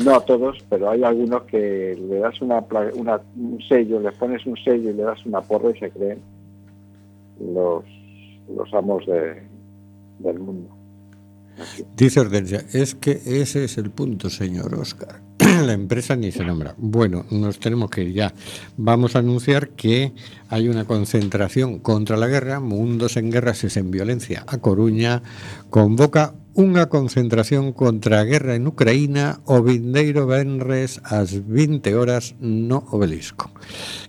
no 0.02 0.14
a 0.14 0.24
todos, 0.24 0.64
pero 0.70 0.90
hay 0.90 1.02
algunos 1.04 1.42
que 1.42 1.96
le 2.08 2.18
das 2.18 2.40
una, 2.40 2.64
una, 2.94 3.20
un 3.36 3.60
sello, 3.68 4.00
le 4.00 4.12
pones 4.12 4.44
un 4.46 4.56
sello 4.56 4.90
y 4.90 4.94
le 4.94 5.02
das 5.02 5.24
una 5.26 5.40
porra 5.42 5.70
y 5.70 5.78
se 5.78 5.90
creen 5.90 6.20
los, 7.38 7.84
los 8.54 8.74
amos 8.74 9.06
de, 9.06 9.42
del 10.18 10.38
mundo. 10.38 10.70
Dice 11.96 12.20
Ordencia, 12.20 12.64
es 12.72 12.94
que 12.94 13.20
ese 13.26 13.64
es 13.64 13.78
el 13.78 13.90
punto, 13.90 14.30
señor 14.30 14.74
Oscar. 14.74 15.27
la 15.66 15.72
empresa 15.72 16.16
ni 16.16 16.32
se 16.32 16.44
nombra. 16.44 16.74
Bueno, 16.78 17.24
nos 17.30 17.58
tenemos 17.58 17.90
que 17.90 18.02
ir 18.02 18.12
ya. 18.12 18.34
Vamos 18.76 19.16
a 19.16 19.20
anunciar 19.20 19.70
que 19.70 20.12
hay 20.48 20.68
una 20.68 20.84
concentración 20.84 21.78
contra 21.78 22.16
la 22.16 22.26
guerra, 22.26 22.60
Mundos 22.60 23.16
en 23.16 23.30
Guerras 23.30 23.64
es 23.64 23.76
en 23.76 23.90
Violencia, 23.90 24.44
a 24.46 24.58
Coruña, 24.58 25.22
convoca 25.70 26.34
unha 26.58 26.90
concentración 26.90 27.70
contra 27.70 28.18
a 28.18 28.26
guerra 28.26 28.58
en 28.58 28.66
Ucraína 28.66 29.38
o 29.46 29.62
vindeiro 29.62 30.26
venres 30.26 30.98
ás 31.06 31.30
20 31.46 31.94
horas 31.94 32.34
no 32.42 32.82
obelisco. 32.90 33.54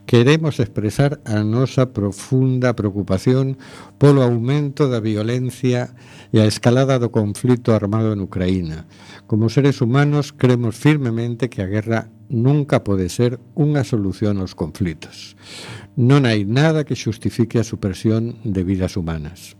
Queremos 0.10 0.58
expresar 0.58 1.22
a 1.30 1.46
nosa 1.46 1.94
profunda 1.94 2.74
preocupación 2.74 3.62
polo 4.02 4.26
aumento 4.26 4.90
da 4.90 4.98
violencia 4.98 5.94
e 6.34 6.42
a 6.42 6.50
escalada 6.50 6.98
do 6.98 7.14
conflito 7.14 7.70
armado 7.78 8.18
en 8.18 8.26
Ucraína. 8.26 8.90
Como 9.30 9.54
seres 9.54 9.78
humanos 9.78 10.34
cremos 10.34 10.74
firmemente 10.74 11.54
que 11.54 11.62
a 11.62 11.70
guerra 11.70 12.10
nunca 12.34 12.82
pode 12.82 13.14
ser 13.14 13.38
unha 13.54 13.86
solución 13.86 14.42
aos 14.42 14.58
conflitos. 14.58 15.38
Non 15.94 16.26
hai 16.26 16.50
nada 16.50 16.82
que 16.82 16.98
xustifique 16.98 17.62
a 17.62 17.68
supresión 17.68 18.42
de 18.42 18.66
vidas 18.66 18.98
humanas. 18.98 19.59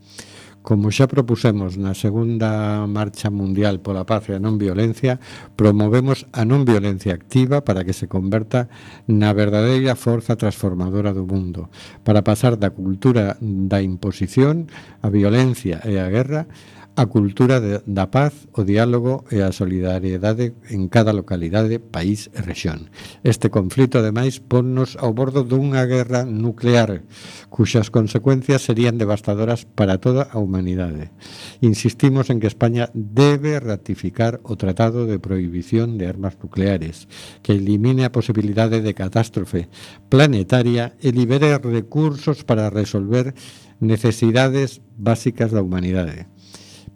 Como 0.62 0.92
xa 0.92 1.08
propusemos 1.08 1.80
na 1.80 1.96
segunda 1.96 2.84
marcha 2.84 3.32
mundial 3.32 3.80
pola 3.80 4.04
paz 4.04 4.28
e 4.28 4.36
a 4.36 4.44
non 4.44 4.60
violencia, 4.60 5.18
promovemos 5.56 6.28
a 6.36 6.44
non 6.44 6.68
violencia 6.68 7.16
activa 7.16 7.64
para 7.64 7.88
que 7.88 7.96
se 7.96 8.12
converta 8.12 8.68
na 9.08 9.32
verdadeira 9.32 9.96
forza 9.96 10.36
transformadora 10.36 11.16
do 11.16 11.24
mundo, 11.24 11.72
para 12.04 12.28
pasar 12.28 12.60
da 12.60 12.76
cultura 12.76 13.40
da 13.40 13.80
imposición, 13.80 14.68
a 15.00 15.08
violencia 15.08 15.80
e 15.88 15.96
a 15.96 16.12
guerra 16.12 16.52
a 17.00 17.08
cultura 17.08 17.64
de, 17.64 17.80
da 17.88 18.12
paz, 18.12 18.52
o 18.52 18.68
diálogo 18.68 19.24
e 19.32 19.40
a 19.40 19.56
solidariedade 19.56 20.52
en 20.68 20.92
cada 20.92 21.16
localidade, 21.16 21.80
país 21.80 22.28
e 22.36 22.44
rexión. 22.44 22.92
Este 23.24 23.48
conflito, 23.48 24.04
ademais, 24.04 24.44
ponnos 24.44 25.00
ao 25.00 25.16
bordo 25.16 25.48
dunha 25.48 25.88
guerra 25.88 26.28
nuclear, 26.28 27.08
cuxas 27.48 27.88
consecuencias 27.88 28.68
serían 28.68 29.00
devastadoras 29.00 29.64
para 29.64 30.04
toda 30.04 30.28
a 30.28 30.44
humanidade. 30.44 31.16
Insistimos 31.64 32.28
en 32.28 32.44
que 32.44 32.52
España 32.52 32.92
debe 32.92 33.64
ratificar 33.64 34.44
o 34.44 34.60
Tratado 34.60 35.08
de 35.08 35.24
Prohibición 35.24 35.96
de 35.96 36.12
Armas 36.12 36.36
Nucleares, 36.44 37.08
que 37.40 37.56
elimine 37.56 38.04
a 38.04 38.12
posibilidade 38.12 38.84
de 38.84 38.92
catástrofe 38.92 39.72
planetaria 40.12 41.00
e 41.00 41.16
libere 41.16 41.56
recursos 41.64 42.44
para 42.44 42.68
resolver 42.68 43.32
necesidades 43.80 44.84
básicas 45.00 45.56
da 45.56 45.64
humanidade. 45.64 46.28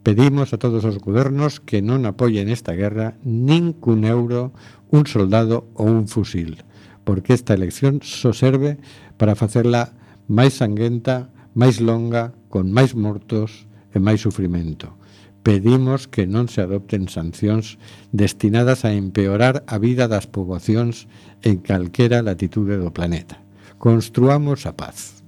Pedimos 0.04 0.52
a 0.52 0.60
todos 0.60 0.84
os 0.84 1.00
gobernos 1.00 1.64
que 1.64 1.80
non 1.80 2.04
apoien 2.04 2.52
esta 2.52 2.76
guerra 2.76 3.16
nin 3.24 3.72
cun 3.72 4.04
euro, 4.04 4.52
un 4.92 5.08
soldado 5.08 5.72
ou 5.80 5.88
un 5.88 6.12
fusil, 6.12 6.60
porque 7.08 7.32
esta 7.32 7.56
elección 7.56 8.04
só 8.04 8.36
serve 8.36 8.84
para 9.16 9.40
facerla 9.40 9.96
máis 10.28 10.60
sanguenta, 10.60 11.32
máis 11.56 11.80
longa, 11.80 12.36
con 12.52 12.68
máis 12.76 13.00
mortos 13.00 13.64
e 13.96 14.04
máis 14.04 14.20
sufrimento. 14.20 15.00
Pedimos 15.40 16.12
que 16.12 16.28
non 16.28 16.52
se 16.52 16.60
adopten 16.60 17.08
sancións 17.08 17.80
destinadas 18.12 18.84
a 18.84 18.92
empeorar 18.92 19.64
a 19.72 19.80
vida 19.80 20.12
das 20.12 20.28
poboacións 20.28 21.08
en 21.48 21.64
calquera 21.64 22.20
latitude 22.20 22.76
do 22.76 22.92
planeta. 22.92 23.40
Construamos 23.80 24.68
a 24.68 24.76
paz. 24.76 25.24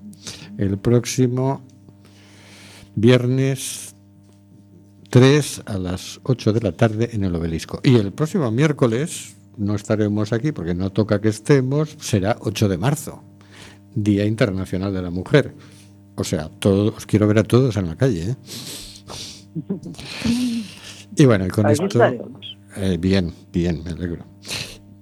El 0.59 0.76
próximo 0.80 1.63
viernes 2.95 3.95
3 5.10 5.64
a 5.66 5.78
las 5.78 6.20
8 6.24 6.53
de 6.53 6.62
la 6.62 6.72
tarde 6.72 7.10
en 7.14 7.24
el 7.24 7.36
obelisco. 7.36 7.80
Y 7.84 7.95
el 7.95 8.12
próximo 8.12 8.49
miércoles 8.51 9.36
no 9.58 9.76
estaremos 9.76 10.34
aquí 10.34 10.51
porque 10.51 10.74
no 10.74 10.91
toca 10.91 11.22
que 11.22 11.30
estemos, 11.30 11.95
será 11.99 12.38
8 12.41 12.70
de 12.70 12.78
marzo, 12.78 13.24
Día 13.93 14.26
Internacional 14.26 14.93
de 14.93 15.01
la 15.01 15.10
Mujer. 15.10 15.53
O 16.16 16.24
sea, 16.24 16.49
todos, 16.60 16.95
os 16.95 17.06
quiero 17.06 17.28
ver 17.28 17.39
a 17.39 17.43
todos 17.43 17.78
en 17.78 17.88
la 17.88 17.95
calle. 17.95 18.32
¿eh? 18.32 18.36
Y 21.18 21.26
bueno, 21.26 21.45
y 21.45 21.49
con 21.49 21.70
esto... 21.70 22.03
Eh, 22.76 22.97
bien, 22.99 23.34
bien, 23.53 23.82
me 23.86 23.91
alegro. 23.91 24.26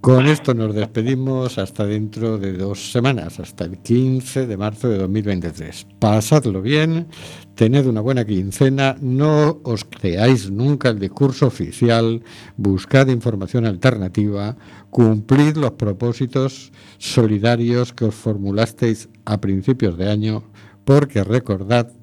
Con 0.04 0.26
esto 0.26 0.54
nos 0.54 0.76
despedimos 0.76 1.58
hasta 1.58 1.86
dentro 1.86 2.38
de 2.38 2.52
dos 2.52 2.92
semanas, 2.92 3.40
hasta 3.40 3.64
el 3.64 3.78
15 3.78 4.48
de 4.48 4.58
marzo 4.58 4.90
de 4.90 4.98
2023. 4.98 5.88
Pasadlo 5.98 6.62
bien, 6.62 7.08
tened 7.56 7.86
una 7.86 8.02
buena 8.02 8.26
quincena, 8.26 8.98
no 9.00 9.62
os 9.64 9.86
creáis 9.86 10.52
nunca 10.52 10.90
el 10.90 11.00
discurso 11.00 11.48
oficial, 11.48 12.22
buscad 12.58 13.08
información 13.08 13.66
alternativa, 13.66 14.58
cumplid 14.90 15.56
los 15.56 15.72
propósitos 15.72 16.74
solidarios 16.98 17.94
que 17.94 18.04
os 18.04 18.14
formulasteis 18.14 19.08
a 19.24 19.40
principios 19.40 19.98
de 19.98 20.10
año, 20.10 20.44
porque 20.84 21.24
recordad, 21.24 21.94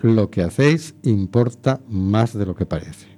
lo 0.00 0.30
que 0.30 0.42
hacéis 0.42 0.96
importa 1.04 1.80
más 1.88 2.36
de 2.36 2.46
lo 2.46 2.56
que 2.56 2.66
parece. 2.66 3.09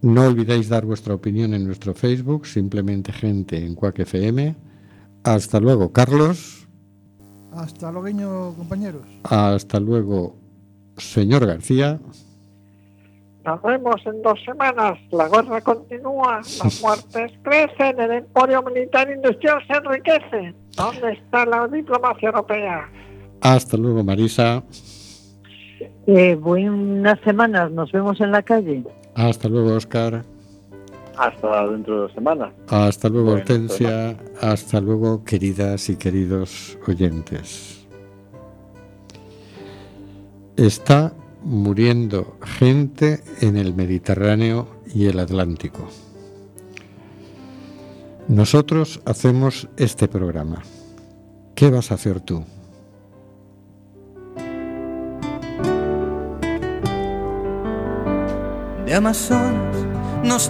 No 0.00 0.26
olvidéis 0.26 0.68
dar 0.68 0.84
vuestra 0.84 1.14
opinión 1.14 1.54
en 1.54 1.66
nuestro 1.66 1.92
Facebook, 1.92 2.46
simplemente 2.46 3.12
gente 3.12 3.64
en 3.64 3.74
Cuac 3.74 3.98
FM. 3.98 4.54
Hasta 5.24 5.58
luego, 5.58 5.92
Carlos. 5.92 6.68
Hasta 7.52 7.90
luego, 7.90 8.54
compañeros. 8.56 9.02
Hasta 9.24 9.80
luego, 9.80 10.36
señor 10.96 11.46
García. 11.46 11.98
Nos 13.44 13.62
vemos 13.62 13.96
en 14.06 14.22
dos 14.22 14.38
semanas. 14.44 14.98
La 15.10 15.28
guerra 15.28 15.60
continúa, 15.62 16.36
las 16.36 16.80
muertes 16.82 17.32
crecen, 17.42 17.98
el 17.98 18.10
emporio 18.12 18.62
militar 18.62 19.10
industrial 19.10 19.58
se 19.66 19.72
enriquece. 19.72 20.54
¿Dónde 20.76 21.12
está 21.12 21.44
la 21.46 21.66
diplomacia 21.66 22.28
europea? 22.28 22.88
Hasta 23.40 23.76
luego, 23.76 24.04
Marisa. 24.04 24.62
Eh, 26.06 26.34
buenas 26.36 27.18
semanas, 27.20 27.70
nos 27.72 27.90
vemos 27.90 28.20
en 28.20 28.30
la 28.30 28.42
calle. 28.42 28.84
Hasta 29.18 29.48
luego, 29.48 29.74
Oscar. 29.74 30.24
Hasta 31.16 31.66
dentro 31.66 31.94
de 31.94 32.00
dos 32.02 32.12
semanas. 32.12 32.52
Hasta 32.68 33.08
luego, 33.08 33.32
Hortensia. 33.32 34.16
Hasta 34.40 34.80
luego, 34.80 35.24
queridas 35.24 35.88
y 35.88 35.96
queridos 35.96 36.78
oyentes. 36.86 37.84
Está 40.56 41.12
muriendo 41.42 42.36
gente 42.44 43.24
en 43.40 43.56
el 43.56 43.74
Mediterráneo 43.74 44.68
y 44.94 45.06
el 45.06 45.18
Atlántico. 45.18 45.88
Nosotros 48.28 49.00
hacemos 49.04 49.68
este 49.76 50.06
programa. 50.06 50.62
¿Qué 51.56 51.70
vas 51.70 51.90
a 51.90 51.94
hacer 51.94 52.20
tú? 52.20 52.44
De 58.88 58.94
Amazonas. 58.94 59.76
Nos 60.24 60.46